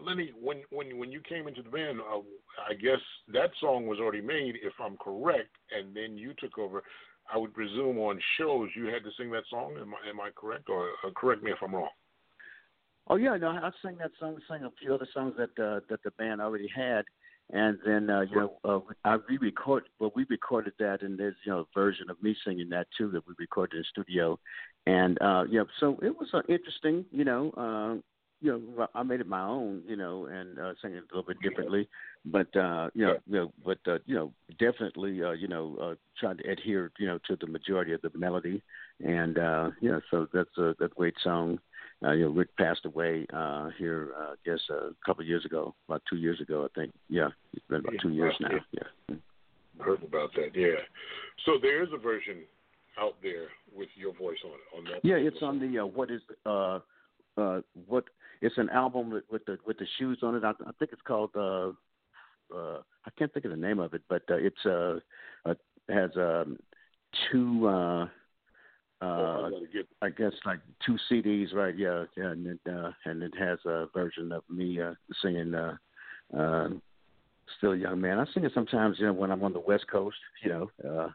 Lenny, 0.04 0.32
when 0.40 0.62
when 0.72 0.98
when 0.98 1.12
you 1.12 1.22
came 1.22 1.48
into 1.48 1.62
the 1.62 1.70
band, 1.70 2.00
uh, 2.00 2.20
I 2.70 2.74
guess 2.74 3.00
that 3.34 3.52
song 3.60 3.88
was 3.88 4.00
already 4.00 4.22
made, 4.22 4.56
if 4.64 4.74
I'm 4.80 4.98
correct, 4.98 5.56
and 5.76 5.96
then 5.96 6.18
you 6.18 6.34
took 6.40 6.58
over. 6.58 6.84
I 7.34 7.38
would 7.38 7.54
presume 7.54 7.98
on 8.00 8.20
shows 8.38 8.70
you 8.76 8.86
had 8.88 9.04
to 9.04 9.12
sing 9.18 9.32
that 9.32 9.44
song. 9.50 9.76
Am 9.80 9.94
I 9.94 10.10
am 10.10 10.20
I 10.20 10.30
correct, 10.36 10.70
or 10.70 10.90
uh, 11.06 11.12
correct 11.16 11.44
me 11.44 11.52
if 11.52 11.58
I'm 11.62 11.76
wrong? 11.76 11.90
Oh 13.08 13.16
yeah, 13.16 13.38
no, 13.38 13.50
I 13.50 13.70
sang 13.82 13.98
that 13.98 14.12
song, 14.20 14.38
sang 14.48 14.64
a 14.64 14.72
few 14.80 14.94
other 14.94 15.08
songs 15.14 15.36
that 15.38 15.64
uh, 15.64 15.82
that 15.90 16.04
the 16.04 16.12
band 16.12 16.42
already 16.42 16.70
had, 16.74 17.06
and 17.52 17.78
then 17.86 18.10
uh, 18.10 18.22
you 18.22 18.36
know 18.36 18.58
uh, 18.64 18.80
I 19.06 19.18
re-record, 19.30 19.84
well 20.00 20.12
we 20.16 20.26
recorded 20.30 20.74
that, 20.80 21.02
and 21.04 21.18
there's 21.18 21.36
you 21.46 21.52
know 21.52 21.60
a 21.60 21.66
version 21.80 22.10
of 22.10 22.22
me 22.22 22.36
singing 22.46 22.70
that 22.70 22.88
too 22.98 23.10
that 23.12 23.28
we 23.28 23.34
recorded 23.38 23.76
in 23.76 23.82
the 23.82 23.86
studio, 24.02 24.40
and 24.88 25.22
uh, 25.22 25.46
yeah, 25.50 25.64
so 25.80 25.98
it 26.02 26.18
was 26.18 26.30
uh, 26.34 26.42
interesting, 26.50 27.06
you 27.12 27.24
know. 27.24 28.02
You 28.42 28.60
know, 28.78 28.88
I 28.96 29.04
made 29.04 29.20
it 29.20 29.28
my 29.28 29.46
own, 29.46 29.84
you 29.88 29.96
know, 29.96 30.26
and 30.26 30.58
uh, 30.58 30.74
sang 30.82 30.94
it 30.94 31.04
a 31.12 31.16
little 31.16 31.28
bit 31.28 31.40
differently, 31.42 31.88
but 32.26 32.56
uh, 32.56 32.90
you 32.96 33.06
know, 33.06 33.18
you 33.28 33.36
know, 33.36 33.54
but 33.64 33.78
uh, 33.88 34.00
you 34.08 34.16
know, 34.16 34.34
definitely, 34.60 35.24
uh, 35.24 35.32
you 35.32 35.48
know, 35.48 35.78
uh, 35.80 35.96
trying 36.20 36.38
to 36.38 36.50
adhere, 36.50 36.92
you 36.98 37.08
know, 37.08 37.20
to 37.28 37.36
the 37.36 37.46
majority 37.46 37.94
of 37.94 38.02
the 38.02 38.12
melody, 38.16 38.62
and 39.00 39.38
uh, 39.38 39.70
yeah, 39.80 40.00
so 40.10 40.28
that's 40.34 40.58
a 40.58 40.76
that's 40.80 40.92
a 40.92 40.96
great 40.96 41.16
song. 41.24 41.60
Uh, 42.04 42.14
you 42.14 42.26
know, 42.26 42.32
Rick 42.32 42.56
passed 42.58 42.86
away 42.86 43.28
uh, 43.32 43.70
here, 43.78 44.10
uh, 44.20 44.32
I 44.32 44.36
guess, 44.44 44.60
uh, 44.72 44.88
a 44.88 44.94
couple 45.06 45.22
of 45.22 45.28
years 45.28 45.46
ago, 45.46 45.76
about 45.88 46.02
two 46.10 46.18
years 46.18 46.42
ago, 46.42 46.66
I 46.66 46.80
think. 46.80 46.94
Yeah, 47.10 47.30
it's 47.54 47.66
been 47.70 47.82
about 47.82 47.94
two 48.02 48.10
years 48.10 48.34
now. 48.40 48.50
Yeah. 48.72 49.16
Heard 49.80 50.04
about 50.04 50.34
that, 50.34 50.50
yeah. 50.56 50.82
So 51.46 51.54
there 51.62 51.84
is 51.84 51.90
a 51.94 51.98
version 51.98 52.38
out 53.00 53.16
there 53.22 53.48
with 53.76 53.90
your 53.96 54.14
voice 54.14 54.38
on 54.44 54.52
it. 54.52 54.78
On 54.78 54.84
that 54.86 55.08
Yeah, 55.08 55.16
it's 55.16 55.42
on 55.42 55.60
the 55.60 55.80
uh, 55.80 55.86
what 55.86 56.12
is 56.12 56.22
uh 56.46 56.80
uh 57.42 57.62
what 57.88 58.06
it's 58.42 58.58
an 58.58 58.70
album 58.70 59.10
with, 59.12 59.24
with 59.32 59.46
the 59.46 59.58
with 59.66 59.78
the 59.78 59.88
shoes 59.98 60.20
on 60.22 60.36
it. 60.36 60.44
I, 60.44 60.52
I 60.52 60.72
think 60.78 60.92
it's 60.92 61.02
called 61.02 61.32
uh 61.36 61.72
uh 62.56 62.82
I 63.06 63.10
can't 63.18 63.34
think 63.34 63.46
of 63.46 63.52
the 63.52 63.58
name 63.58 63.80
of 63.80 63.94
it, 63.94 64.04
but 64.10 64.24
uh, 64.30 64.36
it's 64.36 64.66
uh, 64.66 65.00
uh 65.46 65.54
has 65.90 66.12
um 66.16 66.58
two 67.32 67.68
uh 67.68 68.08
uh 69.02 69.50
I 70.02 70.10
guess 70.10 70.34
like 70.46 70.60
two 70.86 70.98
CDs, 71.10 71.54
right? 71.54 71.76
Yeah, 71.78 72.06
yeah, 72.18 72.32
and 72.32 72.48
it 72.48 72.60
uh 72.68 72.92
and 73.06 73.24
it 73.24 73.34
has 73.38 73.60
a 73.66 73.88
version 73.94 74.32
of 74.32 74.44
me 74.50 74.80
uh 74.80 74.94
singing 75.22 75.54
uh 75.54 75.76
uh 76.38 76.70
still 77.58 77.74
a 77.74 77.78
young 77.78 78.00
man. 78.00 78.20
I 78.20 78.26
sing 78.34 78.46
it 78.46 78.52
sometimes, 78.54 78.98
you 79.00 79.08
know, 79.08 79.14
when 79.14 79.32
I'm 79.32 79.44
on 79.44 79.54
the 79.54 79.60
West 79.60 79.86
Coast, 79.92 80.18
you 80.44 80.50
know, 80.50 80.72
uh 80.88 81.10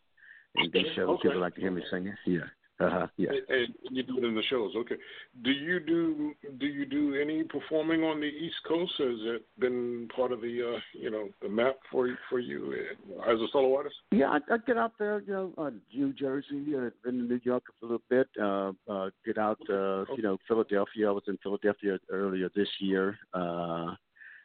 in 0.57 0.71
these 0.73 0.87
shows 0.95 1.11
Okay. 1.11 1.29
people 1.29 1.41
like 1.41 1.55
to 1.55 1.61
hear 1.61 1.71
me 1.71 1.83
singing. 1.91 2.15
Yeah. 2.27 2.41
Uh-huh. 2.79 3.07
Yeah. 3.17 3.31
And 3.31 3.75
and 3.87 3.97
you 3.97 4.03
do 4.03 4.19
it 4.19 4.25
in 4.25 4.35
the 4.35 4.43
shows, 4.51 4.73
okay? 4.77 4.97
Do 5.43 5.51
you 5.51 5.81
do 5.81 6.35
do 6.59 6.67
you 6.67 6.85
do 6.85 7.15
any 7.15 7.43
performing 7.43 8.03
on 8.03 8.21
the 8.21 8.27
East 8.27 8.57
Coast? 8.69 8.93
Has 8.99 9.17
it 9.23 9.47
been 9.59 10.09
part 10.15 10.31
of 10.31 10.43
the 10.43 10.75
uh, 10.75 10.81
you 10.93 11.11
know 11.11 11.29
the 11.41 11.49
map 11.49 11.77
for 11.91 12.11
for 12.29 12.39
you 12.39 12.75
uh, 13.19 13.33
as 13.33 13.41
a 13.41 13.47
solo 13.51 13.75
artist? 13.77 13.97
Yeah, 14.11 14.27
I, 14.27 14.39
I 14.53 14.59
get 14.67 14.77
out 14.77 14.93
there, 14.99 15.23
you 15.27 15.33
know, 15.33 15.53
uh, 15.57 15.71
New 15.95 16.13
Jersey, 16.13 16.75
uh, 16.77 16.91
been 17.03 17.21
in 17.21 17.29
New 17.29 17.41
York 17.43 17.65
for 17.81 17.87
a 17.87 17.89
little 17.89 18.03
bit. 18.11 18.29
Uh, 18.41 18.73
uh, 18.93 19.11
get 19.25 19.39
out, 19.39 19.59
uh, 19.71 20.05
you 20.15 20.23
know, 20.23 20.37
Philadelphia. 20.47 21.09
I 21.09 21.13
was 21.13 21.25
in 21.29 21.39
Philadelphia 21.43 21.99
earlier 22.11 22.51
this 22.55 22.69
year. 22.81 23.19
Uh, 23.33 23.95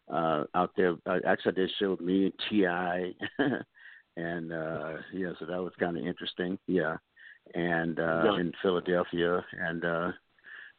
uh, 0.09 0.43
out 0.55 0.71
there, 0.75 0.95
I 1.05 1.19
actually 1.27 1.53
did 1.53 1.69
a 1.69 1.73
show 1.79 1.91
with 1.91 2.01
me 2.01 2.25
and 2.25 2.33
Ti, 2.49 3.17
and 4.17 4.51
uh, 4.51 4.93
yeah, 5.13 5.31
so 5.39 5.45
that 5.45 5.61
was 5.61 5.73
kind 5.79 5.97
of 5.97 6.05
interesting. 6.05 6.57
Yeah, 6.67 6.97
and 7.53 7.99
uh, 7.99 8.21
Yeah. 8.25 8.39
in 8.39 8.51
Philadelphia, 8.61 9.43
and 9.59 9.83
uh, 9.85 10.11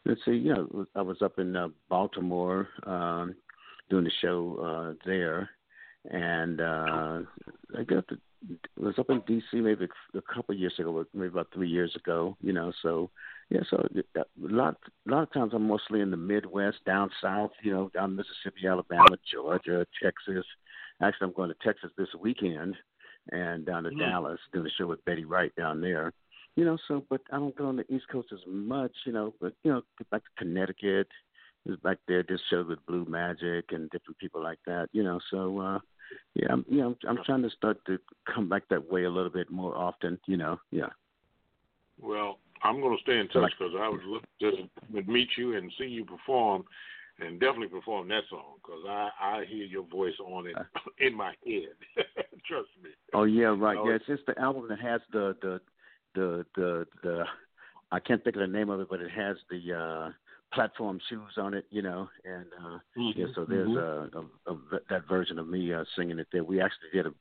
let's 0.04 0.24
see, 0.24 0.32
you 0.32 0.54
know, 0.54 0.86
I 0.94 1.02
was 1.02 1.22
up 1.22 1.38
in 1.38 1.54
uh, 1.56 1.68
Baltimore 1.88 2.68
um, 2.84 3.34
doing 3.90 4.04
the 4.04 4.10
show 4.20 4.56
uh, 4.58 4.94
there, 5.04 5.50
and 6.10 6.60
uh, 6.60 7.20
I 7.78 7.82
got 7.84 8.06
the 8.08 8.18
it 8.50 8.58
was 8.76 8.98
up 8.98 9.08
in 9.08 9.20
D.C. 9.24 9.60
maybe 9.60 9.86
a 10.14 10.22
couple 10.34 10.52
of 10.52 10.58
years 10.58 10.74
ago, 10.76 11.04
maybe 11.14 11.28
about 11.28 11.46
three 11.54 11.68
years 11.68 11.94
ago. 11.94 12.36
You 12.40 12.52
know, 12.52 12.72
so 12.82 13.08
yeah, 13.50 13.60
so 13.70 13.86
a 14.16 14.24
lot 14.36 14.76
a 15.06 15.10
lot 15.10 15.22
of 15.22 15.32
times 15.32 15.52
I'm 15.54 15.68
mostly 15.68 16.00
in 16.00 16.10
the 16.10 16.16
Midwest, 16.16 16.78
down 16.84 17.08
south. 17.22 17.52
You 17.62 17.72
know, 17.72 17.90
down 17.94 18.16
Mississippi, 18.16 18.66
Alabama, 18.66 19.16
Georgia, 19.32 19.86
Texas. 20.02 20.44
Actually, 21.00 21.28
I'm 21.28 21.34
going 21.34 21.50
to 21.50 21.56
Texas 21.62 21.92
this 21.96 22.08
weekend, 22.20 22.76
and 23.30 23.64
down 23.64 23.84
to 23.84 23.90
Mhm. 23.90 24.00
Dallas 24.00 24.40
doing 24.52 24.66
a 24.66 24.70
show 24.70 24.88
with 24.88 25.04
Betty 25.04 25.24
Wright 25.24 25.54
down 25.54 25.80
there. 25.80 26.12
You 26.56 26.64
know, 26.64 26.76
so 26.86 27.04
but 27.08 27.22
I 27.32 27.38
don't 27.38 27.56
go 27.56 27.66
on 27.66 27.76
the 27.76 27.94
East 27.94 28.08
Coast 28.10 28.28
as 28.32 28.40
much. 28.46 28.92
You 29.06 29.12
know, 29.12 29.34
but 29.40 29.54
you 29.64 29.72
know, 29.72 29.82
get 29.98 30.10
back 30.10 30.22
to 30.22 30.30
Connecticut. 30.38 31.08
was 31.64 31.78
back 31.78 31.98
there 32.06 32.22
did 32.22 32.40
shows 32.50 32.66
with 32.68 32.84
Blue 32.86 33.06
Magic 33.08 33.66
and 33.70 33.90
different 33.90 34.18
people 34.18 34.42
like 34.42 34.58
that. 34.66 34.88
You 34.92 35.02
know, 35.02 35.18
so 35.30 35.58
uh, 35.58 35.78
yeah, 36.34 36.48
I'm, 36.50 36.64
you 36.68 36.78
know, 36.78 36.96
I'm, 37.08 37.18
I'm 37.18 37.24
trying 37.24 37.42
to 37.42 37.50
start 37.50 37.78
to 37.86 37.98
come 38.32 38.48
back 38.48 38.64
that 38.70 38.90
way 38.90 39.04
a 39.04 39.10
little 39.10 39.30
bit 39.30 39.50
more 39.50 39.76
often. 39.76 40.18
You 40.26 40.36
know, 40.36 40.58
yeah. 40.70 40.90
Well, 42.00 42.38
I'm 42.62 42.80
going 42.80 42.96
to 42.96 43.02
stay 43.02 43.18
in 43.18 43.28
touch 43.28 43.52
because 43.58 43.74
I 43.78 43.88
would 43.88 44.04
look 44.04 44.22
just 44.40 44.56
would 44.92 45.08
meet 45.08 45.28
you 45.36 45.56
and 45.56 45.72
see 45.78 45.86
you 45.86 46.04
perform, 46.04 46.64
and 47.18 47.40
definitely 47.40 47.68
perform 47.68 48.08
that 48.08 48.22
song 48.30 48.56
because 48.62 48.82
I 48.88 49.10
I 49.20 49.44
hear 49.48 49.64
your 49.64 49.84
voice 49.84 50.14
on 50.24 50.46
it 50.46 50.56
in 50.98 51.16
my 51.16 51.34
head. 51.44 51.74
Trust 52.46 52.68
me. 52.82 52.90
Oh 53.14 53.24
yeah, 53.24 53.54
right. 53.56 53.78
Yeah, 53.84 53.92
it's 53.92 54.06
just 54.06 54.26
the 54.26 54.38
album 54.38 54.66
that 54.68 54.80
has 54.80 55.00
the 55.12 55.36
the 55.42 55.60
the 56.14 56.44
the 56.56 56.86
the 57.02 57.24
I 57.90 58.00
can't 58.00 58.22
think 58.24 58.36
of 58.36 58.40
the 58.40 58.46
name 58.46 58.70
of 58.70 58.80
it, 58.80 58.88
but 58.90 59.00
it 59.00 59.10
has 59.10 59.36
the 59.50 59.72
uh 59.74 60.10
platform 60.54 61.00
shoes 61.08 61.32
on 61.38 61.54
it, 61.54 61.64
you 61.70 61.82
know, 61.82 62.08
and 62.24 62.46
uh 62.62 62.78
yeah, 63.16 63.26
so 63.34 63.44
there's 63.44 63.68
mhm. 63.68 64.10
a, 64.14 64.50
a, 64.50 64.52
a 64.52 64.58
that 64.90 65.08
version 65.08 65.38
of 65.38 65.48
me 65.48 65.72
uh 65.72 65.84
singing 65.96 66.18
it 66.18 66.28
there. 66.32 66.44
We 66.44 66.60
actually 66.60 66.90
did 66.92 67.06
a 67.06 67.12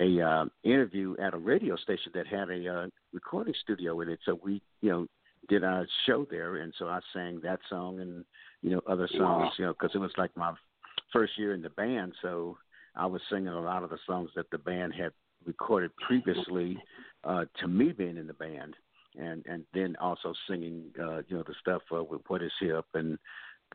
a 0.00 0.20
uh, 0.20 0.44
interview 0.64 1.14
at 1.22 1.34
a 1.34 1.38
radio 1.38 1.76
station 1.76 2.10
that 2.14 2.26
had 2.26 2.50
a 2.50 2.68
uh, 2.68 2.86
recording 3.12 3.54
studio 3.62 4.00
in 4.00 4.08
it, 4.08 4.18
so 4.24 4.38
we 4.42 4.60
you 4.80 4.90
know 4.90 5.06
did 5.48 5.62
our 5.62 5.86
show 6.06 6.26
there, 6.30 6.56
and 6.56 6.72
so 6.78 6.88
I 6.88 7.00
sang 7.12 7.40
that 7.42 7.60
song 7.68 8.00
and 8.00 8.24
you 8.62 8.70
know 8.70 8.80
other 8.88 9.08
songs, 9.08 9.20
Wow. 9.20 9.52
you 9.58 9.64
know, 9.66 9.72
because 9.72 9.94
it 9.94 9.98
was 9.98 10.12
like 10.16 10.36
my 10.36 10.52
first 11.12 11.38
year 11.38 11.54
in 11.54 11.62
the 11.62 11.70
band, 11.70 12.12
so 12.22 12.58
I 12.96 13.06
was 13.06 13.20
singing 13.30 13.48
a 13.48 13.60
lot 13.60 13.84
of 13.84 13.90
the 13.90 13.98
songs 14.06 14.30
that 14.36 14.50
the 14.50 14.58
band 14.58 14.94
had 14.94 15.12
recorded 15.46 15.90
previously 15.96 16.78
uh, 17.24 17.44
to 17.60 17.68
me 17.68 17.92
being 17.92 18.16
in 18.16 18.26
the 18.26 18.34
band, 18.34 18.74
and 19.18 19.44
and 19.46 19.64
then 19.72 19.96
also 20.00 20.34
singing 20.48 20.84
uh, 21.00 21.18
you 21.28 21.36
know 21.36 21.44
the 21.46 21.54
stuff 21.60 21.82
uh, 21.94 22.02
with 22.02 22.22
What 22.28 22.42
Is 22.42 22.52
Hip 22.60 22.86
and 22.94 23.18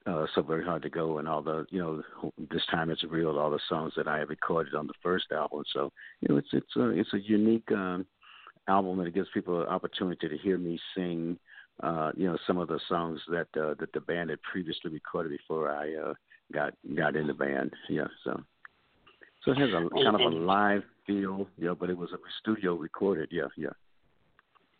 uh, 0.05 0.26
So 0.35 0.41
Very 0.41 0.63
Hard 0.63 0.84
to 0.84 0.89
Go 0.89 1.17
and 1.17 1.27
all 1.27 1.41
the 1.41 1.65
you 1.69 1.80
know 1.80 2.31
This 2.51 2.65
Time 2.71 2.89
It's 2.89 3.03
Real, 3.03 3.38
all 3.38 3.51
the 3.51 3.59
songs 3.67 3.93
that 3.97 4.07
I 4.07 4.19
had 4.19 4.30
recorded 4.30 4.76
on 4.76 4.88
the 4.88 4.93
first 5.01 5.31
album. 5.31 5.63
So 5.73 5.91
you 6.21 6.30
know 6.30 6.38
it's 6.38 6.49
it's 6.53 6.76
a 6.76 6.89
it's 6.89 7.13
a 7.13 7.19
unique 7.19 7.71
um, 7.71 8.05
album 8.67 8.99
and 8.99 9.07
it 9.07 9.15
gives 9.15 9.30
people 9.34 9.61
an 9.61 9.67
opportunity 9.67 10.27
to 10.27 10.38
hear 10.38 10.57
me 10.57 10.80
sing. 10.95 11.38
Uh, 11.81 12.11
you 12.17 12.27
know 12.27 12.38
some 12.45 12.57
of 12.57 12.67
the 12.67 12.80
songs 12.89 13.21
that 13.30 13.47
uh, 13.55 13.73
that 13.80 13.93
the 13.93 14.01
band 14.01 14.30
had 14.30 14.41
previously 14.41 14.91
recorded 14.91 15.30
before 15.30 15.71
I 15.71 15.93
uh, 15.95 16.13
got 16.51 16.73
got 16.95 17.15
in 17.15 17.27
the 17.27 17.34
band. 17.34 17.71
Yeah, 17.88 18.07
so 18.26 18.43
so 19.45 19.51
it 19.51 19.57
has 19.57 19.69
a 19.69 19.88
kind 19.89 20.15
of 20.15 20.21
a 20.21 20.35
live 20.35 20.84
you 21.15 21.48
know, 21.57 21.76
but 21.76 21.90
it 21.90 21.98
was 21.98 22.11
a 22.11 22.18
studio 22.41 22.76
recorded. 22.76 23.30
Yeah, 23.31 23.48
yeah. 23.57 23.69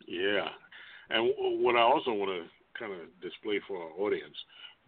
Yeah, 0.06 0.48
and 1.10 1.32
what 1.62 1.76
I 1.76 1.82
also 1.82 2.12
want 2.12 2.30
to 2.30 2.78
kind 2.78 2.92
of 2.92 2.98
display 3.20 3.60
for 3.68 3.76
our 3.76 3.90
audience, 4.00 4.34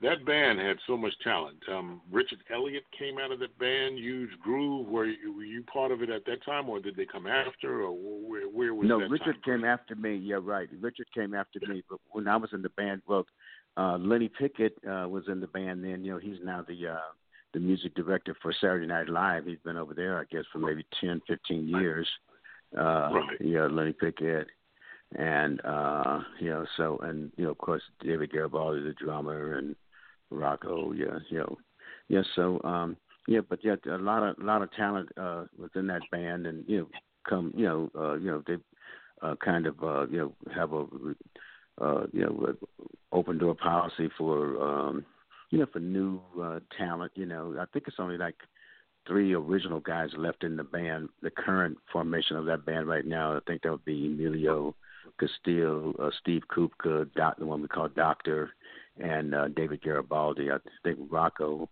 that 0.00 0.24
band 0.26 0.58
had 0.58 0.76
so 0.86 0.96
much 0.96 1.12
talent. 1.22 1.58
Um, 1.70 2.00
Richard 2.10 2.40
Elliott 2.52 2.84
came 2.98 3.18
out 3.18 3.30
of 3.30 3.38
that 3.38 3.56
band, 3.58 3.98
Huge 3.98 4.30
Groove. 4.42 4.88
Were 4.88 5.06
you, 5.06 5.36
were 5.36 5.44
you 5.44 5.62
part 5.62 5.92
of 5.92 6.02
it 6.02 6.10
at 6.10 6.24
that 6.24 6.44
time, 6.44 6.68
or 6.68 6.80
did 6.80 6.96
they 6.96 7.06
come 7.06 7.26
after, 7.26 7.82
or 7.82 7.92
where, 7.92 8.48
where 8.48 8.74
was 8.74 8.88
no, 8.88 8.98
that 8.98 9.10
Richard 9.10 9.36
time? 9.44 9.60
came 9.60 9.64
after 9.64 9.94
me. 9.94 10.16
Yeah, 10.16 10.40
right. 10.42 10.68
Richard 10.80 11.06
came 11.14 11.34
after 11.34 11.60
me. 11.68 11.84
But 11.88 12.00
when 12.10 12.26
I 12.26 12.36
was 12.36 12.50
in 12.52 12.62
the 12.62 12.70
band, 12.70 13.02
well, 13.06 13.24
uh, 13.76 13.96
Lenny 13.98 14.28
Pickett 14.28 14.76
uh, 14.84 15.08
was 15.08 15.24
in 15.28 15.40
the 15.40 15.46
band 15.46 15.84
then. 15.84 16.04
You 16.04 16.12
know, 16.12 16.18
he's 16.18 16.38
now 16.42 16.64
the 16.66 16.88
uh, 16.88 16.96
the 17.52 17.60
music 17.60 17.94
director 17.94 18.36
for 18.40 18.52
Saturday 18.52 18.86
Night 18.86 19.08
Live. 19.08 19.46
He's 19.46 19.58
been 19.64 19.76
over 19.76 19.94
there, 19.94 20.18
I 20.18 20.24
guess, 20.30 20.44
for 20.52 20.58
maybe 20.58 20.84
ten, 21.00 21.20
fifteen 21.26 21.68
years. 21.68 22.08
Uh, 22.76 23.10
Right. 23.12 23.40
Yeah, 23.40 23.66
Lenny 23.66 23.92
Pickett. 23.92 24.46
And 25.16 25.60
uh, 25.64 26.20
you 26.40 26.48
know, 26.48 26.64
so 26.76 26.98
and 27.02 27.30
you 27.36 27.44
know, 27.44 27.50
of 27.50 27.58
course, 27.58 27.82
David 28.00 28.32
Garibaldi, 28.32 28.82
the 28.82 28.94
drummer, 28.94 29.58
and 29.58 29.76
Rocco. 30.30 30.92
Yeah, 30.92 31.18
you 31.28 31.38
know, 31.38 31.58
yeah. 32.08 32.22
So 32.34 32.62
um, 32.64 32.96
yeah, 33.28 33.40
but 33.46 33.58
yeah, 33.62 33.76
a 33.90 33.98
lot 33.98 34.22
of 34.22 34.38
a 34.38 34.44
lot 34.44 34.62
of 34.62 34.72
talent 34.72 35.10
uh, 35.18 35.44
within 35.58 35.86
that 35.88 36.00
band, 36.10 36.46
and 36.46 36.64
you 36.66 36.78
know, 36.78 36.88
come 37.28 37.52
you 37.54 37.66
know, 37.66 37.90
uh, 37.94 38.14
you 38.14 38.30
know, 38.30 38.42
they 38.46 38.56
uh, 39.20 39.34
kind 39.44 39.66
of 39.66 39.82
uh, 39.82 40.06
you 40.06 40.18
know 40.18 40.32
have 40.54 40.72
a 40.72 40.86
uh, 41.80 42.06
you 42.12 42.24
know 42.24 42.54
open 43.12 43.36
door 43.36 43.54
policy 43.54 44.08
for 44.16 44.62
um, 44.62 45.04
you 45.52 45.58
know 45.58 45.66
for 45.72 45.78
new 45.78 46.20
uh, 46.42 46.58
talent. 46.76 47.12
You 47.14 47.26
know, 47.26 47.54
I 47.60 47.66
think 47.72 47.84
it's 47.86 47.98
only 48.00 48.18
like 48.18 48.34
three 49.06 49.34
original 49.34 49.78
guys 49.78 50.10
left 50.16 50.42
in 50.42 50.56
the 50.56 50.64
band. 50.64 51.10
The 51.22 51.30
current 51.30 51.76
formation 51.92 52.36
of 52.36 52.46
that 52.46 52.64
band 52.66 52.88
right 52.88 53.06
now, 53.06 53.36
I 53.36 53.40
think 53.46 53.62
that 53.62 53.70
would 53.70 53.84
be 53.84 54.06
Emilio 54.06 54.74
Castillo, 55.20 55.94
uh, 56.00 56.10
Steve 56.20 56.42
Kupka, 56.50 57.12
doc, 57.14 57.36
the 57.38 57.46
one 57.46 57.60
we 57.60 57.68
call 57.68 57.88
Doctor, 57.88 58.50
and 58.98 59.34
uh, 59.34 59.48
David 59.48 59.82
Garibaldi. 59.82 60.50
I 60.50 60.56
think 60.82 60.98
Rocco, 61.10 61.68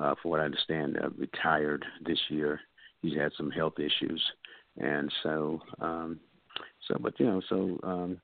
uh, 0.00 0.14
from 0.20 0.30
what 0.30 0.40
I 0.40 0.44
understand, 0.44 0.98
uh, 0.98 1.10
retired 1.10 1.84
this 2.04 2.18
year. 2.30 2.60
He's 3.02 3.16
had 3.16 3.32
some 3.36 3.50
health 3.50 3.78
issues, 3.78 4.20
and 4.76 5.12
so, 5.22 5.60
um, 5.80 6.18
so, 6.88 6.96
but 6.98 7.20
you 7.20 7.26
know, 7.26 7.40
so, 7.48 7.78
um, 7.84 8.20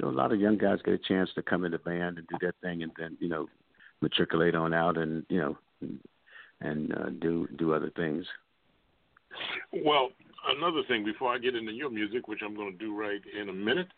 so 0.00 0.08
a 0.08 0.10
lot 0.10 0.32
of 0.32 0.40
young 0.40 0.56
guys 0.56 0.78
get 0.82 0.94
a 0.94 0.98
chance 0.98 1.28
to 1.34 1.42
come 1.42 1.64
in 1.64 1.72
the 1.72 1.78
band 1.78 2.16
and 2.16 2.26
do 2.28 2.36
their 2.40 2.54
thing, 2.62 2.82
and 2.82 2.92
then 2.98 3.18
you 3.20 3.28
know, 3.28 3.48
matriculate 4.04 4.54
on 4.54 4.72
out, 4.72 4.96
and 4.96 5.24
you 5.28 5.40
know, 5.40 5.58
and, 6.60 6.94
uh, 6.94 7.10
do 7.20 7.48
do 7.56 7.72
other 7.72 7.90
things. 7.96 8.24
Well, 9.72 10.10
another 10.56 10.82
thing 10.86 11.04
before 11.04 11.34
I 11.34 11.38
get 11.38 11.54
into 11.54 11.72
your 11.72 11.90
music, 11.90 12.28
which 12.28 12.40
I'm 12.44 12.54
going 12.54 12.72
to 12.72 12.78
do 12.78 12.96
right 12.96 13.20
in 13.40 13.48
a 13.48 13.52
minute, 13.52 13.88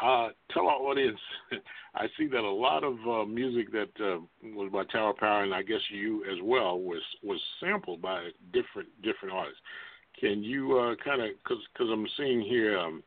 uh, 0.00 0.28
tell 0.52 0.66
our 0.66 0.80
audience. 0.80 1.20
I 1.94 2.06
see 2.16 2.26
that 2.28 2.40
a 2.40 2.50
lot 2.50 2.84
of 2.84 2.94
uh, 3.06 3.24
music 3.24 3.72
that 3.72 3.90
uh, 4.00 4.20
was 4.54 4.70
by 4.72 4.84
Tower 4.84 5.14
Power, 5.18 5.42
and 5.42 5.54
I 5.54 5.62
guess 5.62 5.80
you 5.90 6.24
as 6.24 6.38
well, 6.42 6.78
was 6.78 7.02
was 7.22 7.40
sampled 7.60 8.00
by 8.00 8.28
different 8.52 8.88
different 9.02 9.34
artists. 9.34 9.60
Can 10.20 10.42
you 10.42 10.78
uh, 10.78 10.94
kind 11.04 11.22
of 11.22 11.28
because 11.42 11.62
because 11.72 11.88
I'm 11.92 12.06
seeing 12.16 12.40
here, 12.40 12.78
um, 12.78 13.02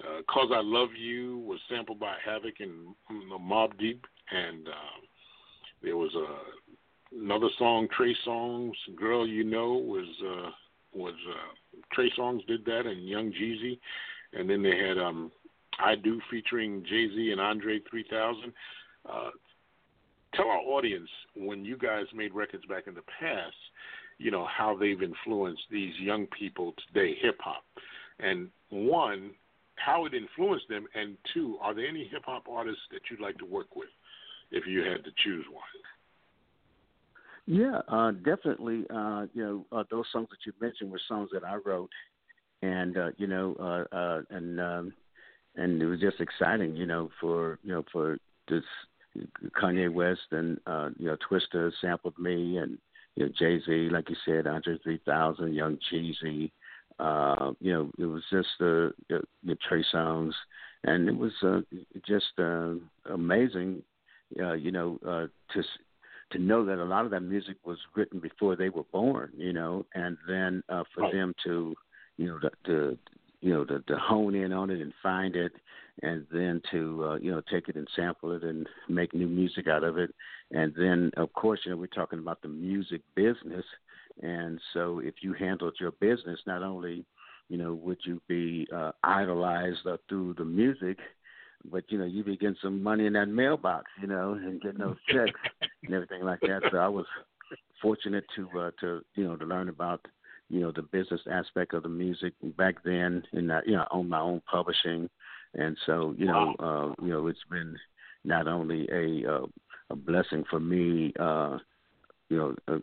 uh, 0.00 0.22
"Cause 0.28 0.50
I 0.52 0.60
Love 0.62 0.90
You" 0.98 1.38
was 1.38 1.58
sampled 1.70 2.00
by 2.00 2.16
Havoc 2.24 2.54
and 2.60 2.94
mm, 3.10 3.40
Mobb 3.40 3.78
Deep, 3.78 4.06
and 4.30 4.68
uh, 4.68 5.07
there 5.82 5.96
was 5.96 6.14
a 6.14 7.16
another 7.16 7.48
song, 7.58 7.88
Trey 7.96 8.14
Songz, 8.26 8.72
"Girl 8.96 9.26
You 9.26 9.44
Know" 9.44 9.74
was. 9.74 10.06
Uh, 10.24 10.50
was 10.94 11.14
uh, 11.30 11.78
Trey 11.92 12.10
Songz 12.18 12.46
did 12.46 12.64
that 12.64 12.86
and 12.86 13.06
Young 13.06 13.30
Jeezy, 13.30 13.78
and 14.32 14.48
then 14.48 14.62
they 14.62 14.76
had 14.76 14.98
um, 14.98 15.30
I 15.78 15.94
Do 15.94 16.20
featuring 16.30 16.82
Jay 16.88 17.08
Z 17.08 17.30
and 17.30 17.40
Andre 17.40 17.80
3000. 17.90 18.52
Uh, 19.08 19.30
tell 20.34 20.46
our 20.46 20.58
audience 20.58 21.08
when 21.36 21.64
you 21.64 21.76
guys 21.76 22.04
made 22.14 22.34
records 22.34 22.64
back 22.66 22.86
in 22.86 22.94
the 22.94 23.02
past, 23.20 23.54
you 24.18 24.30
know 24.30 24.46
how 24.46 24.76
they've 24.76 25.02
influenced 25.02 25.62
these 25.70 25.94
young 26.00 26.26
people 26.38 26.74
today, 26.88 27.16
hip 27.20 27.38
hop, 27.40 27.64
and 28.18 28.48
one, 28.70 29.30
how 29.76 30.06
it 30.06 30.12
influenced 30.14 30.68
them, 30.68 30.86
and 30.94 31.16
two, 31.32 31.58
are 31.62 31.74
there 31.74 31.86
any 31.86 32.08
hip 32.10 32.22
hop 32.26 32.46
artists 32.50 32.82
that 32.90 33.02
you'd 33.10 33.20
like 33.20 33.38
to 33.38 33.46
work 33.46 33.76
with 33.76 33.88
if 34.50 34.66
you 34.66 34.80
had 34.80 35.04
to 35.04 35.10
choose 35.22 35.44
one? 35.52 35.62
Yeah, 37.46 37.80
uh, 37.88 38.10
definitely. 38.10 38.84
Uh, 38.90 39.26
you 39.32 39.42
know, 39.42 39.66
uh, 39.72 39.84
those 39.90 40.04
songs 40.12 40.28
that 40.30 40.44
you 40.44 40.52
mentioned 40.60 40.90
were 40.90 41.00
songs 41.08 41.30
that 41.32 41.44
I 41.44 41.54
wrote, 41.54 41.90
and 42.60 42.96
uh, 42.98 43.10
you 43.16 43.26
know, 43.26 43.56
uh, 43.58 43.94
uh, 43.94 44.22
and 44.30 44.60
um, 44.60 44.92
and 45.56 45.80
it 45.80 45.86
was 45.86 45.98
just 45.98 46.20
exciting, 46.20 46.76
you 46.76 46.84
know, 46.84 47.10
for 47.20 47.58
you 47.62 47.72
know 47.72 47.84
for 47.90 48.18
this 48.48 48.64
Kanye 49.60 49.92
West 49.92 50.20
and 50.30 50.60
uh, 50.66 50.90
you 50.98 51.06
know 51.06 51.16
Twista 51.16 51.72
sampled 51.80 52.18
me, 52.18 52.58
and 52.58 52.78
you 53.16 53.26
know 53.26 53.32
Jay 53.38 53.60
Z, 53.64 53.88
like 53.90 54.10
you 54.10 54.16
said, 54.26 54.46
Andre 54.46 54.78
3000, 54.82 55.54
Young 55.54 55.78
Jeezy. 55.90 56.50
Uh, 56.98 57.52
you 57.60 57.72
know, 57.72 57.90
it 57.98 58.06
was 58.06 58.24
just 58.30 58.48
the 58.58 58.92
uh, 59.14 59.18
the 59.44 59.56
Trey 59.68 59.84
Songz, 59.94 60.32
and 60.84 61.08
it 61.08 61.16
was 61.16 61.32
uh, 61.42 61.60
just 62.06 62.38
uh, 62.38 62.74
amazing. 63.10 63.82
Uh, 64.38 64.52
you 64.52 64.70
know, 64.70 64.98
uh, 65.06 65.26
to 65.54 65.62
to 66.32 66.38
know 66.38 66.64
that 66.64 66.78
a 66.78 66.84
lot 66.84 67.04
of 67.06 67.10
that 67.10 67.20
music 67.22 67.56
was 67.64 67.78
written 67.94 68.20
before 68.20 68.54
they 68.54 68.68
were 68.68 68.82
born, 68.92 69.32
you 69.36 69.52
know, 69.52 69.86
and 69.94 70.16
then 70.28 70.62
uh, 70.68 70.84
for 70.94 71.04
Right. 71.04 71.12
them 71.14 71.34
to, 71.44 71.74
you 72.18 72.26
know, 72.26 72.38
to, 72.40 72.50
to 72.66 72.98
you 73.40 73.52
know, 73.54 73.64
to, 73.64 73.80
to 73.86 73.96
hone 73.96 74.34
in 74.34 74.52
on 74.52 74.68
it 74.70 74.80
and 74.80 74.92
find 75.02 75.36
it, 75.36 75.52
and 76.02 76.26
then 76.30 76.60
to, 76.70 77.04
uh, 77.06 77.16
you 77.16 77.30
know, 77.30 77.40
take 77.50 77.68
it 77.68 77.76
and 77.76 77.88
sample 77.96 78.32
it 78.32 78.42
and 78.42 78.66
make 78.88 79.14
new 79.14 79.26
music 79.28 79.66
out 79.68 79.84
of 79.84 79.96
it, 79.96 80.14
and 80.50 80.74
then 80.76 81.10
of 81.16 81.32
course, 81.32 81.60
you 81.64 81.70
know, 81.70 81.76
we're 81.78 81.86
talking 81.86 82.18
about 82.18 82.42
the 82.42 82.48
music 82.48 83.00
business, 83.14 83.64
and 84.22 84.60
so 84.74 84.98
if 84.98 85.14
you 85.22 85.32
handled 85.32 85.74
your 85.80 85.92
business, 85.92 86.38
not 86.46 86.62
only, 86.62 87.04
you 87.48 87.56
know, 87.56 87.72
would 87.74 87.98
you 88.04 88.20
be 88.28 88.66
uh, 88.74 88.92
idolized 89.04 89.86
uh, 89.86 89.96
through 90.08 90.34
the 90.36 90.44
music, 90.44 90.98
but 91.70 91.84
you 91.88 91.98
know, 91.98 92.04
you 92.04 92.24
be 92.24 92.36
getting 92.36 92.56
some 92.62 92.82
money 92.82 93.06
in 93.06 93.14
that 93.14 93.28
mailbox, 93.28 93.90
you 94.00 94.08
know, 94.08 94.32
and 94.32 94.60
getting 94.60 94.78
those 94.78 94.96
checks 95.08 95.40
and 95.84 95.94
everything 95.94 96.22
like 96.22 96.40
that. 96.40 96.62
So 96.70 96.78
I 96.78 96.88
was 96.88 97.06
fortunate 97.80 98.24
to 98.36 98.48
uh, 98.58 98.70
to 98.80 99.02
you 99.14 99.24
know 99.24 99.36
to 99.36 99.44
learn 99.44 99.68
about 99.68 100.06
you 100.48 100.60
know 100.60 100.72
the 100.72 100.82
business 100.82 101.20
aspect 101.30 101.74
of 101.74 101.82
the 101.82 101.88
music 101.88 102.34
back 102.56 102.82
then, 102.84 103.22
and 103.32 103.50
uh, 103.50 103.60
you 103.66 103.72
know 103.72 103.82
I 103.82 103.96
own 103.96 104.08
my 104.08 104.20
own 104.20 104.42
publishing, 104.50 105.08
and 105.54 105.76
so 105.86 106.14
you 106.16 106.26
know 106.26 106.54
uh, 106.58 107.04
you 107.04 107.10
know 107.10 107.26
it's 107.26 107.38
been 107.50 107.76
not 108.24 108.48
only 108.48 108.88
a 108.92 109.30
uh, 109.30 109.46
a 109.90 109.96
blessing 109.96 110.44
for 110.50 110.60
me. 110.60 111.12
Uh, 111.18 111.58
you 112.28 112.36
know, 112.36 112.54
uh, 112.68 112.78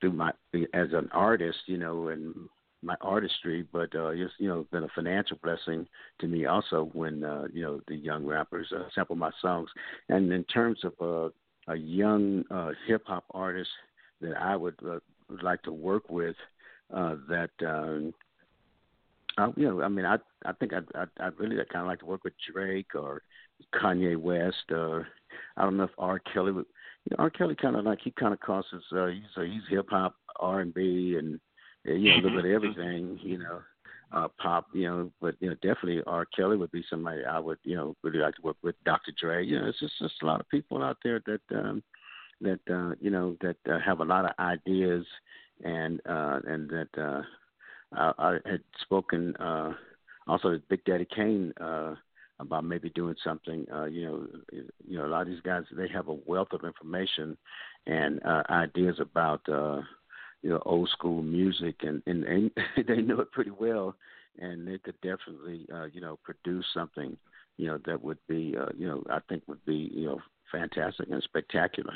through 0.00 0.12
my 0.12 0.30
as 0.74 0.88
an 0.92 1.08
artist, 1.12 1.58
you 1.66 1.78
know, 1.78 2.08
and 2.08 2.34
my 2.84 2.96
artistry, 3.00 3.66
but 3.72 3.94
uh, 3.94 4.08
it's 4.08 4.32
you 4.38 4.48
know 4.48 4.66
been 4.70 4.84
a 4.84 4.88
financial 4.94 5.38
blessing 5.42 5.86
to 6.20 6.26
me 6.26 6.46
also 6.46 6.90
when 6.92 7.24
uh, 7.24 7.46
you 7.52 7.62
know 7.62 7.80
the 7.88 7.96
young 7.96 8.24
rappers 8.24 8.72
uh, 8.76 8.84
sample 8.94 9.16
my 9.16 9.30
songs. 9.40 9.70
And 10.08 10.32
in 10.32 10.44
terms 10.44 10.78
of 10.84 10.92
uh, 11.00 11.72
a 11.72 11.76
young 11.76 12.44
uh, 12.50 12.70
hip 12.86 13.02
hop 13.06 13.24
artist 13.32 13.70
that 14.20 14.36
I 14.36 14.56
would 14.56 14.76
uh, 14.86 14.98
like 15.42 15.62
to 15.62 15.72
work 15.72 16.10
with, 16.10 16.36
uh, 16.92 17.16
that 17.28 17.50
um, 17.66 18.12
I, 19.38 19.48
you 19.56 19.68
know, 19.68 19.82
I 19.82 19.88
mean, 19.88 20.04
I 20.04 20.16
I 20.44 20.52
think 20.52 20.72
I'd 20.72 20.86
I'd, 20.94 21.08
I'd 21.20 21.38
really 21.38 21.56
kind 21.56 21.82
of 21.82 21.86
like 21.86 22.00
to 22.00 22.06
work 22.06 22.24
with 22.24 22.34
Drake 22.52 22.94
or 22.94 23.22
Kanye 23.74 24.16
West. 24.16 24.70
Or 24.70 25.08
I 25.56 25.62
don't 25.62 25.76
know 25.76 25.84
if 25.84 25.90
R. 25.98 26.18
Kelly 26.18 26.52
would. 26.52 26.66
You 27.04 27.16
know, 27.16 27.24
R. 27.24 27.30
Kelly 27.30 27.54
kind 27.54 27.76
of 27.76 27.84
like 27.84 28.00
he 28.02 28.10
kind 28.12 28.32
of 28.32 28.40
crosses. 28.40 28.82
Uh, 28.94 29.06
he's 29.06 29.22
uh, 29.36 29.42
he's 29.42 29.62
hip 29.68 29.86
hop, 29.90 30.14
R 30.40 30.60
and 30.60 30.72
B, 30.72 31.16
and 31.18 31.40
you 31.84 32.10
know 32.10 32.14
a 32.14 32.22
little 32.22 32.42
bit 32.42 32.50
of 32.50 32.62
everything. 32.62 33.18
You 33.22 33.38
know, 33.38 33.60
uh, 34.12 34.28
pop. 34.40 34.66
You 34.72 34.88
know, 34.88 35.10
but 35.20 35.34
you 35.40 35.48
know 35.48 35.54
definitely 35.56 36.02
R. 36.06 36.26
Kelly 36.26 36.56
would 36.56 36.72
be 36.72 36.84
somebody 36.88 37.24
I 37.24 37.38
would 37.38 37.58
you 37.64 37.76
know 37.76 37.96
really 38.02 38.18
like 38.18 38.36
to 38.36 38.42
work 38.42 38.56
with. 38.62 38.76
Dr. 38.84 39.12
Dre. 39.20 39.44
You 39.44 39.60
know, 39.60 39.68
it's 39.68 39.80
just 39.80 39.98
just 39.98 40.22
a 40.22 40.26
lot 40.26 40.40
of 40.40 40.48
people 40.48 40.82
out 40.82 40.98
there 41.02 41.20
that 41.26 41.56
um, 41.56 41.82
that 42.40 42.60
uh, 42.70 42.94
you 43.00 43.10
know 43.10 43.36
that 43.40 43.56
uh, 43.70 43.78
have 43.84 44.00
a 44.00 44.04
lot 44.04 44.24
of 44.24 44.32
ideas 44.38 45.04
and 45.62 46.00
uh, 46.06 46.40
and 46.46 46.68
that 46.70 46.88
uh, 46.98 47.22
I, 47.92 48.12
I 48.18 48.50
had 48.50 48.62
spoken 48.82 49.36
uh, 49.36 49.72
also 50.26 50.52
to 50.52 50.62
Big 50.68 50.84
Daddy 50.84 51.06
Kane 51.14 51.52
uh, 51.60 51.94
about 52.40 52.64
maybe 52.64 52.90
doing 52.90 53.14
something. 53.22 53.66
Uh, 53.72 53.84
you 53.84 54.06
know, 54.06 54.26
you 54.86 54.98
know, 54.98 55.06
a 55.06 55.08
lot 55.08 55.22
of 55.22 55.28
these 55.28 55.40
guys 55.40 55.64
they 55.72 55.88
have 55.88 56.08
a 56.08 56.16
wealth 56.26 56.52
of 56.52 56.64
information 56.64 57.36
and 57.86 58.22
uh, 58.24 58.42
ideas 58.50 58.96
about 59.00 59.46
uh, 59.48 59.80
you 60.44 60.50
know 60.50 60.62
old 60.66 60.88
school 60.90 61.22
music, 61.22 61.76
and 61.82 62.02
and, 62.06 62.24
and 62.24 62.50
they 62.88 63.02
know 63.02 63.20
it 63.20 63.32
pretty 63.32 63.50
well, 63.50 63.96
and 64.38 64.68
they 64.68 64.78
could 64.78 65.00
definitely 65.02 65.66
uh, 65.74 65.86
you 65.86 66.00
know 66.00 66.18
produce 66.22 66.66
something 66.74 67.16
you 67.56 67.66
know 67.66 67.78
that 67.86 68.02
would 68.04 68.18
be 68.28 68.54
uh, 68.60 68.66
you 68.78 68.86
know 68.86 69.02
I 69.10 69.20
think 69.28 69.42
would 69.48 69.64
be 69.64 69.90
you 69.94 70.06
know 70.06 70.20
fantastic 70.52 71.08
and 71.10 71.22
spectacular. 71.24 71.94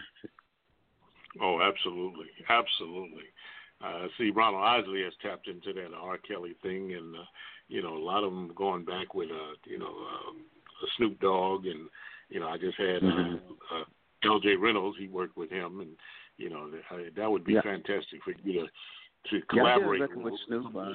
Oh, 1.41 1.61
absolutely, 1.63 2.27
absolutely. 2.49 3.25
Uh, 3.85 4.09
see, 4.19 4.31
Ronald 4.31 4.65
Isley 4.65 5.03
has 5.05 5.13
tapped 5.23 5.47
into 5.47 5.73
that 5.75 5.95
R. 5.95 6.19
Kelly 6.19 6.57
thing, 6.63 6.95
and 6.95 7.15
uh, 7.15 7.25
you 7.69 7.83
know, 7.83 7.97
a 7.97 8.05
lot 8.05 8.25
of 8.25 8.31
them 8.33 8.53
going 8.57 8.85
back 8.85 9.15
with, 9.15 9.31
uh, 9.31 9.55
you 9.67 9.79
know, 9.79 9.87
um, 9.87 10.45
Snoop 10.97 11.21
Dogg, 11.21 11.67
and 11.67 11.89
you 12.29 12.41
know, 12.41 12.49
I 12.49 12.59
just 12.59 12.79
had 12.79 13.03
Mm-hmm. 13.03 13.35
uh, 13.35 13.77
uh, 13.81 13.85
L.J. 14.25 14.57
Reynolds. 14.57 14.97
He 14.99 15.09
worked 15.09 15.37
with 15.37 15.51
him, 15.51 15.81
and 15.81 15.91
you 16.39 16.49
know, 16.49 16.71
that, 16.71 17.15
that 17.17 17.31
would 17.31 17.45
be 17.45 17.55
Yeah. 17.55 17.63
fantastic 17.63 18.23
for 18.25 18.33
you 18.43 18.53
to 18.63 18.69
to 19.31 19.43
Yeah, 19.53 19.65
I 19.65 19.75
did 19.75 19.83
a 19.83 19.85
collaborate. 19.85 20.01
record 20.01 20.23
with 20.23 20.35
Snoop. 20.47 20.75
Uh, 20.75 20.93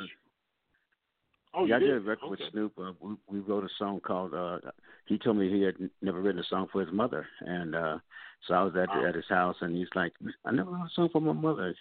Oh, 1.56 1.66
yeah, 1.66 1.76
I 1.76 1.80
did 1.80 1.94
a 1.94 2.00
record 2.00 2.30
with 2.32 2.40
Snoop. 2.52 2.74
Uh, 2.80 2.94
we, 3.00 3.16
we 3.28 3.40
wrote 3.40 3.64
a 3.64 3.70
song 3.78 4.00
called. 4.00 4.34
uh 4.34 4.58
He 5.06 5.20
told 5.20 5.38
me 5.38 5.50
he 5.52 5.62
had 5.62 5.76
n- 5.80 5.92
never 6.02 6.20
written 6.20 6.42
a 6.42 6.46
song 6.46 6.68
for 6.72 6.82
his 6.84 6.92
mother, 6.92 7.28
and 7.42 7.76
uh 7.76 8.00
so 8.48 8.56
I 8.56 8.64
was 8.64 8.76
at 8.76 8.90
Wow. 8.90 9.06
at 9.06 9.14
his 9.16 9.28
house, 9.30 9.56
and 9.62 9.76
he's 9.76 9.94
like, 9.94 10.14
"I 10.46 10.52
never 10.52 10.72
wrote 10.72 10.88
a 10.88 10.94
song 10.96 11.10
for 11.12 11.22
my 11.22 11.32
mother," 11.34 11.76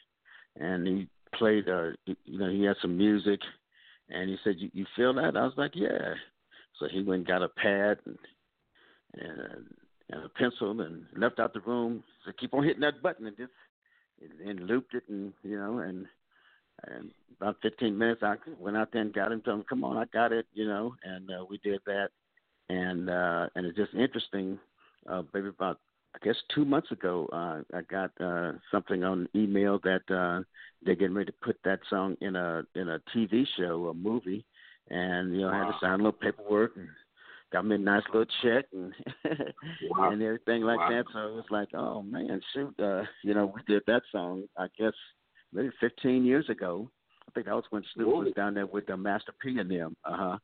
and 0.56 0.86
he 0.86 1.08
played. 1.34 1.68
uh 1.70 1.92
You 2.06 2.38
know, 2.38 2.50
he 2.50 2.64
had 2.64 2.76
some 2.82 2.98
music, 2.98 3.40
and 4.10 4.28
he 4.28 4.36
said, 4.44 4.56
"You, 4.58 4.68
you 4.74 4.84
feel 4.94 5.14
that?" 5.14 5.36
I 5.38 5.44
was 5.44 5.56
like, 5.56 5.72
"Yeah." 5.74 6.14
So 6.78 6.86
he 6.88 7.02
went 7.02 7.20
and 7.20 7.26
got 7.26 7.42
a 7.42 7.48
pad 7.48 7.98
and 8.04 8.18
and, 9.14 9.66
and 10.12 10.24
a 10.24 10.28
pencil 10.28 10.80
and 10.80 11.04
left 11.16 11.40
out 11.40 11.54
the 11.54 11.60
room. 11.60 12.04
So 12.24 12.32
keep 12.38 12.54
on 12.54 12.64
hitting 12.64 12.82
that 12.82 13.02
button 13.02 13.26
and 13.26 13.36
just 13.36 13.52
and, 14.20 14.48
and 14.48 14.66
looped 14.68 14.94
it, 14.94 15.04
and 15.08 15.32
you 15.42 15.58
know, 15.58 15.78
and 15.78 16.06
and 16.84 17.10
about 17.40 17.56
15 17.62 17.96
minutes, 17.96 18.22
I 18.22 18.36
went 18.58 18.76
out 18.76 18.90
there 18.92 19.02
and 19.02 19.12
got 19.12 19.32
him. 19.32 19.40
Told 19.40 19.60
him, 19.60 19.66
"Come 19.68 19.84
on, 19.84 19.96
I 19.96 20.04
got 20.12 20.32
it," 20.32 20.46
you 20.52 20.66
know, 20.66 20.94
and 21.02 21.30
uh, 21.30 21.44
we 21.48 21.58
did 21.58 21.80
that. 21.86 22.10
And 22.68 23.10
uh, 23.10 23.48
and 23.54 23.66
it's 23.66 23.76
just 23.76 23.94
interesting. 23.94 24.58
Uh, 25.08 25.22
maybe 25.34 25.48
about 25.48 25.80
I 26.14 26.18
guess 26.24 26.36
two 26.54 26.64
months 26.64 26.92
ago, 26.92 27.28
uh, 27.32 27.62
I 27.76 27.82
got 27.90 28.10
uh, 28.20 28.52
something 28.70 29.02
on 29.02 29.28
email 29.34 29.80
that 29.80 30.02
uh, 30.14 30.42
they're 30.82 30.94
getting 30.94 31.16
ready 31.16 31.32
to 31.32 31.38
put 31.44 31.56
that 31.64 31.80
song 31.88 32.16
in 32.20 32.36
a 32.36 32.62
in 32.74 32.88
a 32.88 33.00
TV 33.14 33.46
show, 33.56 33.88
a 33.88 33.94
movie, 33.94 34.44
and 34.90 35.34
you 35.34 35.40
know 35.42 35.48
I 35.48 35.58
had 35.58 35.66
to 35.66 35.76
sign 35.80 35.94
a 35.94 35.96
little 35.96 36.12
paperwork 36.12 36.76
and 36.76 36.88
got 37.52 37.64
me 37.66 37.74
a 37.74 37.78
nice 37.78 38.02
little 38.12 38.26
check 38.42 38.64
and 38.72 38.92
Wow. 39.90 40.10
and 40.10 40.22
everything 40.22 40.62
like 40.62 40.78
Wow. 40.78 40.88
that. 40.90 41.04
So 41.12 41.18
it 41.28 41.34
was 41.34 41.44
like, 41.50 41.68
oh 41.74 42.02
man, 42.02 42.40
shoot, 42.52 42.74
uh, 42.80 43.02
you 43.22 43.34
know, 43.34 43.46
we 43.54 43.60
did 43.66 43.82
that 43.86 44.02
song. 44.10 44.44
I 44.58 44.66
guess 44.78 44.92
maybe 45.52 45.70
15 45.80 46.24
years 46.24 46.48
ago. 46.48 46.90
I 47.28 47.30
think 47.32 47.46
that 47.46 47.54
was 47.54 47.64
when 47.70 47.84
Snoop 47.94 48.08
Whoa. 48.08 48.20
was 48.20 48.32
down 48.34 48.54
there 48.54 48.66
with 48.66 48.86
the 48.86 48.96
Master 48.96 49.32
P 49.40 49.58
and 49.58 49.70
them. 49.70 49.96
Uh 50.04 50.16
huh. 50.16 50.38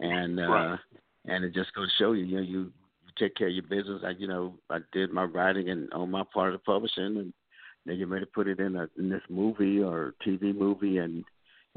And 0.00 0.40
uh, 0.40 0.42
Right. 0.42 0.78
and 1.26 1.44
it 1.44 1.54
just 1.54 1.72
goes 1.74 1.88
to 1.88 2.02
show 2.02 2.12
you, 2.12 2.24
you 2.24 2.36
know, 2.36 2.42
you 2.42 2.60
you 2.60 3.12
take 3.18 3.34
care 3.36 3.48
of 3.48 3.54
your 3.54 3.62
business. 3.62 4.02
I, 4.04 4.10
you 4.10 4.26
know, 4.26 4.54
I 4.70 4.78
did 4.92 5.12
my 5.12 5.24
writing 5.24 5.70
and 5.70 5.92
on 5.92 6.10
my 6.10 6.24
part 6.34 6.52
of 6.52 6.60
the 6.60 6.64
publishing, 6.64 7.16
and 7.18 7.32
they 7.86 7.96
get 7.96 8.08
ready 8.08 8.24
to 8.24 8.30
put 8.32 8.48
it 8.48 8.60
in 8.60 8.76
a 8.76 8.88
in 8.98 9.08
this 9.08 9.22
movie 9.30 9.80
or 9.82 10.14
TV 10.26 10.54
movie, 10.56 10.98
and 10.98 11.24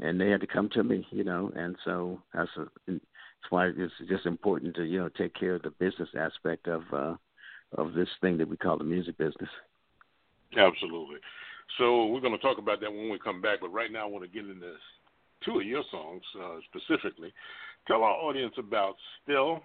and 0.00 0.20
they 0.20 0.30
had 0.30 0.40
to 0.40 0.46
come 0.46 0.68
to 0.70 0.82
me, 0.82 1.06
you 1.10 1.24
know, 1.24 1.52
and 1.54 1.76
so 1.84 2.20
that's 2.34 2.50
a, 2.56 2.92
that's 3.40 3.50
why 3.50 3.66
it's 3.68 3.92
just 4.08 4.26
important 4.26 4.74
to 4.76 4.84
you 4.84 4.98
know 4.98 5.08
take 5.08 5.34
care 5.34 5.54
of 5.54 5.62
the 5.62 5.70
business 5.70 6.08
aspect 6.18 6.68
of 6.68 6.82
uh 6.92 7.14
of 7.76 7.94
this 7.94 8.08
thing 8.20 8.36
that 8.38 8.48
we 8.48 8.56
call 8.56 8.76
the 8.76 8.84
music 8.84 9.16
business. 9.16 9.48
Absolutely. 10.56 11.18
So 11.78 12.06
we're 12.06 12.20
going 12.20 12.36
to 12.36 12.42
talk 12.42 12.58
about 12.58 12.80
that 12.80 12.90
when 12.90 13.10
we 13.10 13.18
come 13.22 13.40
back. 13.40 13.58
But 13.60 13.68
right 13.68 13.92
now, 13.92 14.02
I 14.02 14.10
want 14.10 14.24
to 14.24 14.30
get 14.30 14.50
into 14.50 14.72
two 15.44 15.60
of 15.60 15.66
your 15.66 15.84
songs 15.90 16.22
uh, 16.42 16.56
specifically. 16.68 17.32
Tell 17.86 18.02
our 18.02 18.14
audience 18.14 18.54
about 18.58 18.96
"Still" 19.22 19.60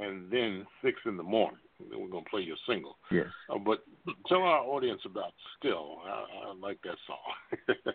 and 0.00 0.30
then 0.30 0.66
Six 0.82 0.98
in 1.06 1.16
the 1.16 1.22
Morning. 1.22 1.60
Then 1.88 2.00
we're 2.00 2.08
going 2.08 2.24
to 2.24 2.30
play 2.30 2.42
your 2.42 2.56
single. 2.68 2.96
Yes. 3.12 3.26
Uh, 3.48 3.58
but 3.58 3.84
tell 4.28 4.42
our 4.42 4.64
audience 4.64 5.02
about 5.04 5.32
"Still." 5.58 5.98
I, 6.04 6.48
I 6.48 6.54
like 6.60 6.78
that 6.82 6.96
song. 7.06 7.94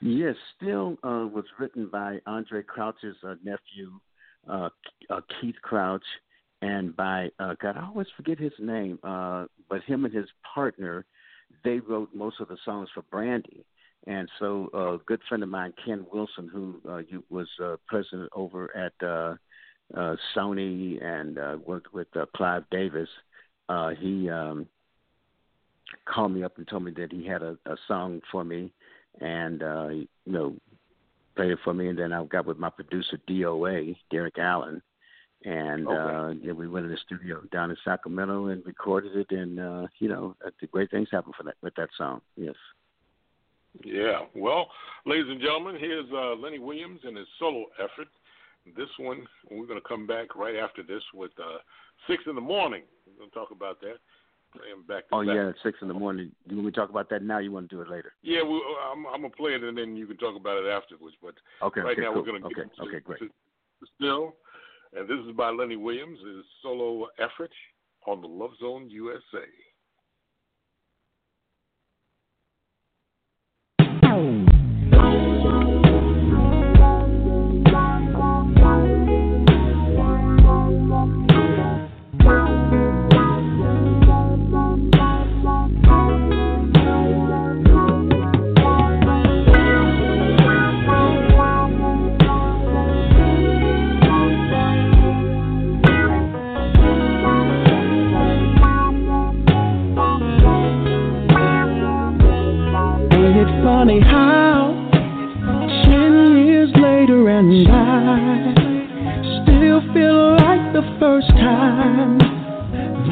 Yes, 0.00 0.34
still 0.56 0.98
uh, 1.02 1.26
was 1.32 1.44
written 1.58 1.88
by 1.90 2.18
Andraé 2.28 2.64
Crouch's 2.64 3.16
uh, 3.26 3.34
nephew, 3.42 3.98
uh, 4.48 4.68
uh, 5.08 5.20
Keith 5.40 5.56
Crouch, 5.62 6.04
and 6.60 6.94
by 6.94 7.30
uh, 7.38 7.54
God, 7.60 7.76
I 7.76 7.86
always 7.86 8.06
forget 8.16 8.38
his 8.38 8.52
name, 8.58 8.98
uh, 9.02 9.46
but 9.68 9.82
him 9.84 10.04
and 10.04 10.12
his 10.12 10.26
partner, 10.54 11.06
they 11.64 11.80
wrote 11.80 12.10
most 12.14 12.40
of 12.40 12.48
the 12.48 12.58
songs 12.64 12.88
for 12.94 13.02
Brandy. 13.02 13.64
And 14.06 14.28
so, 14.38 14.68
a 14.72 15.04
good 15.04 15.20
friend 15.28 15.42
of 15.42 15.48
mine, 15.48 15.72
Ken 15.84 16.06
Wilson, 16.12 16.48
who 16.52 16.80
was 17.28 17.48
president 17.88 18.30
over 18.36 18.74
at 18.76 18.92
Sony 20.36 21.02
and 21.04 21.38
worked 21.66 21.92
with 21.92 22.06
Clive 22.36 22.62
Davis, 22.70 23.08
he 23.98 24.30
um, 24.30 24.68
called 26.04 26.32
me 26.32 26.44
up 26.44 26.56
and 26.58 26.68
told 26.68 26.84
me 26.84 26.92
that 26.96 27.12
he 27.12 27.26
had 27.26 27.42
a, 27.42 27.58
a 27.66 27.76
song 27.88 28.20
for 28.30 28.44
me 28.44 28.70
and 29.20 29.62
uh, 29.62 29.88
you 29.88 30.06
know 30.26 30.56
played 31.36 31.50
it 31.52 31.58
for 31.64 31.74
me. 31.74 31.88
And 31.88 31.98
then 31.98 32.12
I 32.12 32.24
got 32.24 32.46
with 32.46 32.58
my 32.58 32.70
producer 32.70 33.18
DOA, 33.28 33.96
Derek 34.10 34.38
Allen, 34.38 34.82
and 35.44 35.86
Okay. 35.86 36.48
uh, 36.50 36.54
we 36.54 36.66
went 36.68 36.86
in 36.86 36.92
the 36.92 36.98
studio 37.04 37.42
down 37.52 37.70
in 37.70 37.76
Sacramento 37.84 38.46
and 38.46 38.64
recorded 38.66 39.16
it. 39.16 39.30
And 39.30 39.60
uh, 39.60 39.86
you 39.98 40.08
know, 40.08 40.34
uh, 40.44 40.50
the 40.60 40.66
great 40.66 40.90
things 40.90 41.08
happened 41.10 41.34
for 41.36 41.44
that 41.44 41.56
with 41.62 41.74
that 41.76 41.90
song. 41.96 42.20
Yes. 42.36 42.54
Yeah. 43.84 44.20
Well, 44.34 44.68
ladies 45.04 45.26
and 45.28 45.40
gentlemen, 45.40 45.76
here's 45.78 46.06
uh, 46.12 46.34
Lenny 46.36 46.58
Williams 46.58 47.00
and 47.04 47.16
his 47.16 47.26
solo 47.38 47.66
effort. 47.78 48.08
This 48.76 48.88
one, 48.98 49.26
we're 49.50 49.66
going 49.66 49.80
to 49.80 49.88
come 49.88 50.06
back 50.06 50.34
right 50.34 50.56
after 50.56 50.82
this 50.82 51.02
with 51.14 51.30
uh, 51.38 51.58
Six 52.08 52.24
in 52.26 52.34
the 52.34 52.40
Morning. 52.40 52.82
We're 53.06 53.18
going 53.18 53.30
to 53.30 53.34
talk 53.34 53.50
about 53.52 53.80
that. 53.82 53.98
And 54.72 54.86
back 54.86 55.08
to 55.08 55.14
Oh 55.14 55.24
back. 55.24 55.34
yeah, 55.34 55.48
at 55.48 55.54
six 55.62 55.78
in 55.82 55.88
the 55.88 55.94
morning. 55.94 56.30
Do 56.48 56.54
you 56.54 56.56
want 56.56 56.66
me 56.66 56.72
to 56.72 56.80
talk 56.80 56.90
about 56.90 57.08
that 57.10 57.22
now? 57.22 57.38
You 57.38 57.52
want 57.52 57.68
to 57.70 57.76
do 57.76 57.82
it 57.82 57.88
later? 57.90 58.12
Yeah, 58.22 58.42
well, 58.42 58.60
I'm, 58.92 59.06
I'm 59.06 59.20
going 59.20 59.30
to 59.30 59.36
play 59.36 59.52
it 59.52 59.62
and 59.62 59.76
then 59.76 59.96
you 59.96 60.06
can 60.06 60.16
talk 60.16 60.36
about 60.36 60.58
it 60.62 60.68
afterwards. 60.68 61.16
But 61.22 61.34
Okay. 61.62 61.80
right 61.80 61.92
okay. 61.92 62.02
now 62.02 62.12
cool. 62.12 62.22
we're 62.22 62.38
to 62.38 62.46
okay. 62.46 62.54
get 62.62 62.76
to, 62.76 62.82
Okay. 62.82 63.00
Great. 63.00 63.18
to 63.20 63.28
Still. 63.96 64.34
And 64.94 65.08
this 65.08 65.18
is 65.28 65.36
by 65.36 65.50
Lenny 65.50 65.76
Williams, 65.76 66.18
his 66.20 66.44
solo 66.62 67.08
effort 67.18 67.50
on 68.06 68.20
the 68.20 68.28
Love 68.28 68.52
Zone 68.60 68.88
USA. 68.90 69.44
First 111.06 111.28
time 111.28 112.18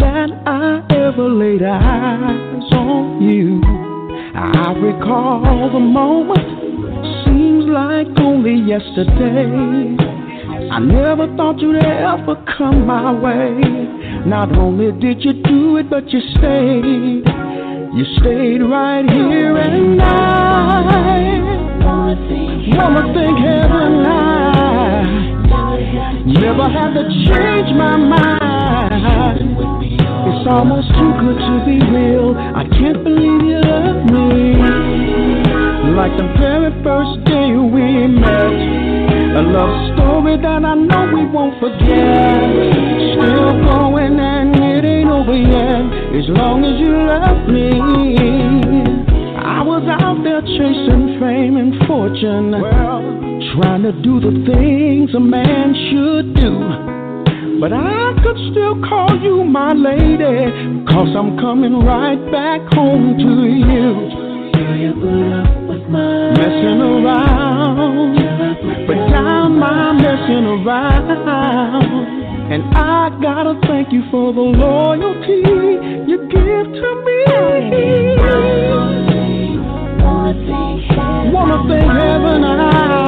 that 0.03 0.29
I 0.47 0.83
ever 0.91 1.29
laid 1.29 1.63
eyes 1.63 2.73
on 2.73 3.23
you. 3.23 3.63
I 4.35 4.73
recall 4.73 5.71
the 5.73 5.79
moment, 5.79 6.45
seems 7.25 7.67
like 7.67 8.09
only 8.19 8.57
yesterday. 8.67 9.95
I 10.73 10.81
never 10.81 11.29
thought 11.37 11.61
you'd 11.61 11.85
ever 11.85 12.35
come 12.59 12.85
my 12.85 13.13
way. 13.13 13.55
Not 14.27 14.51
only 14.59 14.91
did 15.01 15.23
you 15.25 15.35
do 15.45 15.77
it, 15.77 15.89
but 15.89 16.11
you 16.11 16.21
stayed. 16.35 17.23
You 17.95 18.05
stayed 18.19 18.59
right 18.59 19.09
here, 19.09 19.57
and 19.57 20.03
I 20.03 21.39
wanna 22.75 23.15
thank 23.15 23.39
heaven. 23.39 24.05
I 24.05 24.24
never 26.41 26.69
had 26.69 26.95
to 26.95 27.05
change 27.27 27.71
my 27.77 27.97
mind. 27.97 29.57
It's 30.27 30.49
almost 30.51 30.89
too 30.99 31.13
good 31.21 31.39
to 31.39 31.55
be 31.65 31.79
real. 31.93 32.35
I 32.37 32.65
can't 32.65 33.03
believe 33.05 33.43
you 33.45 33.61
love 33.61 34.05
me 34.11 35.05
like 35.95 36.17
the 36.17 36.27
very 36.41 36.73
first 36.83 37.25
day 37.25 37.55
we 37.55 38.07
met. 38.09 38.55
A 39.37 39.43
love 39.43 39.95
story 39.95 40.37
that 40.39 40.65
I 40.65 40.75
know 40.75 41.11
we 41.15 41.27
won't 41.27 41.59
forget. 41.61 42.51
Still 43.15 43.55
going 43.63 44.19
and 44.19 44.55
it 44.57 44.85
ain't 44.85 45.11
over 45.11 45.37
yet. 45.37 45.87
As 46.19 46.29
long 46.29 46.65
as 46.65 46.81
you 46.81 46.95
love 46.99 47.49
me. 47.49 47.71
I 49.39 49.63
was 49.63 49.85
out 49.89 50.23
there 50.25 50.41
chasing 50.43 51.19
fame 51.21 51.57
and 51.57 51.87
fortune. 51.87 53.24
Trying 53.55 53.83
to 53.85 53.93
do 54.03 54.19
the 54.19 54.35
things 54.51 55.15
a 55.15 55.21
man 55.21 55.75
should 55.87 56.35
do. 56.35 56.59
But 57.61 57.73
I 57.73 58.11
could 58.19 58.37
still 58.51 58.83
call 58.83 59.15
you 59.23 59.45
my 59.45 59.73
lady. 59.73 60.51
Cause 60.91 61.15
I'm 61.15 61.39
coming 61.39 61.79
right 61.87 62.19
back 62.33 62.61
home 62.75 63.17
to 63.17 63.47
you. 63.47 64.11
Messing 66.35 66.81
around, 66.83 68.17
but 68.89 68.99
down 69.15 69.57
my 69.61 69.93
messing 69.93 70.47
around. 70.51 71.95
And 72.51 72.63
I 72.75 73.17
gotta 73.23 73.55
thank 73.69 73.93
you 73.93 74.03
for 74.11 74.33
the 74.33 74.41
loyalty 74.41 75.47
you 76.11 76.19
give 76.27 76.67
to 76.75 76.91
me. 77.07 77.25
Wanna 81.33 81.69
thank 81.69 81.85
heaven 81.85 82.45
I 82.45 83.04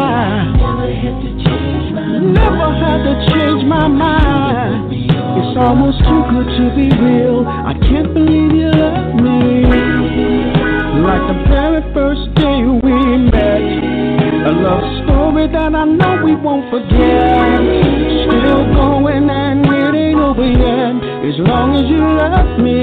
never 2.26 2.68
had 2.74 3.02
to 3.06 3.14
change 3.30 3.64
my 3.64 3.88
mind. 3.88 4.92
It's 4.92 5.56
almost 5.58 5.98
too 5.98 6.22
good 6.30 6.48
to 6.58 6.64
be 6.74 6.88
real. 6.96 7.46
I 7.46 7.74
can't 7.74 8.12
believe 8.12 8.52
you 8.52 8.70
love 8.70 9.14
me 9.14 9.66
like 11.06 11.22
the 11.28 11.38
very 11.48 11.82
first 11.94 12.34
day 12.34 12.60
we 12.66 12.96
met. 13.30 13.62
A 14.46 14.52
love 14.52 14.84
story 15.04 15.46
that 15.48 15.74
I 15.74 15.84
know 15.84 16.24
we 16.24 16.34
won't 16.34 16.70
forget. 16.70 17.62
Still 18.26 18.64
going 18.74 19.28
and 19.30 19.66
it 19.66 19.94
ain't 19.94 20.18
over 20.18 20.46
yet. 20.46 20.96
As 21.30 21.38
long 21.46 21.74
as 21.78 21.86
you 21.86 22.00
love 22.00 22.58
me. 22.58 22.78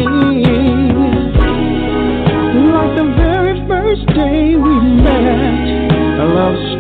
Like 2.74 2.96
the 2.98 3.08
very 3.18 3.60
first 3.68 4.06
day 4.16 4.56
we 4.56 4.76
met. 5.04 6.24
A 6.24 6.26
love 6.26 6.73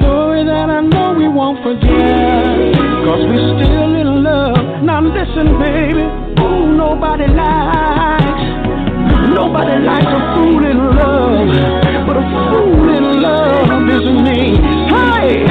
won't. 1.82 2.76
Cause 3.06 3.24
we're 3.28 3.60
still 3.60 3.95
in 3.95 4.24
love. 4.24 4.84
Now 4.84 5.02
listen, 5.02 5.60
baby. 5.60 6.06
Ooh, 6.41 6.72
nobody 6.76 7.28
likes. 7.28 8.44
Nobody 9.34 9.84
likes 9.84 10.06
a 10.06 10.22
fool 10.36 10.66
in 10.66 10.78
love, 10.95 11.48
but 12.08 12.18
a 12.18 12.26
fool 12.50 12.90
in 12.98 13.22
love 13.22 13.90
is 13.90 14.06
me. 14.22 14.58
Hey, 14.90 15.45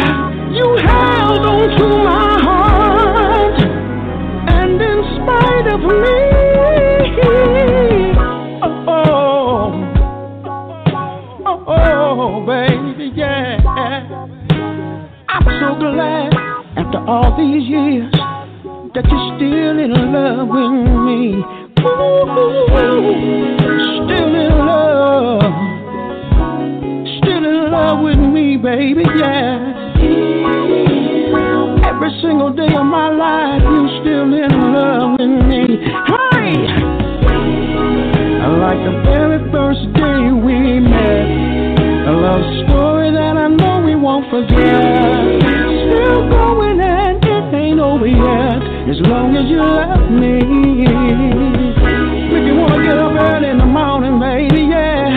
you 0.54 0.76
held 0.76 1.44
on 1.46 1.68
to 1.78 1.88
my 2.04 2.38
heart, 2.46 3.60
and 4.48 4.80
in 4.80 4.98
spite 5.16 5.66
of 5.74 5.80
me, 5.80 6.31
glad 15.82 16.32
after 16.78 16.98
all 17.10 17.36
these 17.36 17.66
years 17.68 18.12
that 18.94 19.04
you're 19.10 19.26
still 19.34 19.78
in 19.82 19.90
love 20.14 20.46
with 20.46 20.74
me. 21.06 21.42
Ooh, 21.82 22.30
still 24.06 24.30
in 24.30 24.52
love, 24.62 25.42
still 27.18 27.44
in 27.50 27.70
love 27.72 27.98
with 28.04 28.18
me, 28.18 28.56
baby, 28.56 29.02
yeah. 29.18 29.58
Every 31.90 32.12
single 32.22 32.52
day 32.52 32.74
of 32.76 32.86
my 32.86 33.10
life, 33.10 33.62
you're 33.62 33.90
still 34.02 34.30
in 34.38 34.52
love 34.72 35.18
with 35.18 35.34
me. 35.50 35.62
Hey, 36.06 36.92
like 38.62 38.78
the 38.86 38.94
very 39.02 39.40
first 39.50 39.82
day 39.94 40.30
we 40.30 40.78
met, 40.78 41.26
a 42.06 42.12
love 42.14 42.44
story 42.62 43.10
that 43.10 43.36
I 43.36 43.48
know 43.48 43.82
we 43.84 43.96
won't 43.96 44.30
forget. 44.30 44.91
As 48.92 49.00
long 49.08 49.32
as 49.40 49.48
you 49.48 49.56
love 49.56 50.04
me. 50.12 50.36
Make 52.28 52.44
you 52.44 52.56
wanna 52.60 52.84
get 52.84 53.00
up 53.00 53.16
early 53.16 53.48
in 53.48 53.56
the 53.56 53.64
morning, 53.64 54.20
baby, 54.20 54.68
yeah. 54.68 55.08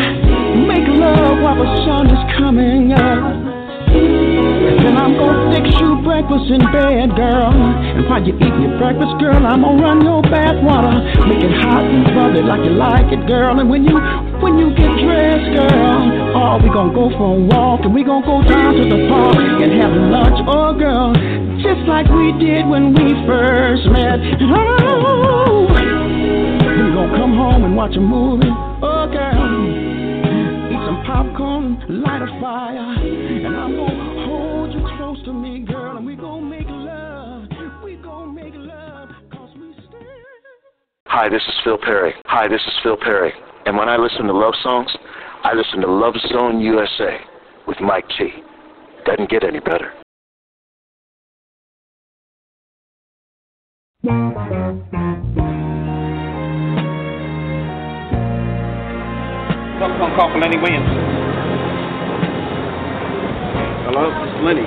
Make 0.63 0.87
love 0.95 1.43
while 1.43 1.59
the 1.59 1.67
sun 1.83 2.07
is 2.07 2.23
coming 2.39 2.95
up. 2.95 3.35
Then 4.79 4.95
I'm 4.95 5.19
gonna 5.19 5.51
fix 5.51 5.75
you 5.75 5.99
breakfast 6.07 6.47
in 6.55 6.63
bed, 6.71 7.19
girl. 7.19 7.51
And 7.51 8.07
while 8.07 8.23
you 8.23 8.31
eat 8.39 8.55
your 8.63 8.79
breakfast, 8.79 9.19
girl, 9.19 9.43
I'm 9.43 9.59
gonna 9.59 9.83
run 9.83 9.99
your 10.07 10.23
bath 10.23 10.55
water. 10.63 10.95
Make 11.27 11.43
it 11.43 11.51
hot 11.59 11.83
and 11.83 12.07
bubbly 12.15 12.47
like 12.47 12.63
you 12.63 12.79
like 12.79 13.11
it, 13.11 13.27
girl. 13.27 13.59
And 13.59 13.67
when 13.67 13.83
you 13.83 13.99
when 14.39 14.55
you 14.55 14.71
get 14.71 14.87
dressed, 15.03 15.51
girl, 15.51 15.99
oh, 16.31 16.63
we 16.63 16.71
gonna 16.71 16.95
go 16.95 17.11
for 17.19 17.35
a 17.35 17.39
walk 17.51 17.83
and 17.83 17.91
we 17.91 18.07
gonna 18.07 18.23
go 18.23 18.39
down 18.39 18.71
to 18.79 18.83
the 18.87 19.07
park 19.11 19.35
and 19.35 19.71
have 19.83 19.91
lunch, 19.91 20.39
oh, 20.47 20.71
girl, 20.79 21.11
just 21.65 21.87
like 21.89 22.05
we 22.13 22.29
did 22.37 22.67
when 22.69 22.93
we 22.93 23.09
first 23.25 23.89
met. 23.89 24.21
Oh, 24.53 25.65
we 25.65 26.93
gonna 26.93 27.17
come 27.17 27.33
home 27.33 27.65
and 27.65 27.75
watch 27.75 27.95
a 27.97 27.99
movie, 27.99 28.53
oh, 28.85 29.09
girl. 29.09 29.33
Eat 30.69 30.81
some 30.85 31.01
popcorn, 31.09 31.81
light 31.89 32.21
a 32.21 32.29
fire, 32.39 33.01
and 33.01 33.55
I'm 33.57 33.75
gonna 33.75 34.25
hold 34.27 34.73
you 34.73 34.81
close 34.95 35.17
to 35.25 35.33
me, 35.33 35.65
girl, 35.65 35.97
and 35.97 36.05
we 36.05 36.15
gonna 36.15 36.45
make 36.45 36.67
love. 36.69 37.49
We 37.83 37.95
gonna 37.95 38.31
make 38.31 38.53
love, 38.53 39.09
cause 39.31 39.49
we 39.57 39.73
still. 39.87 40.05
Hi, 41.07 41.29
this 41.29 41.41
is 41.41 41.53
Phil 41.63 41.79
Perry. 41.79 42.13
Hi, 42.27 42.47
this 42.47 42.61
is 42.61 42.73
Phil 42.83 42.97
Perry. 42.97 43.33
And 43.65 43.75
when 43.75 43.89
I 43.89 43.97
listen 43.97 44.27
to 44.27 44.33
love 44.33 44.53
songs, 44.61 44.91
I 45.43 45.55
listen 45.55 45.81
to 45.81 45.87
Love 45.87 46.13
Zone 46.29 46.59
USA 46.59 47.17
with 47.67 47.79
Mike 47.81 48.05
T. 48.19 48.29
Doesn't 49.05 49.31
get 49.31 49.43
any 49.43 49.59
better. 49.59 50.04
Phone 54.05 54.13
call 60.13 60.29
for 60.29 60.37
Lenny 60.37 60.61
Williams. 60.61 60.85
Hello, 63.89 64.13
this 64.13 64.29
is 64.29 64.41
Lenny. 64.45 64.61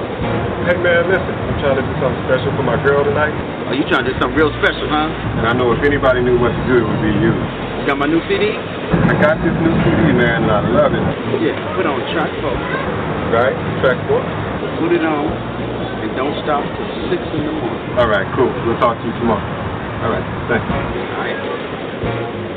Hey 0.66 0.74
man, 0.82 1.06
listen, 1.06 1.22
I'm 1.22 1.54
trying 1.62 1.78
to 1.78 1.86
do 1.86 1.94
something 2.02 2.18
special 2.26 2.50
for 2.58 2.66
my 2.66 2.82
girl 2.82 3.06
tonight. 3.06 3.30
Oh, 3.70 3.78
you 3.78 3.86
trying 3.86 4.10
to 4.10 4.10
do 4.10 4.18
something 4.18 4.34
real 4.34 4.50
special, 4.58 4.90
huh? 4.90 5.06
And 5.06 5.46
I 5.46 5.54
know 5.54 5.70
if 5.70 5.86
anybody 5.86 6.18
knew 6.18 6.34
what 6.34 6.50
to 6.50 6.62
do, 6.66 6.82
it 6.82 6.86
would 6.90 6.98
be 6.98 7.14
you. 7.22 7.30
You 7.30 7.86
got 7.86 7.94
my 7.94 8.10
new 8.10 8.18
CD? 8.26 8.58
I 8.58 9.14
got 9.22 9.38
this 9.38 9.54
new 9.62 9.70
CD, 9.86 10.18
man, 10.18 10.42
and 10.42 10.50
I 10.50 10.66
love 10.66 10.90
it. 10.98 11.04
Yeah, 11.46 11.54
put 11.78 11.86
on 11.86 12.02
track 12.10 12.34
four. 12.42 12.58
Right? 13.30 13.54
Track 13.86 14.02
four? 14.10 14.18
Put 14.82 14.90
it 14.98 15.06
on 15.06 15.57
and 15.57 15.57
don't 16.18 16.42
stop 16.42 16.66
till 16.74 17.10
six 17.10 17.22
in 17.32 17.46
the 17.46 17.52
morning. 17.52 17.96
All 17.96 18.08
right, 18.08 18.26
cool. 18.34 18.50
We'll 18.66 18.76
talk 18.78 18.98
to 18.98 19.06
you 19.06 19.14
tomorrow. 19.20 19.46
All 20.02 20.10
right, 20.10 20.26
thanks. 20.48 20.66
All 20.68 21.22
right. 21.22 22.47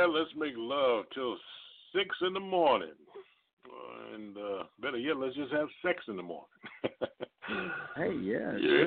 Yeah, 0.00 0.06
let's 0.06 0.30
make 0.34 0.54
love 0.56 1.04
till 1.14 1.36
six 1.94 2.08
in 2.26 2.32
the 2.32 2.40
morning. 2.40 2.94
And 4.14 4.34
uh, 4.36 4.62
better 4.80 4.96
yet, 4.96 5.18
let's 5.18 5.36
just 5.36 5.52
have 5.52 5.68
sex 5.84 6.02
in 6.08 6.16
the 6.16 6.22
morning. 6.22 6.46
Hey, 7.96 8.12
yeah. 8.22 8.56
Yeah. 8.60 8.84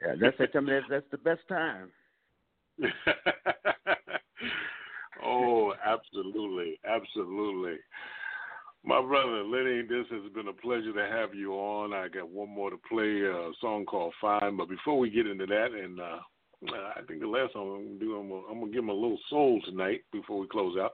yeah 0.00 0.14
that's, 0.20 0.38
mean, 0.54 0.66
that's, 0.66 0.86
that's 0.88 1.10
the 1.10 1.18
best 1.18 1.40
time. 1.48 1.90
oh, 5.24 5.74
absolutely, 5.84 6.78
absolutely. 6.88 7.78
My 8.84 9.02
brother 9.02 9.42
Lenny, 9.42 9.82
this 9.82 10.06
has 10.12 10.32
been 10.32 10.46
a 10.46 10.52
pleasure 10.52 10.92
to 10.92 11.08
have 11.10 11.34
you 11.34 11.54
on. 11.54 11.92
I 11.92 12.06
got 12.06 12.28
one 12.28 12.50
more 12.50 12.70
to 12.70 12.78
play, 12.88 13.22
a 13.22 13.50
song 13.60 13.86
called 13.86 14.14
Fine. 14.20 14.56
But 14.56 14.68
before 14.68 15.00
we 15.00 15.10
get 15.10 15.26
into 15.26 15.46
that, 15.46 15.72
and 15.72 15.98
uh, 15.98 16.18
I 16.70 17.00
think 17.08 17.20
the 17.20 17.26
last 17.26 17.52
song 17.54 17.76
I'm 17.76 17.86
gonna 17.86 17.98
do, 17.98 18.16
I'm 18.16 18.28
gonna, 18.28 18.42
I'm 18.50 18.60
gonna 18.60 18.72
give 18.72 18.84
him 18.84 18.90
a 18.90 18.94
little 18.94 19.18
soul 19.28 19.60
tonight 19.64 20.02
before 20.12 20.38
we 20.38 20.46
close 20.48 20.76
out. 20.78 20.92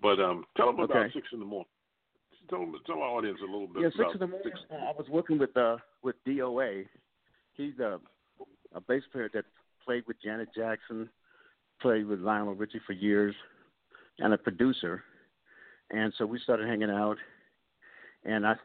But 0.00 0.20
um, 0.20 0.44
tell 0.56 0.66
them 0.66 0.80
about 0.80 0.96
Okay. 0.96 1.12
six 1.14 1.28
in 1.32 1.38
the 1.38 1.44
morning. 1.44 1.68
Tell 2.50 2.60
them, 2.60 2.74
tell 2.86 2.96
our 3.02 3.08
audience 3.10 3.38
a 3.40 3.44
little 3.44 3.66
bit 3.66 3.82
Yeah, 3.82 3.88
about 3.94 4.12
six 4.12 4.14
in 4.14 4.20
the 4.20 4.26
morning. 4.26 4.52
I 4.70 4.92
was 4.96 5.06
working 5.08 5.38
with 5.38 5.56
uh 5.56 5.76
with 6.02 6.16
DOA. 6.26 6.86
He's 7.54 7.78
a 7.78 8.00
a 8.74 8.80
bass 8.80 9.02
player 9.12 9.30
that 9.32 9.44
played 9.84 10.04
with 10.06 10.20
Janet 10.22 10.48
Jackson, 10.54 11.08
played 11.80 12.06
with 12.06 12.20
Lionel 12.20 12.54
Richie 12.54 12.80
for 12.86 12.92
years, 12.92 13.34
and 14.18 14.34
a 14.34 14.38
producer. 14.38 15.02
And 15.90 16.12
so 16.18 16.26
we 16.26 16.40
started 16.40 16.66
hanging 16.68 16.90
out, 16.90 17.16
and 18.24 18.46
I 18.46 18.56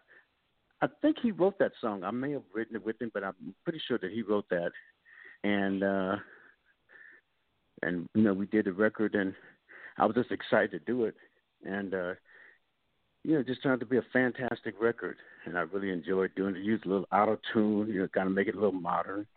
I 0.81 0.87
think 1.01 1.17
he 1.21 1.31
wrote 1.31 1.59
that 1.59 1.73
song. 1.79 2.03
I 2.03 2.09
may 2.11 2.31
have 2.31 2.41
written 2.53 2.75
it 2.75 2.83
with 2.83 2.99
him, 2.99 3.11
but 3.13 3.23
I'm 3.23 3.35
pretty 3.63 3.79
sure 3.87 3.99
that 3.99 4.11
he 4.11 4.23
wrote 4.23 4.49
that. 4.49 4.71
And 5.43 5.83
uh 5.83 6.15
and 7.81 8.07
you 8.13 8.23
know 8.23 8.33
we 8.33 8.45
did 8.47 8.65
the 8.65 8.73
record, 8.73 9.15
and 9.15 9.33
I 9.97 10.05
was 10.05 10.15
just 10.15 10.31
excited 10.31 10.71
to 10.71 10.79
do 10.79 11.05
it. 11.05 11.15
And 11.63 11.93
uh 11.93 12.13
you 13.23 13.33
know, 13.33 13.41
it 13.41 13.47
just 13.47 13.61
turned 13.61 13.73
out 13.73 13.79
to 13.81 13.85
be 13.85 13.97
a 13.97 14.05
fantastic 14.13 14.75
record, 14.81 15.17
and 15.45 15.57
I 15.57 15.61
really 15.61 15.91
enjoyed 15.91 16.31
doing 16.35 16.55
it. 16.55 16.63
Use 16.63 16.81
a 16.85 16.89
little 16.89 17.07
auto 17.11 17.39
tune, 17.53 17.87
you 17.87 17.99
know, 17.99 18.07
kind 18.07 18.27
of 18.27 18.33
make 18.33 18.47
it 18.47 18.55
a 18.55 18.59
little 18.59 18.71
modern 18.71 19.27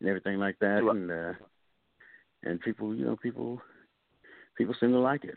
and 0.00 0.08
everything 0.08 0.38
like 0.38 0.58
that, 0.60 0.78
and 0.78 1.10
uh, 1.10 1.32
and 2.44 2.60
people, 2.60 2.94
you 2.94 3.04
know, 3.04 3.16
people 3.16 3.60
people 4.56 4.74
seem 4.78 4.90
to 4.90 4.98
like 4.98 5.24
it. 5.24 5.36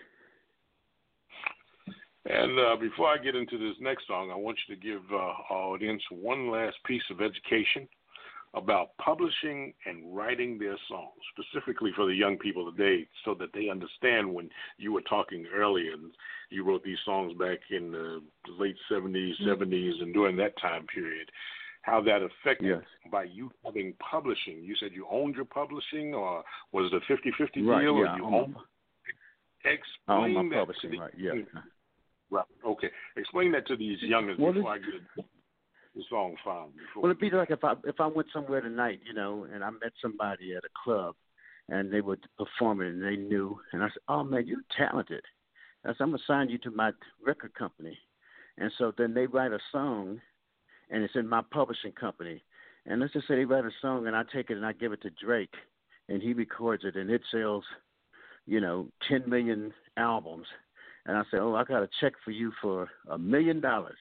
And 2.27 2.59
uh, 2.59 2.75
before 2.79 3.07
I 3.07 3.17
get 3.17 3.35
into 3.35 3.57
this 3.57 3.77
next 3.79 4.07
song, 4.07 4.31
I 4.31 4.35
want 4.35 4.57
you 4.67 4.75
to 4.75 4.81
give 4.81 5.01
uh, 5.11 5.15
our 5.15 5.73
audience 5.73 6.01
one 6.09 6.49
last 6.49 6.75
piece 6.85 7.03
of 7.11 7.21
education 7.21 7.87
about 8.55 8.95
publishing 8.97 9.73
and 9.85 10.15
writing 10.15 10.57
their 10.57 10.77
songs, 10.87 11.11
specifically 11.37 11.91
for 11.95 12.05
the 12.05 12.13
young 12.13 12.37
people 12.37 12.71
today, 12.71 13.07
so 13.25 13.33
that 13.35 13.49
they 13.53 13.69
understand 13.69 14.33
when 14.33 14.49
you 14.77 14.93
were 14.93 15.01
talking 15.01 15.45
earlier 15.53 15.93
and 15.93 16.11
you 16.49 16.63
wrote 16.63 16.83
these 16.83 16.97
songs 17.05 17.33
back 17.37 17.59
in 17.69 17.91
the 17.91 18.21
late 18.57 18.77
70s, 18.91 19.33
70s, 19.41 19.67
mm-hmm. 19.67 20.03
and 20.03 20.13
during 20.13 20.37
that 20.37 20.57
time 20.61 20.85
period, 20.87 21.29
how 21.81 22.01
that 22.01 22.21
affected 22.21 22.81
by 23.11 23.23
you 23.23 23.51
having 23.63 23.93
publishing. 23.99 24.63
You 24.63 24.75
said 24.79 24.89
you 24.93 25.05
owned 25.11 25.35
your 25.35 25.45
publishing, 25.45 26.13
or 26.13 26.43
was 26.71 26.91
it 26.91 26.95
a 26.95 26.99
50 27.07 27.31
50 27.37 27.59
deal, 27.61 27.69
Right, 27.69 27.85
or 27.85 28.05
yeah, 28.05 28.15
you 28.15 28.25
own 28.25 28.31
my- 28.31 28.37
owned? 28.37 28.55
Explain 29.65 30.49
that 30.49 30.55
to 30.55 30.59
publishing, 30.59 30.91
the- 30.91 30.99
right? 30.99 31.13
Yeah. 31.17 31.31
Right. 32.31 32.45
Okay. 32.65 32.89
Explain 33.17 33.51
that 33.51 33.67
to 33.67 33.75
these 33.75 33.99
youngins 34.01 34.39
Well, 34.39 34.53
before 34.53 34.73
I 34.73 34.77
get 34.79 35.25
the 35.95 36.03
song 36.09 36.35
found. 36.43 36.73
Before 36.73 37.03
Well, 37.03 37.11
it'd 37.11 37.19
be 37.19 37.29
like 37.29 37.51
if 37.51 37.63
I 37.63 37.73
if 37.85 37.99
I 37.99 38.07
went 38.07 38.27
somewhere 38.33 38.61
tonight, 38.61 38.99
you 39.05 39.13
know, 39.13 39.47
and 39.51 39.63
I 39.63 39.69
met 39.69 39.93
somebody 40.01 40.53
at 40.53 40.63
a 40.63 40.69
club, 40.83 41.15
and 41.69 41.91
they 41.91 42.01
were 42.01 42.17
performing, 42.37 42.87
and 42.87 43.03
they 43.03 43.15
knew, 43.15 43.59
and 43.71 43.83
I 43.83 43.87
said, 43.87 44.03
"Oh 44.07 44.23
man, 44.23 44.47
you're 44.47 44.59
talented." 44.75 45.23
I 45.83 45.89
said, 45.89 46.01
I'm 46.01 46.11
gonna 46.11 46.23
sign 46.25 46.49
you 46.49 46.57
to 46.59 46.71
my 46.71 46.91
record 47.23 47.53
company, 47.53 47.97
and 48.57 48.71
so 48.77 48.91
then 48.97 49.13
they 49.13 49.27
write 49.27 49.51
a 49.51 49.59
song, 49.71 50.19
and 50.89 51.03
it's 51.03 51.15
in 51.15 51.27
my 51.27 51.41
publishing 51.51 51.91
company, 51.91 52.43
and 52.85 53.01
let's 53.01 53.13
just 53.13 53.27
say 53.27 53.35
they 53.35 53.45
write 53.45 53.65
a 53.65 53.71
song, 53.81 54.07
and 54.07 54.15
I 54.15 54.23
take 54.23 54.49
it 54.49 54.57
and 54.57 54.65
I 54.65 54.73
give 54.73 54.93
it 54.93 55.01
to 55.03 55.09
Drake, 55.11 55.53
and 56.09 56.21
he 56.21 56.33
records 56.33 56.83
it, 56.85 56.95
and 56.95 57.09
it 57.09 57.21
sells, 57.31 57.63
you 58.45 58.59
know, 58.59 58.87
10 59.09 59.29
million 59.29 59.73
albums, 59.97 60.47
and 61.05 61.17
I 61.17 61.23
say, 61.31 61.37
oh, 61.37 61.55
I 61.55 61.63
got 61.63 61.83
a 61.83 61.89
check 62.01 62.13
for 62.23 62.31
you 62.31 62.51
for 62.61 62.89
a 63.09 63.17
million 63.17 63.59
dollars. 63.59 63.97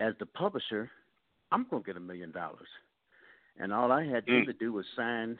As 0.00 0.14
the 0.18 0.26
publisher, 0.26 0.90
I'm 1.50 1.66
gonna 1.70 1.82
get 1.82 1.96
a 1.96 2.00
million 2.00 2.30
dollars, 2.30 2.68
and 3.58 3.72
all 3.72 3.92
I 3.92 4.04
had 4.04 4.28
him 4.28 4.44
to 4.46 4.52
do 4.52 4.72
was 4.72 4.84
sign 4.96 5.38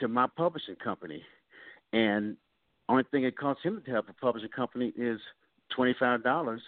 to 0.00 0.08
my 0.08 0.26
publishing 0.36 0.76
company, 0.76 1.22
and 1.92 2.36
only 2.88 3.04
thing 3.10 3.24
it 3.24 3.36
costs 3.36 3.62
him 3.62 3.82
to 3.86 3.90
have 3.92 4.08
a 4.08 4.12
publishing 4.14 4.50
company 4.50 4.92
is 4.96 5.20
twenty 5.74 5.94
five 5.98 6.22
dollars. 6.22 6.60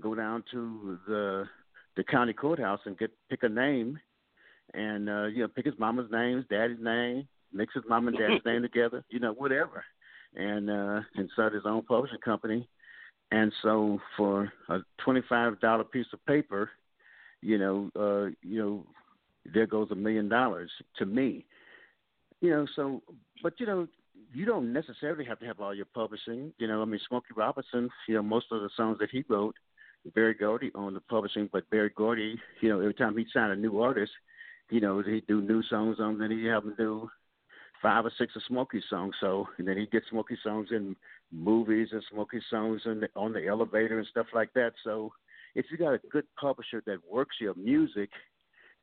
Go 0.00 0.14
down 0.14 0.44
to 0.52 0.98
the 1.06 1.44
the 1.96 2.04
county 2.04 2.32
courthouse 2.32 2.80
and 2.84 2.98
get 2.98 3.10
pick 3.28 3.42
a 3.42 3.48
name, 3.48 3.98
and 4.74 5.08
uh, 5.08 5.26
you 5.26 5.42
know 5.42 5.48
pick 5.48 5.66
his 5.66 5.78
mama's 5.78 6.10
name, 6.10 6.36
his 6.36 6.46
daddy's 6.48 6.78
name, 6.80 7.26
mix 7.52 7.74
his 7.74 7.84
mom 7.88 8.08
and 8.08 8.16
dad's 8.16 8.42
name 8.46 8.62
together, 8.62 9.04
you 9.10 9.18
know 9.18 9.32
whatever, 9.32 9.84
and 10.34 10.70
uh, 10.70 11.00
and 11.16 11.28
start 11.32 11.52
his 11.54 11.66
own 11.66 11.82
publishing 11.82 12.20
company. 12.24 12.68
And 13.32 13.52
so 13.62 14.00
for 14.16 14.52
a 14.68 14.78
twenty 14.98 15.22
five 15.28 15.60
dollar 15.60 15.84
piece 15.84 16.06
of 16.12 16.24
paper, 16.26 16.70
you 17.40 17.58
know, 17.58 17.90
uh, 17.96 18.30
you 18.42 18.58
know, 18.58 18.86
there 19.52 19.66
goes 19.66 19.90
a 19.90 19.94
million 19.94 20.28
dollars 20.28 20.70
to 20.98 21.06
me. 21.06 21.46
You 22.40 22.50
know, 22.50 22.66
so 22.74 23.02
but 23.42 23.54
you 23.58 23.66
know, 23.66 23.86
you 24.32 24.44
don't 24.44 24.72
necessarily 24.72 25.24
have 25.24 25.38
to 25.40 25.46
have 25.46 25.60
all 25.60 25.74
your 25.74 25.86
publishing. 25.86 26.52
You 26.58 26.66
know, 26.66 26.82
I 26.82 26.84
mean, 26.84 27.00
Smokey 27.08 27.34
Robinson, 27.36 27.90
you 28.08 28.14
know, 28.14 28.22
most 28.22 28.46
of 28.50 28.62
the 28.62 28.70
songs 28.76 28.98
that 29.00 29.10
he 29.10 29.24
wrote, 29.28 29.54
Berry 30.14 30.34
Gordy 30.34 30.70
owned 30.74 30.96
the 30.96 31.00
publishing, 31.00 31.48
but 31.52 31.68
Berry 31.70 31.90
Gordy, 31.94 32.38
you 32.60 32.68
know, 32.68 32.80
every 32.80 32.94
time 32.94 33.16
he 33.16 33.26
signed 33.32 33.52
a 33.52 33.56
new 33.56 33.80
artist, 33.80 34.12
you 34.70 34.80
know, 34.80 35.02
he'd 35.02 35.26
do 35.26 35.42
new 35.42 35.62
songs 35.64 35.98
on, 36.00 36.18
then 36.18 36.30
he'd 36.30 36.46
have 36.46 36.64
them 36.64 36.74
do 36.78 37.10
five 37.82 38.04
or 38.04 38.12
six 38.18 38.34
of 38.36 38.42
Smokey 38.46 38.82
songs. 38.88 39.14
So, 39.20 39.48
and 39.58 39.66
then 39.66 39.76
he'd 39.76 39.90
get 39.90 40.02
Smokey 40.10 40.38
songs 40.42 40.68
in 40.70 40.96
movies 41.32 41.88
and 41.92 42.02
Smokey 42.10 42.40
songs 42.50 42.82
in 42.84 43.00
the, 43.00 43.08
on 43.16 43.32
the 43.32 43.46
elevator 43.46 43.98
and 43.98 44.06
stuff 44.08 44.26
like 44.34 44.52
that. 44.54 44.72
So, 44.84 45.12
if 45.54 45.66
you 45.70 45.76
got 45.76 45.94
a 45.94 46.00
good 46.10 46.26
publisher 46.40 46.82
that 46.86 46.98
works 47.10 47.36
your 47.40 47.54
music, 47.54 48.10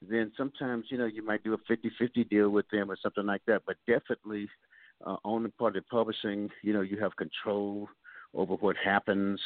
then 0.01 0.31
sometimes, 0.35 0.85
you 0.89 0.97
know, 0.97 1.05
you 1.05 1.25
might 1.25 1.43
do 1.43 1.53
a 1.53 1.57
50-50 1.57 2.29
deal 2.29 2.49
with 2.49 2.69
them 2.71 2.91
or 2.91 2.97
something 3.01 3.25
like 3.25 3.41
that. 3.47 3.63
But 3.65 3.77
definitely– 3.87 4.49
uh, 5.05 5.15
the 5.23 5.51
part 5.57 5.75
of 5.75 5.87
publishing, 5.89 6.49
you 6.63 6.73
know, 6.73 6.81
you 6.81 6.97
have 6.99 7.15
control 7.15 7.87
over 8.33 8.55
what 8.55 8.75
happens. 8.83 9.39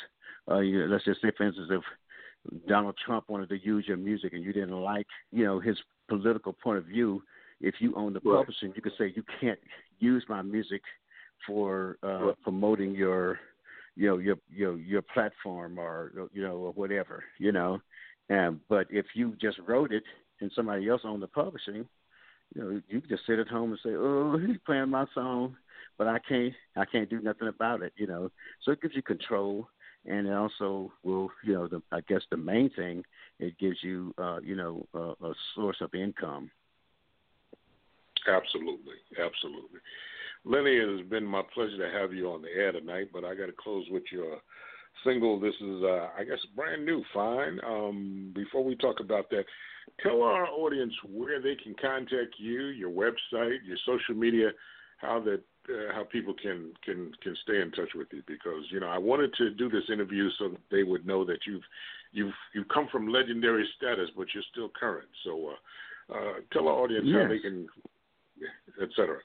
Uh, 0.49 0.60
you, 0.60 0.86
let's 0.88 1.06
just 1.06 1.22
say, 1.22 1.32
for 1.36 1.45
instance, 1.45 1.69
if 1.72 2.68
Donald 2.68 2.95
Trump 3.06 3.26
wanted 3.30 3.49
to 3.49 3.64
use 3.64 3.86
your 3.88 3.98
music 3.98 4.34
and 4.34 4.44
you 4.44 4.53
didn't 4.53 4.72
like, 4.72 5.07
you 5.32 5.44
know, 5.44 5.60
his 5.60 5.78
political 6.07 6.53
point 6.53 6.78
of 6.78 6.86
view, 6.86 7.22
if 7.60 7.76
you 7.80 7.94
own 7.95 8.14
the 8.14 8.22
Right. 8.23 8.38
publishing, 8.38 8.73
you 8.76 8.82
could 8.82 8.94
say 8.98 9.14
you 9.15 9.23
can't 9.40 9.60
use 9.99 10.23
my 10.28 10.41
music 10.41 10.82
for 11.46 11.98
uh, 12.04 12.32
promoting 12.44 12.96
your, 12.96 13.40
you 13.96 14.08
know, 14.08 14.18
your 14.18 14.38
your 14.50 14.78
your 14.78 15.02
platform 15.02 15.80
or 15.80 16.12
you 16.34 16.42
know 16.42 16.58
or 16.58 16.72
whatever, 16.72 17.24
you 17.38 17.52
know. 17.52 17.80
Um, 18.30 18.62
but 18.70 18.88
if 18.90 19.06
you 19.14 19.36
just 19.42 19.60
wrote 19.68 19.92
it 19.92 20.04
and 20.40 20.52
somebody 20.56 20.88
else 20.88 21.02
owned 21.04 21.22
the 21.22 21.28
publishing, 21.28 21.86
you 22.56 22.62
know, 22.62 22.82
you 22.88 23.02
just 23.02 23.26
sit 23.26 23.40
at 23.40 23.48
home 23.48 23.72
and 23.72 23.80
say, 23.84 23.92
"Oh, 23.94 24.38
he's 24.38 24.58
playing 24.66 24.90
my 24.90 25.06
song," 25.14 25.56
but 25.98 26.08
I 26.08 26.20
can't, 26.20 26.54
I 26.76 26.86
can't 26.86 27.10
do 27.10 27.22
nothing 27.22 27.48
about 27.48 27.82
it, 27.82 27.94
you 27.96 28.08
know. 28.08 28.32
So 28.64 28.72
it 28.72 28.82
gives 28.82 28.96
you 28.96 29.02
control, 29.02 29.68
and 30.06 30.28
it 30.28 30.34
also 30.34 30.92
will, 31.04 31.30
you 31.44 31.54
know, 31.54 31.68
the, 31.68 31.82
I 31.92 32.02
guess 32.08 32.22
the 32.30 32.38
main 32.38 32.70
thing, 32.72 33.04
it 33.40 33.58
gives 33.58 33.78
you, 33.82 34.14
uh, 34.18 34.40
you 34.44 34.56
know, 34.56 34.86
a 34.94 35.34
source 35.56 35.78
of 35.82 35.94
income. 35.94 36.52
Absolutely, 38.28 38.96
absolutely. 39.20 39.80
Lenny, 40.44 40.72
it 40.72 40.98
has 40.98 41.08
been 41.08 41.26
my 41.26 41.44
pleasure 41.54 41.78
to 41.78 42.00
have 42.00 42.14
you 42.14 42.32
on 42.32 42.42
the 42.42 42.50
air 42.50 42.72
tonight, 42.72 43.10
but 43.14 43.24
I 43.24 43.36
got 43.36 43.46
to 43.46 43.54
close 43.54 43.86
with 43.92 44.04
your 44.12 44.38
single. 45.04 45.40
This 45.40 45.54
is, 45.62 45.84
uh, 45.84 46.10
I 46.18 46.24
guess, 46.24 46.40
brand 46.56 46.86
new. 46.86 47.04
Fine. 47.14 47.60
Um, 47.66 48.32
before 48.34 48.64
we 48.64 48.76
talk 48.76 49.00
about 49.00 49.30
that, 49.30 49.46
tell 50.02 50.24
our 50.24 50.48
audience 50.48 50.94
where 51.08 51.42
they 51.42 51.56
can 51.56 51.76
contact 51.80 52.36
you, 52.38 52.68
your 52.68 52.90
website, 52.90 53.58
your 53.66 53.78
social 53.86 54.16
media, 54.16 54.50
how 54.98 55.20
that 55.22 55.42
uh, 55.70 55.94
how 55.94 56.04
people 56.04 56.34
can 56.42 56.74
can 56.84 57.12
can 57.22 57.36
stay 57.44 57.62
in 57.62 57.72
touch 57.72 57.90
with 57.96 58.08
you. 58.12 58.24
Because 58.28 58.64
you 58.72 58.80
know, 58.80 58.88
I 58.88 58.98
wanted 58.98 59.34
to 59.36 59.52
do 59.52 59.70
this 59.70 59.84
interview 59.92 60.30
so 60.40 60.50
that 60.50 60.62
they 60.72 60.84
would 60.84 61.06
know 61.06 61.24
that 61.26 61.40
you've 61.46 61.64
you've 62.12 62.34
you've 62.54 62.68
come 62.70 62.88
from 62.92 63.12
legendary 63.12 63.68
status, 63.78 64.10
but 64.18 64.28
you're 64.34 64.44
still 64.52 64.70
current. 64.70 65.08
So, 65.24 65.52
uh, 66.10 66.16
uh, 66.16 66.34
tell 66.52 66.68
our 66.68 66.76
audience 66.76 67.08
how 67.14 67.28
they 67.28 67.40
can, 67.40 67.68
et 68.82 68.90
cetera. 68.96 69.20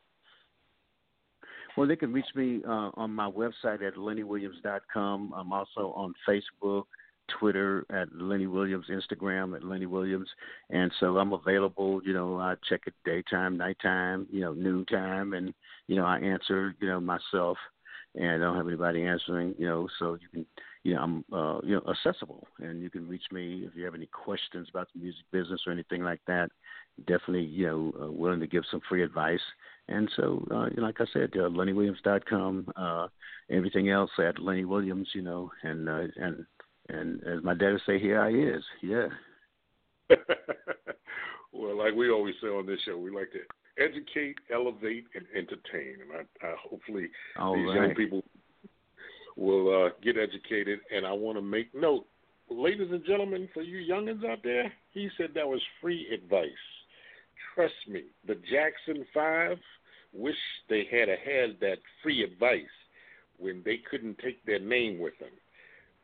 Well, 1.77 1.87
they 1.87 1.97
can 1.97 2.13
reach 2.13 2.27
me 2.35 2.63
uh, 2.67 2.91
on 2.95 3.15
my 3.15 3.31
website 3.31 3.87
at 3.87 3.97
lennywilliams.com. 3.97 5.35
I'm 5.37 5.53
also 5.53 5.93
on 5.95 6.15
Facebook, 6.27 6.85
Twitter 7.39 7.85
at 7.91 8.09
Lenny 8.15 8.47
Williams, 8.47 8.87
Instagram 8.91 9.55
at 9.55 9.65
Lenny 9.65 9.87
Williams, 9.87 10.29
and 10.71 10.91
so 11.01 11.19
I'm 11.19 11.33
available. 11.33 12.01
You 12.05 12.15
know, 12.15 12.39
I 12.39 12.55
check 12.69 12.83
it 12.87 12.95
daytime, 13.05 13.57
nighttime, 13.57 14.27
you 14.31 14.41
know, 14.41 14.53
noontime, 14.53 15.35
and 15.35 15.53
you 15.87 15.97
know, 15.97 16.05
I 16.05 16.19
answer, 16.19 16.75
you 16.81 16.89
know, 16.89 17.01
myself, 17.01 17.59
and 18.15 18.31
I 18.31 18.39
don't 18.39 18.57
have 18.57 18.69
anybody 18.69 19.03
answering. 19.05 19.55
You 19.59 19.67
know, 19.67 19.89
so 19.99 20.15
you 20.15 20.29
can, 20.33 20.47
you 20.83 20.95
know, 20.95 21.03
I'm, 21.03 21.25
uh, 21.33 21.61
you 21.65 21.75
know, 21.75 21.83
accessible, 21.91 22.47
and 22.59 22.81
you 22.83 22.91
can 22.91 23.09
reach 23.09 23.25
me 23.33 23.65
if 23.67 23.77
you 23.77 23.85
have 23.85 23.95
any 23.95 24.07
questions 24.07 24.69
about 24.71 24.89
the 24.95 25.01
music 25.01 25.25
business 25.33 25.61
or 25.67 25.73
anything 25.73 26.03
like 26.03 26.21
that. 26.27 26.51
Definitely, 27.07 27.45
you 27.45 27.67
know, 27.67 27.93
uh, 28.05 28.11
willing 28.11 28.41
to 28.41 28.47
give 28.47 28.65
some 28.71 28.81
free 28.89 29.03
advice. 29.03 29.41
And 29.89 30.11
so, 30.17 30.47
uh, 30.51 30.69
like 30.77 31.01
I 31.01 31.05
said, 31.13 31.31
uh, 31.35 31.49
LennyWilliams.com, 31.49 32.73
uh, 32.77 33.07
everything 33.51 33.89
else 33.89 34.11
at 34.19 34.41
Lenny 34.41 34.65
Williams, 34.65 35.09
you 35.15 35.23
know, 35.23 35.51
and 35.63 35.89
uh, 35.89 36.03
and 36.17 36.45
and 36.89 37.23
as 37.25 37.43
my 37.45 37.55
dad 37.55 37.73
would 37.73 37.81
say, 37.87 37.99
here 37.99 38.21
I 38.21 38.31
is, 38.31 38.65
yeah. 38.83 39.07
well, 41.53 41.77
like 41.77 41.95
we 41.95 42.11
always 42.11 42.35
say 42.41 42.49
on 42.49 42.67
this 42.67 42.81
show, 42.85 42.99
we 42.99 43.11
like 43.11 43.31
to 43.33 43.41
educate, 43.83 44.37
elevate, 44.53 45.05
and 45.15 45.25
entertain. 45.35 45.97
And 46.03 46.13
I, 46.43 46.47
I 46.47 46.55
hopefully 46.69 47.09
All 47.39 47.55
these 47.55 47.67
right. 47.67 47.89
young 47.89 47.95
people 47.95 48.23
will 49.37 49.87
uh, 49.87 49.91
get 50.03 50.17
educated. 50.17 50.81
And 50.95 51.07
I 51.07 51.13
want 51.13 51.39
to 51.39 51.43
make 51.43 51.75
note, 51.75 52.07
ladies 52.49 52.89
and 52.91 53.05
gentlemen, 53.05 53.49
for 53.53 53.63
you 53.63 53.79
youngins 53.79 54.29
out 54.29 54.39
there, 54.43 54.73
he 54.93 55.09
said 55.17 55.31
that 55.35 55.47
was 55.47 55.61
free 55.81 56.09
advice. 56.13 56.51
Trust 57.57 57.75
me, 57.89 58.05
the 58.27 58.35
Jackson 58.35 59.07
Five 59.15 59.57
wish 60.13 60.37
they 60.69 60.87
had 60.91 61.09
had 61.09 61.59
that 61.61 61.79
free 62.03 62.23
advice 62.23 62.61
when 63.39 63.63
they 63.65 63.79
couldn't 63.91 64.19
take 64.19 64.45
their 64.45 64.59
name 64.59 64.99
with 65.01 65.19
them. 65.19 65.31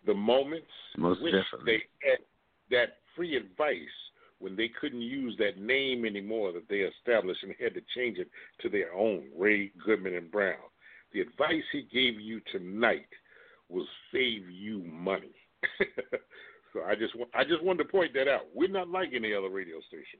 The 0.06 0.14
moments 0.14 0.66
Most 0.96 1.22
wish 1.22 1.34
definitely. 1.34 1.84
they 2.00 2.08
had 2.08 2.18
that 2.70 2.96
free 3.14 3.36
advice 3.36 3.76
when 4.38 4.56
they 4.56 4.70
couldn't 4.80 5.02
use 5.02 5.36
that 5.38 5.58
name 5.60 6.06
anymore 6.06 6.52
that 6.52 6.68
they 6.70 6.78
established 6.78 7.42
and 7.42 7.54
had 7.60 7.74
to 7.74 7.82
change 7.94 8.18
it 8.18 8.28
to 8.62 8.70
their 8.70 8.92
own, 8.94 9.26
Ray 9.36 9.70
Goodman 9.84 10.14
and 10.14 10.30
Brown. 10.30 10.56
The 11.12 11.20
advice 11.20 11.62
he 11.70 11.82
gave 11.92 12.18
you 12.18 12.40
tonight 12.50 13.06
will 13.68 13.86
save 14.10 14.50
you 14.50 14.82
money. 14.84 15.34
so 16.72 16.80
I 16.82 16.94
just 16.94 17.12
I 17.34 17.44
just 17.44 17.62
wanted 17.62 17.84
to 17.84 17.90
point 17.90 18.14
that 18.14 18.26
out. 18.26 18.46
We're 18.54 18.68
not 18.68 18.88
like 18.88 19.10
any 19.14 19.34
other 19.34 19.50
radio 19.50 19.78
station. 19.86 20.18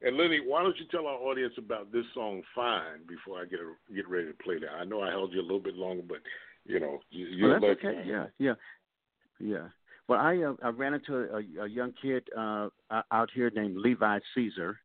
And 0.00 0.16
Lenny, 0.16 0.40
why 0.44 0.62
don't 0.62 0.76
you 0.78 0.86
tell 0.90 1.06
our 1.06 1.16
audience 1.16 1.54
about 1.58 1.92
this 1.92 2.04
song 2.14 2.42
"Fine" 2.54 3.00
before 3.08 3.40
I 3.40 3.44
get 3.46 3.58
a, 3.60 3.94
get 3.94 4.08
ready 4.08 4.28
to 4.28 4.34
play 4.34 4.58
that? 4.60 4.70
I 4.70 4.84
know 4.84 5.02
I 5.02 5.10
held 5.10 5.32
you 5.32 5.40
a 5.40 5.42
little 5.42 5.60
bit 5.60 5.74
longer, 5.74 6.02
but 6.06 6.18
you 6.64 6.78
know 6.78 7.00
you, 7.10 7.26
you're 7.26 7.50
Well, 7.50 7.60
that's 7.60 7.84
okay. 7.84 8.04
Yeah, 8.06 8.26
yeah, 8.38 8.54
yeah. 9.40 9.68
Well, 10.06 10.20
I 10.20 10.36
uh, 10.38 10.54
I 10.62 10.68
ran 10.68 10.94
into 10.94 11.16
a, 11.16 11.64
a 11.64 11.68
young 11.68 11.92
kid 12.00 12.22
uh, 12.36 12.68
out 13.10 13.30
here 13.34 13.50
named 13.54 13.76
Levi 13.76 14.20
Seacer, 14.36 14.76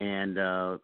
and 0.00 0.38
uh, 0.38 0.78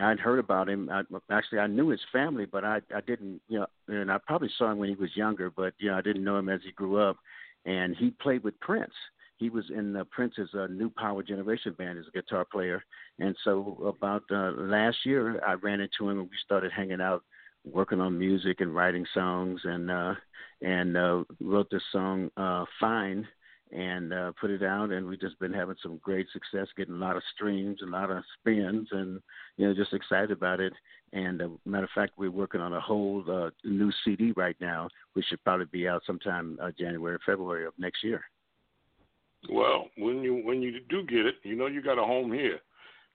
I'd 0.00 0.20
heard 0.20 0.38
about 0.38 0.68
him. 0.68 0.88
I, 0.88 1.02
actually, 1.30 1.58
I 1.58 1.66
knew 1.66 1.88
his 1.88 2.00
family, 2.12 2.46
but 2.46 2.64
I 2.64 2.80
I 2.94 3.00
didn't. 3.00 3.40
You 3.48 3.60
know, 3.60 3.66
and 3.88 4.10
I 4.10 4.18
probably 4.24 4.50
saw 4.56 4.70
him 4.70 4.78
when 4.78 4.88
he 4.88 4.94
was 4.94 5.16
younger, 5.16 5.50
but 5.50 5.74
you 5.78 5.90
know, 5.90 5.98
I 5.98 6.02
didn't 6.02 6.24
know 6.24 6.38
him 6.38 6.48
as 6.48 6.60
he 6.64 6.70
grew 6.72 6.98
up. 6.98 7.16
And 7.64 7.96
he 7.96 8.10
played 8.10 8.44
with 8.44 8.58
Prince. 8.60 8.92
He 9.36 9.50
was 9.50 9.64
in 9.70 9.96
uh, 9.96 10.04
Prince's 10.10 10.50
uh, 10.54 10.66
New 10.68 10.90
Power 10.90 11.22
Generation 11.22 11.74
band 11.76 11.98
as 11.98 12.06
a 12.08 12.10
guitar 12.10 12.44
player. 12.44 12.82
And 13.18 13.36
so 13.44 13.94
about 14.00 14.22
uh, 14.30 14.52
last 14.56 14.98
year, 15.04 15.42
I 15.46 15.54
ran 15.54 15.80
into 15.80 16.08
him 16.08 16.20
and 16.20 16.30
we 16.30 16.36
started 16.44 16.72
hanging 16.72 17.00
out 17.00 17.22
working 17.64 18.00
on 18.00 18.18
music 18.18 18.60
and 18.60 18.72
writing 18.72 19.04
songs 19.12 19.60
and 19.64 19.90
uh 19.90 20.14
and 20.62 20.96
uh 20.96 21.24
wrote 21.40 21.68
this 21.68 21.82
song 21.90 22.30
uh 22.36 22.64
fine 22.78 23.26
and 23.72 24.12
uh, 24.12 24.32
put 24.40 24.50
it 24.50 24.62
out, 24.62 24.90
and 24.90 25.06
we've 25.06 25.20
just 25.20 25.38
been 25.38 25.52
having 25.52 25.74
some 25.82 25.98
great 25.98 26.26
success, 26.32 26.68
getting 26.76 26.94
a 26.94 26.98
lot 26.98 27.16
of 27.16 27.22
streams, 27.34 27.80
a 27.82 27.86
lot 27.86 28.10
of 28.10 28.22
spins, 28.38 28.88
and 28.92 29.20
you 29.56 29.66
know, 29.66 29.74
just 29.74 29.92
excited 29.92 30.30
about 30.30 30.60
it. 30.60 30.72
And 31.12 31.42
uh, 31.42 31.48
matter 31.64 31.84
of 31.84 31.90
fact, 31.94 32.12
we're 32.16 32.30
working 32.30 32.60
on 32.60 32.72
a 32.72 32.80
whole 32.80 33.24
uh, 33.28 33.50
new 33.64 33.90
CD 34.04 34.32
right 34.36 34.56
now, 34.60 34.88
which 35.14 35.26
should 35.26 35.42
probably 35.44 35.66
be 35.66 35.88
out 35.88 36.02
sometime 36.06 36.58
uh, 36.62 36.70
January, 36.78 37.14
or 37.14 37.20
February 37.26 37.66
of 37.66 37.72
next 37.78 38.04
year. 38.04 38.22
Well, 39.50 39.88
when 39.96 40.22
you 40.22 40.36
when 40.44 40.62
you 40.62 40.80
do 40.88 41.02
get 41.04 41.26
it, 41.26 41.36
you 41.42 41.56
know 41.56 41.66
you 41.66 41.82
got 41.82 41.98
a 41.98 42.04
home 42.04 42.32
here. 42.32 42.60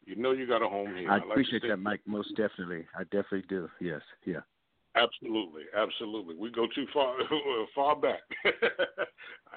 You 0.05 0.15
know 0.15 0.31
you 0.31 0.47
got 0.47 0.61
a 0.63 0.67
home 0.67 0.95
here. 0.95 1.09
I 1.09 1.15
like 1.15 1.29
appreciate 1.29 1.63
that, 1.67 1.77
Mike. 1.77 2.01
Most 2.05 2.29
definitely, 2.35 2.85
I 2.97 3.03
definitely 3.03 3.43
do. 3.49 3.69
Yes, 3.79 4.01
yeah. 4.25 4.41
Absolutely, 4.95 5.63
absolutely. 5.75 6.35
We 6.35 6.51
go 6.51 6.67
too 6.73 6.85
far 6.93 7.15
far 7.75 7.95
back. 7.95 8.21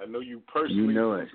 I 0.00 0.06
know 0.06 0.20
you 0.20 0.42
personally. 0.52 0.88
You 0.88 0.92
know 0.92 1.14
it. 1.14 1.28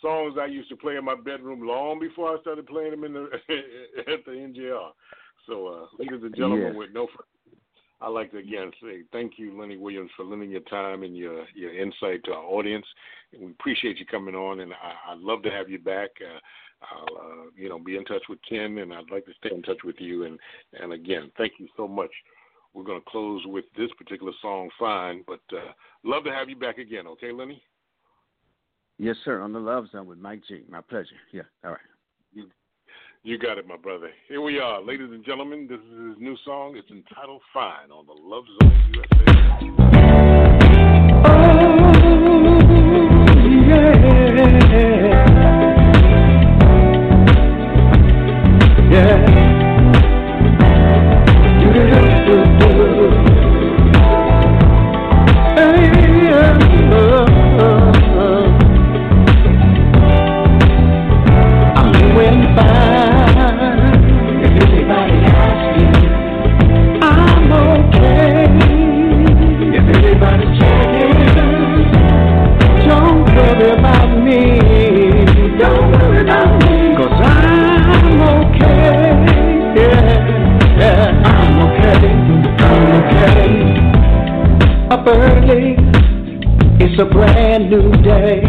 Songs 0.00 0.36
I 0.40 0.46
used 0.46 0.68
to 0.68 0.76
play 0.76 0.96
in 0.96 1.04
my 1.04 1.14
bedroom 1.14 1.66
long 1.66 2.00
before 2.00 2.36
I 2.36 2.40
started 2.40 2.66
playing 2.66 2.90
them 2.92 3.04
in 3.04 3.12
the 3.12 3.28
at 4.12 4.24
the 4.24 4.32
NJR. 4.32 4.90
So, 5.46 5.66
uh, 5.66 5.86
ladies 5.98 6.22
and 6.22 6.34
gentlemen, 6.34 6.68
Yes. 6.68 6.74
with 6.76 6.92
no, 6.92 7.06
fur- 7.08 7.24
I'd 8.02 8.08
like 8.08 8.30
to 8.32 8.38
again 8.38 8.70
say 8.82 9.02
thank 9.12 9.38
you, 9.38 9.58
Lenny 9.58 9.76
Williams, 9.76 10.10
for 10.16 10.24
lending 10.24 10.50
your 10.50 10.60
time 10.62 11.02
and 11.02 11.16
your 11.16 11.44
your 11.54 11.74
insight 11.76 12.24
to 12.24 12.32
our 12.32 12.44
audience. 12.44 12.86
We 13.38 13.46
appreciate 13.46 13.98
you 13.98 14.06
coming 14.06 14.34
on, 14.34 14.60
and 14.60 14.72
I, 14.72 15.12
I'd 15.12 15.18
love 15.18 15.42
to 15.44 15.50
have 15.50 15.70
you 15.70 15.78
back. 15.78 16.10
Uh, 16.20 16.38
I'll, 16.82 17.16
uh, 17.16 17.44
you 17.56 17.68
know, 17.68 17.78
be 17.78 17.96
in 17.96 18.04
touch 18.04 18.22
with 18.28 18.40
Ken, 18.48 18.78
and 18.78 18.92
I'd 18.92 19.10
like 19.10 19.24
to 19.26 19.32
stay 19.38 19.54
in 19.54 19.62
touch 19.62 19.84
with 19.84 19.96
you. 19.98 20.24
And 20.24 20.38
and 20.74 20.92
again, 20.92 21.30
thank 21.38 21.52
you 21.58 21.68
so 21.76 21.86
much. 21.86 22.10
We're 22.74 22.84
going 22.84 23.00
to 23.00 23.10
close 23.10 23.42
with 23.46 23.66
this 23.76 23.90
particular 23.98 24.32
song, 24.40 24.70
"Fine," 24.78 25.24
but 25.26 25.40
uh, 25.52 25.72
love 26.04 26.24
to 26.24 26.32
have 26.32 26.48
you 26.48 26.56
back 26.56 26.78
again. 26.78 27.06
Okay, 27.06 27.30
Lenny. 27.32 27.62
Yes, 28.98 29.16
sir. 29.24 29.40
On 29.40 29.52
the 29.52 29.58
Love 29.58 29.86
Zone 29.90 30.06
with 30.06 30.18
Mike 30.18 30.42
T. 30.48 30.62
My 30.68 30.80
pleasure. 30.80 31.16
Yeah. 31.32 31.42
All 31.64 31.72
right. 31.72 31.80
You, 32.32 32.48
you 33.24 33.38
got 33.38 33.58
it, 33.58 33.66
my 33.66 33.76
brother. 33.76 34.10
Here 34.28 34.40
we 34.40 34.58
are, 34.58 34.82
ladies 34.82 35.10
and 35.10 35.24
gentlemen. 35.24 35.66
This 35.68 35.78
is 35.78 36.08
his 36.10 36.18
new 36.18 36.36
song. 36.44 36.76
It's 36.76 36.90
entitled 36.90 37.42
"Fine" 37.52 37.90
on 37.90 38.06
the 38.06 38.12
Love 38.12 38.44
Zone 38.60 38.92
USA. 38.94 39.81
Up 85.02 85.08
early, 85.08 85.74
it's 86.78 87.00
a 87.00 87.04
brand 87.04 87.70
new 87.70 87.90
day. 88.02 88.40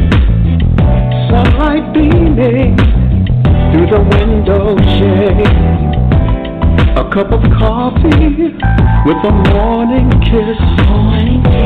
Sunlight 1.25 1.91
beaming 1.95 2.77
through 3.73 3.89
the 3.89 4.01
window 4.13 4.77
shade. 4.93 5.49
A 6.93 7.09
cup 7.11 7.31
of 7.31 7.41
coffee 7.57 8.53
with 9.01 9.17
a 9.25 9.33
morning 9.49 10.11
kiss. 10.29 10.61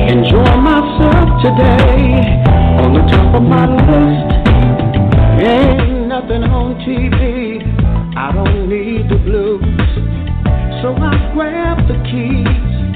Enjoy 0.07 0.55
myself 0.55 1.43
today 1.43 2.39
on 2.80 2.93
the 2.93 3.03
top 3.11 3.35
of 3.35 3.43
my 3.43 3.68
list. 3.68 4.31
Ain't 5.43 6.07
nothing 6.07 6.43
on 6.43 6.76
TV. 6.88 7.59
I 8.15 8.31
don't 8.31 8.69
need 8.69 9.09
the 9.09 9.18
blues. 9.18 9.64
So 10.81 10.95
I 10.95 11.34
grab 11.34 11.85
the 11.89 11.97
keys. 12.09 12.86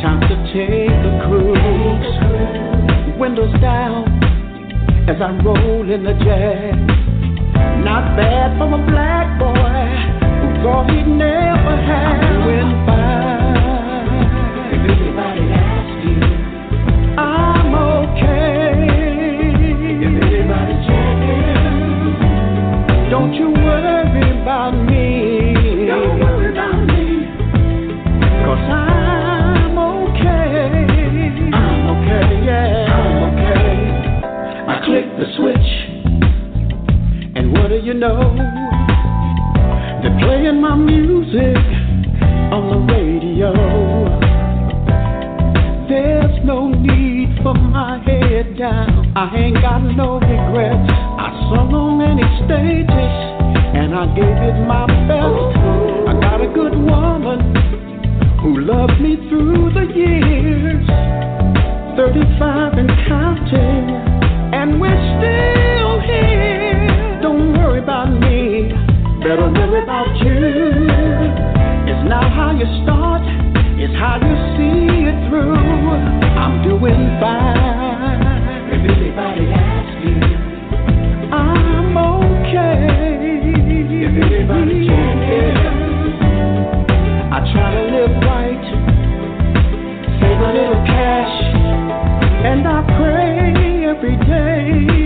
Time 0.00 0.20
to 0.20 0.36
take 0.52 0.88
a 0.88 1.12
cruise. 1.28 3.20
Windows 3.20 3.52
down 3.60 4.08
as 5.06 5.20
I 5.20 5.30
roll 5.44 5.90
in 5.92 6.04
the 6.04 6.14
jag. 6.24 6.74
Not 7.84 8.16
bad 8.16 8.56
from 8.56 8.72
a 8.72 8.86
black 8.90 9.38
boy 9.38 9.50
who 10.40 10.62
thought 10.62 10.88
he'd 10.88 11.06
never 11.06 11.76
have. 11.76 12.20
I'm 12.22 12.42
doing 12.44 13.29
you 37.90 37.98
know? 37.98 38.22
They're 40.02 40.18
playing 40.22 40.60
my 40.60 40.76
music 40.76 41.58
on 42.54 42.62
the 42.70 42.78
radio. 42.94 43.50
There's 45.90 46.38
no 46.44 46.68
need 46.70 47.42
for 47.42 47.54
my 47.54 47.98
head 48.06 48.56
down. 48.56 49.12
I 49.16 49.34
ain't 49.34 49.56
got 49.56 49.80
no 49.80 50.20
regrets. 50.22 50.86
I 51.18 51.34
sung 51.50 51.74
on 51.74 51.98
many 51.98 52.22
stages, 52.46 53.14
and 53.74 53.90
I 53.92 54.06
gave 54.14 54.38
it 54.38 54.58
my 54.70 54.86
best. 55.10 55.50
I 56.06 56.14
got 56.22 56.40
a 56.40 56.50
good 56.54 56.78
woman 56.78 57.42
who 58.38 58.70
loved 58.70 59.00
me 59.02 59.16
through 59.28 59.74
the 59.74 59.90
years. 59.98 60.86
35 61.98 62.72
and 62.78 62.90
counting, 63.08 63.90
and 64.54 64.80
we're 64.80 64.94
still 65.18 65.69
better 69.20 69.52
worry 69.52 69.82
about 69.82 70.16
you. 70.24 70.32
It's 71.84 72.08
not 72.08 72.32
how 72.32 72.56
you 72.56 72.64
start, 72.82 73.20
it's 73.76 73.92
how 74.00 74.16
you 74.16 74.34
see 74.56 75.12
it 75.12 75.28
through. 75.28 75.52
I'm 76.40 76.62
doing 76.64 77.20
fine. 77.20 78.24
If 78.72 78.80
anybody 78.80 79.52
asks 79.52 80.00
you, 80.08 80.24
I'm 81.36 81.96
okay. 81.96 82.88
If 84.02 84.14
anybody 84.24 84.88
cares, 84.88 85.60
I 87.28 87.38
try 87.52 87.68
to 87.76 87.84
live 87.92 88.16
right, 88.24 88.64
save 90.16 90.40
a 90.40 90.50
little 90.56 90.82
cash. 90.88 91.36
And 92.40 92.66
I 92.66 92.80
pray 92.96 93.84
every 93.84 94.16
day 94.16 94.99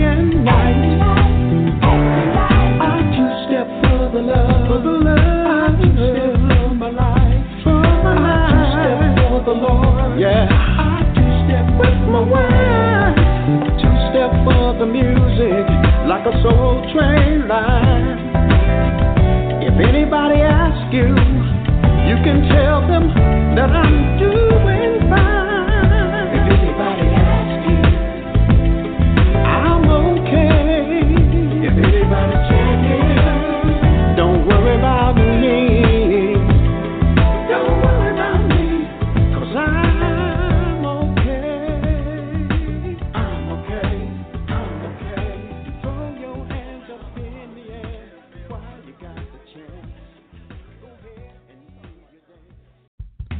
a 16.25 16.41
soul 16.41 16.81
train 16.91 17.47
line. 17.47 18.17
If 19.61 19.77
anybody 19.77 20.41
asks 20.41 20.91
you, 20.91 21.13
you 22.09 22.17
can 22.25 22.49
tell 22.49 22.81
them 22.87 23.13
that 23.55 23.69
I'm 23.69 23.94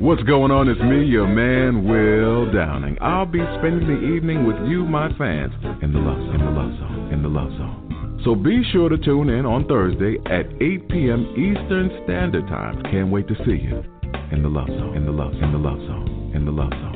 What's 0.05 0.21
going 0.21 0.51
on? 0.51 0.69
It's 0.69 0.79
me, 0.81 1.03
your 1.03 1.25
man, 1.25 1.83
Will 1.83 2.53
Downing. 2.53 2.95
I'll 3.01 3.25
be 3.25 3.39
spending 3.57 3.87
the 3.89 4.15
evening 4.15 4.45
with 4.45 4.55
you, 4.69 4.85
my 4.85 5.09
fans, 5.17 5.51
in 5.81 5.93
the 5.93 5.97
love 5.97 6.21
zone, 6.29 6.35
in 6.35 6.45
the 6.45 6.51
love 6.51 6.77
zone, 6.77 7.09
in 7.11 7.23
the 7.23 7.27
love 7.27 7.49
zone. 7.57 8.21
So 8.23 8.35
be 8.35 8.61
sure 8.71 8.87
to 8.87 8.99
tune 8.99 9.29
in 9.29 9.47
on 9.47 9.65
Thursday 9.65 10.17
at 10.29 10.45
8 10.61 10.89
p.m. 10.89 11.25
Eastern 11.33 11.89
Standard 12.03 12.45
Time. 12.45 12.83
Can't 12.83 13.09
wait 13.09 13.27
to 13.29 13.35
see 13.49 13.57
you 13.57 13.81
in 14.31 14.43
the 14.43 14.47
love 14.47 14.67
zone, 14.67 14.95
in 14.95 15.07
the 15.07 15.11
love, 15.11 15.33
in 15.41 15.51
the 15.51 15.57
love 15.57 15.79
zone, 15.79 16.31
in 16.35 16.45
the 16.45 16.51
love 16.51 16.69
zone. 16.69 16.94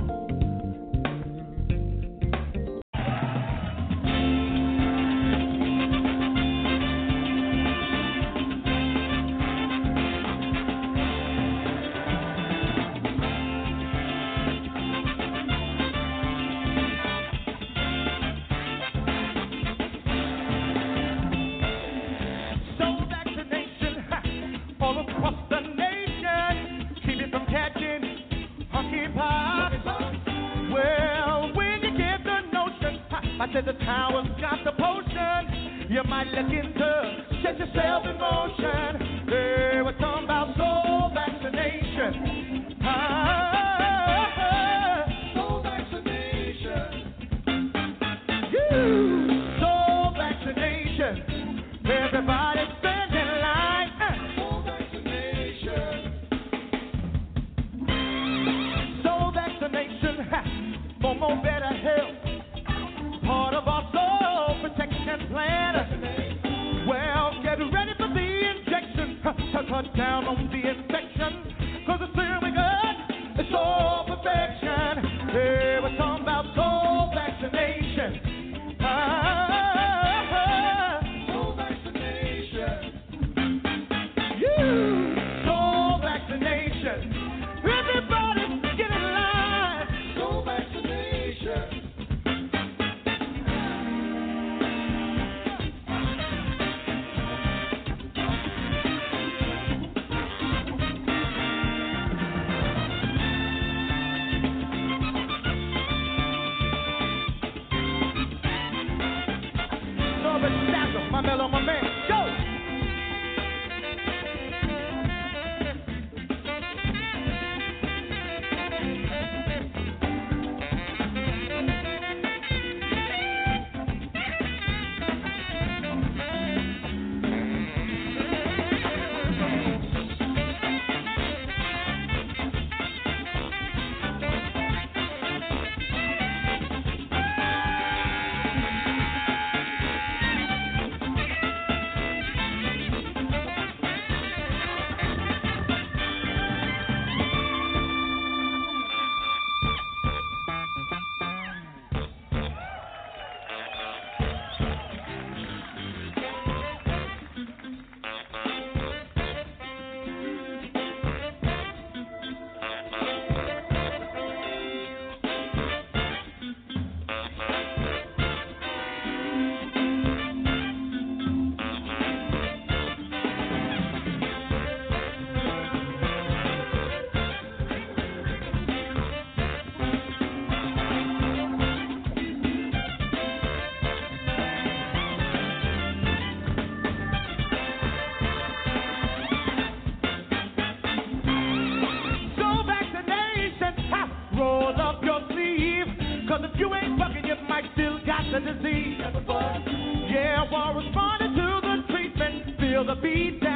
beat. 198.80 200.12
Yeah, 200.12 200.50
while 200.50 200.74
responding 200.74 201.36
to 201.36 201.62
the 201.62 201.94
treatment, 201.94 202.60
feel 202.60 202.86
the 202.86 202.96
beat. 202.96 203.49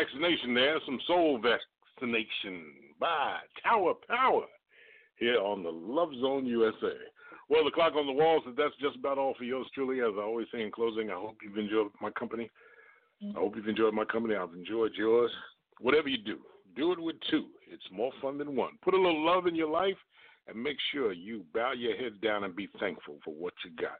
Vaccination 0.00 0.54
there, 0.54 0.78
some 0.86 0.98
soul 1.06 1.38
vaccination 1.38 2.62
by 2.98 3.36
Tower 3.62 3.92
Power 4.08 4.44
here 5.16 5.38
on 5.38 5.62
the 5.62 5.70
Love 5.70 6.10
Zone 6.20 6.46
USA. 6.46 6.94
Well, 7.50 7.64
the 7.64 7.70
clock 7.70 7.94
on 7.96 8.06
the 8.06 8.12
wall 8.12 8.40
says 8.44 8.54
that's 8.56 8.74
just 8.80 8.96
about 8.96 9.18
all 9.18 9.34
for 9.36 9.44
yours 9.44 9.66
truly. 9.74 10.00
As 10.00 10.14
I 10.16 10.22
always 10.22 10.46
say 10.52 10.62
in 10.62 10.70
closing, 10.70 11.10
I 11.10 11.14
hope 11.14 11.36
you've 11.42 11.58
enjoyed 11.58 11.88
my 12.00 12.10
company. 12.12 12.50
I 13.22 13.38
hope 13.38 13.54
you've 13.56 13.68
enjoyed 13.68 13.92
my 13.92 14.06
company. 14.06 14.34
I've 14.34 14.54
enjoyed 14.54 14.92
yours. 14.96 15.30
Whatever 15.80 16.08
you 16.08 16.16
do, 16.16 16.38
do 16.76 16.92
it 16.92 16.98
with 16.98 17.16
two. 17.30 17.48
It's 17.70 17.82
more 17.92 18.12
fun 18.22 18.38
than 18.38 18.56
one. 18.56 18.72
Put 18.82 18.94
a 18.94 18.96
little 18.96 19.24
love 19.24 19.46
in 19.46 19.54
your 19.54 19.68
life 19.68 19.98
and 20.48 20.62
make 20.62 20.78
sure 20.92 21.12
you 21.12 21.44
bow 21.52 21.72
your 21.72 21.96
head 21.96 22.22
down 22.22 22.44
and 22.44 22.56
be 22.56 22.70
thankful 22.78 23.18
for 23.22 23.34
what 23.34 23.52
you 23.64 23.70
got 23.78 23.98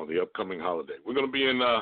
on 0.00 0.08
the 0.08 0.22
upcoming 0.22 0.60
holiday. 0.60 0.94
We're 1.04 1.14
going 1.14 1.26
to 1.26 1.32
be 1.32 1.48
in, 1.48 1.60
uh, 1.60 1.80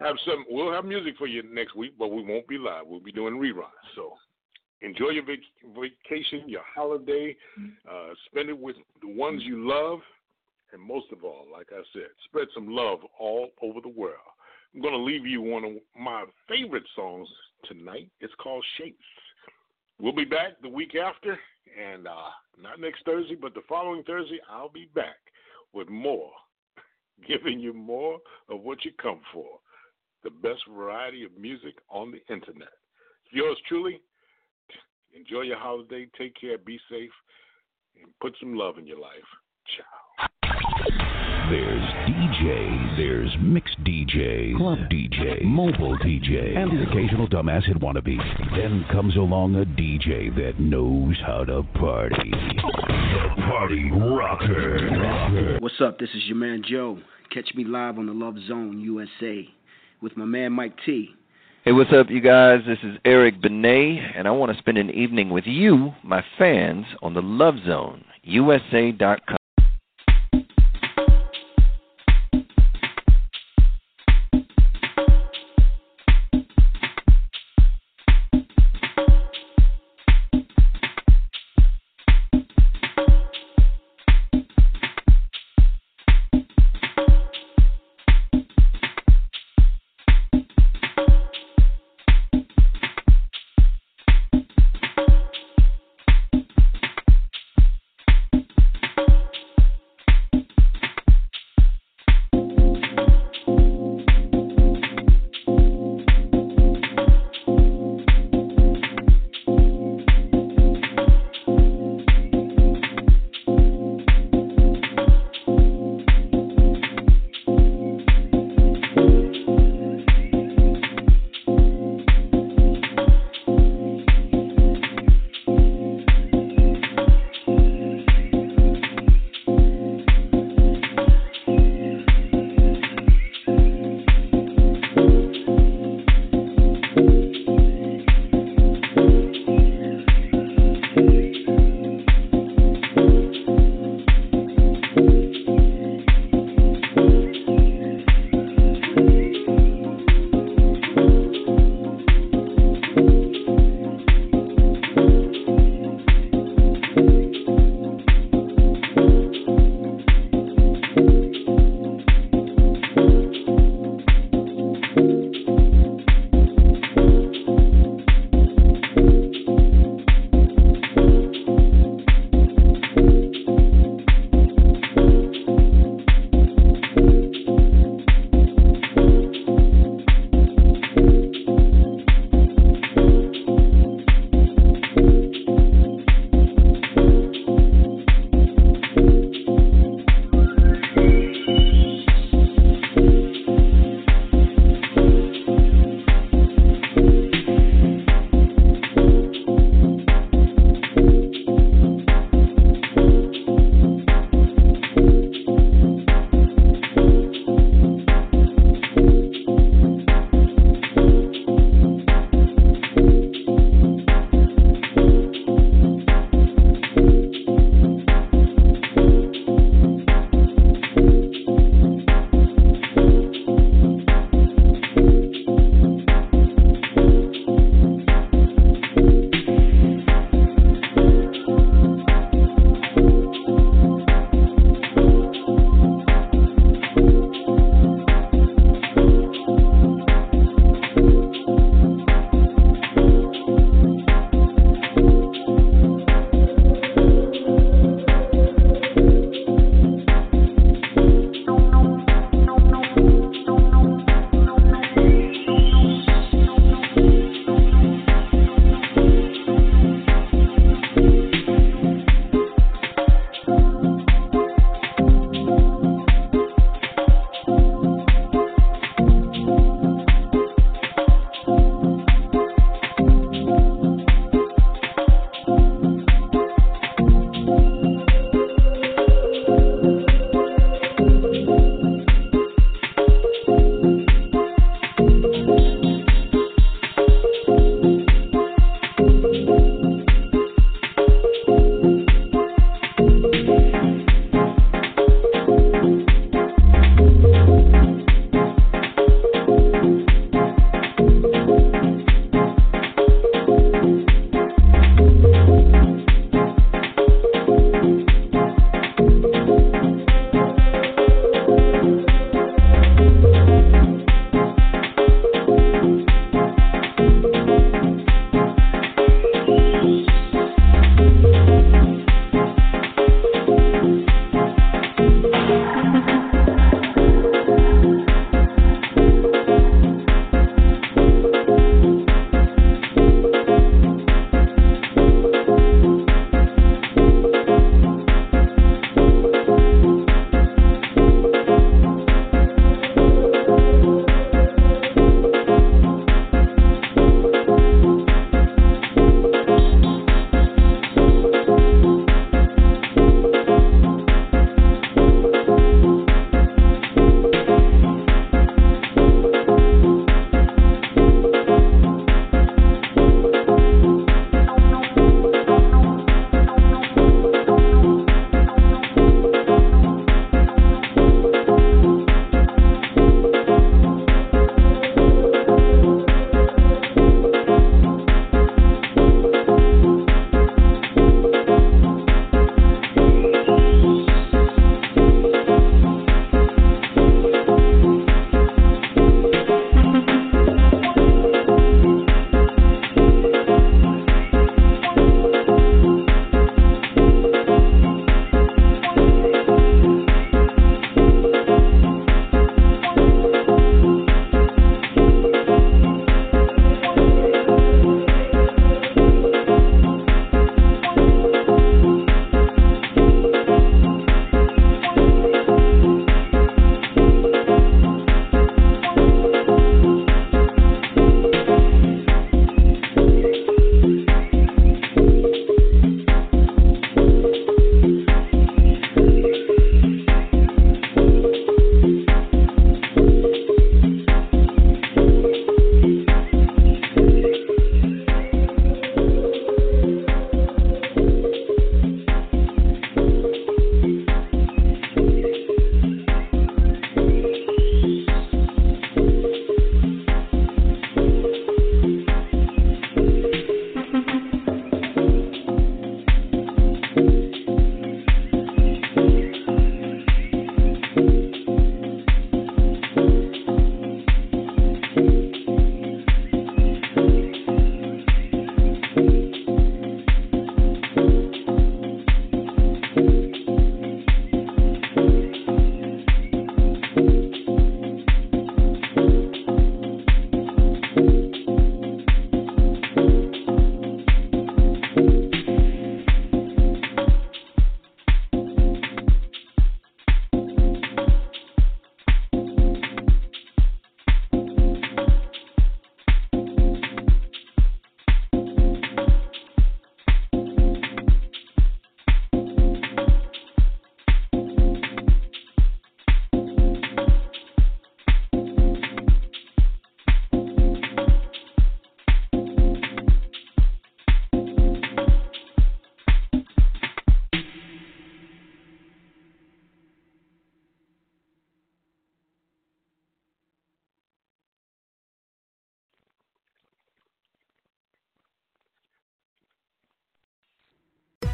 have 0.00 0.16
some, 0.24 0.44
we'll 0.48 0.72
have 0.72 0.84
music 0.84 1.14
for 1.18 1.26
you 1.26 1.42
next 1.52 1.74
week, 1.74 1.94
but 1.98 2.08
we 2.08 2.22
won't 2.22 2.46
be 2.46 2.58
live. 2.58 2.86
We'll 2.86 3.00
be 3.00 3.12
doing 3.12 3.34
reruns. 3.34 3.64
So 3.96 4.14
enjoy 4.80 5.10
your 5.10 5.24
vac- 5.24 5.74
vacation, 5.74 6.48
your 6.48 6.62
holiday, 6.74 7.36
uh, 7.90 8.14
spend 8.26 8.48
it 8.48 8.58
with 8.58 8.76
the 9.02 9.08
ones 9.08 9.42
you 9.44 9.68
love, 9.68 10.00
and 10.72 10.80
most 10.80 11.06
of 11.12 11.24
all, 11.24 11.46
like 11.52 11.68
I 11.72 11.82
said, 11.92 12.08
spread 12.26 12.48
some 12.54 12.68
love 12.68 13.00
all 13.18 13.48
over 13.62 13.80
the 13.80 13.88
world. 13.88 14.14
I'm 14.74 14.82
going 14.82 14.94
to 14.94 15.00
leave 15.00 15.26
you 15.26 15.40
one 15.40 15.64
of 15.64 15.72
my 15.98 16.24
favorite 16.48 16.86
songs 16.94 17.28
tonight. 17.64 18.08
It's 18.20 18.34
called 18.40 18.64
Shapes. 18.76 18.98
We'll 19.98 20.14
be 20.14 20.24
back 20.26 20.60
the 20.62 20.68
week 20.68 20.94
after, 20.94 21.36
and 21.76 22.06
uh, 22.06 22.30
not 22.62 22.78
next 22.78 23.04
Thursday, 23.04 23.34
but 23.34 23.54
the 23.54 23.62
following 23.68 24.04
Thursday, 24.04 24.38
I'll 24.48 24.68
be 24.68 24.88
back 24.94 25.16
with 25.72 25.88
more, 25.88 26.30
giving 27.28 27.58
you 27.58 27.72
more 27.72 28.18
of 28.48 28.60
what 28.60 28.84
you 28.84 28.92
come 29.02 29.20
for 29.32 29.58
the 30.24 30.30
best 30.30 30.60
variety 30.70 31.24
of 31.24 31.36
music 31.38 31.74
on 31.88 32.10
the 32.10 32.20
internet. 32.32 32.68
Yours 33.30 33.58
truly, 33.68 34.00
enjoy 35.14 35.42
your 35.42 35.58
holiday, 35.58 36.08
take 36.18 36.34
care, 36.40 36.58
be 36.58 36.78
safe, 36.90 37.10
and 38.00 38.10
put 38.20 38.34
some 38.40 38.54
love 38.54 38.78
in 38.78 38.86
your 38.86 38.98
life. 38.98 39.12
Ciao. 39.76 40.28
There's 41.50 41.82
DJ, 42.06 42.96
there's 42.98 43.34
mixed 43.40 43.82
DJ, 43.82 44.54
club 44.56 44.78
DJ, 44.90 45.42
mobile 45.44 45.96
DJ, 45.98 46.56
and 46.56 46.70
the 46.70 46.90
occasional 46.90 47.26
dumbass 47.26 47.64
hit 47.64 47.80
wannabe. 47.80 48.18
Then 48.54 48.84
comes 48.92 49.16
along 49.16 49.54
a 49.56 49.64
DJ 49.64 50.34
that 50.36 50.60
knows 50.60 51.16
how 51.26 51.44
to 51.44 51.62
party. 51.78 52.30
The 52.30 53.42
Party 53.42 53.90
Rocker. 53.90 55.58
What's 55.60 55.80
up? 55.80 55.98
This 55.98 56.10
is 56.10 56.24
your 56.26 56.36
man 56.36 56.62
Joe. 56.68 56.98
Catch 57.32 57.54
me 57.54 57.64
live 57.64 57.98
on 57.98 58.06
the 58.06 58.12
Love 58.12 58.36
Zone 58.46 58.78
USA 58.80 59.48
with 60.00 60.16
my 60.16 60.24
man 60.24 60.52
Mike 60.52 60.74
T. 60.84 61.10
Hey, 61.64 61.72
what's 61.72 61.92
up, 61.92 62.06
you 62.08 62.20
guys? 62.20 62.60
This 62.66 62.78
is 62.82 62.98
Eric 63.04 63.42
Benet, 63.42 63.98
and 64.16 64.26
I 64.26 64.30
want 64.30 64.52
to 64.52 64.58
spend 64.58 64.78
an 64.78 64.90
evening 64.90 65.30
with 65.30 65.44
you, 65.46 65.92
my 66.02 66.24
fans, 66.38 66.86
on 67.02 67.14
the 67.14 67.22
Love 67.22 67.56
Zone, 67.66 68.04
USA.com. 68.22 69.36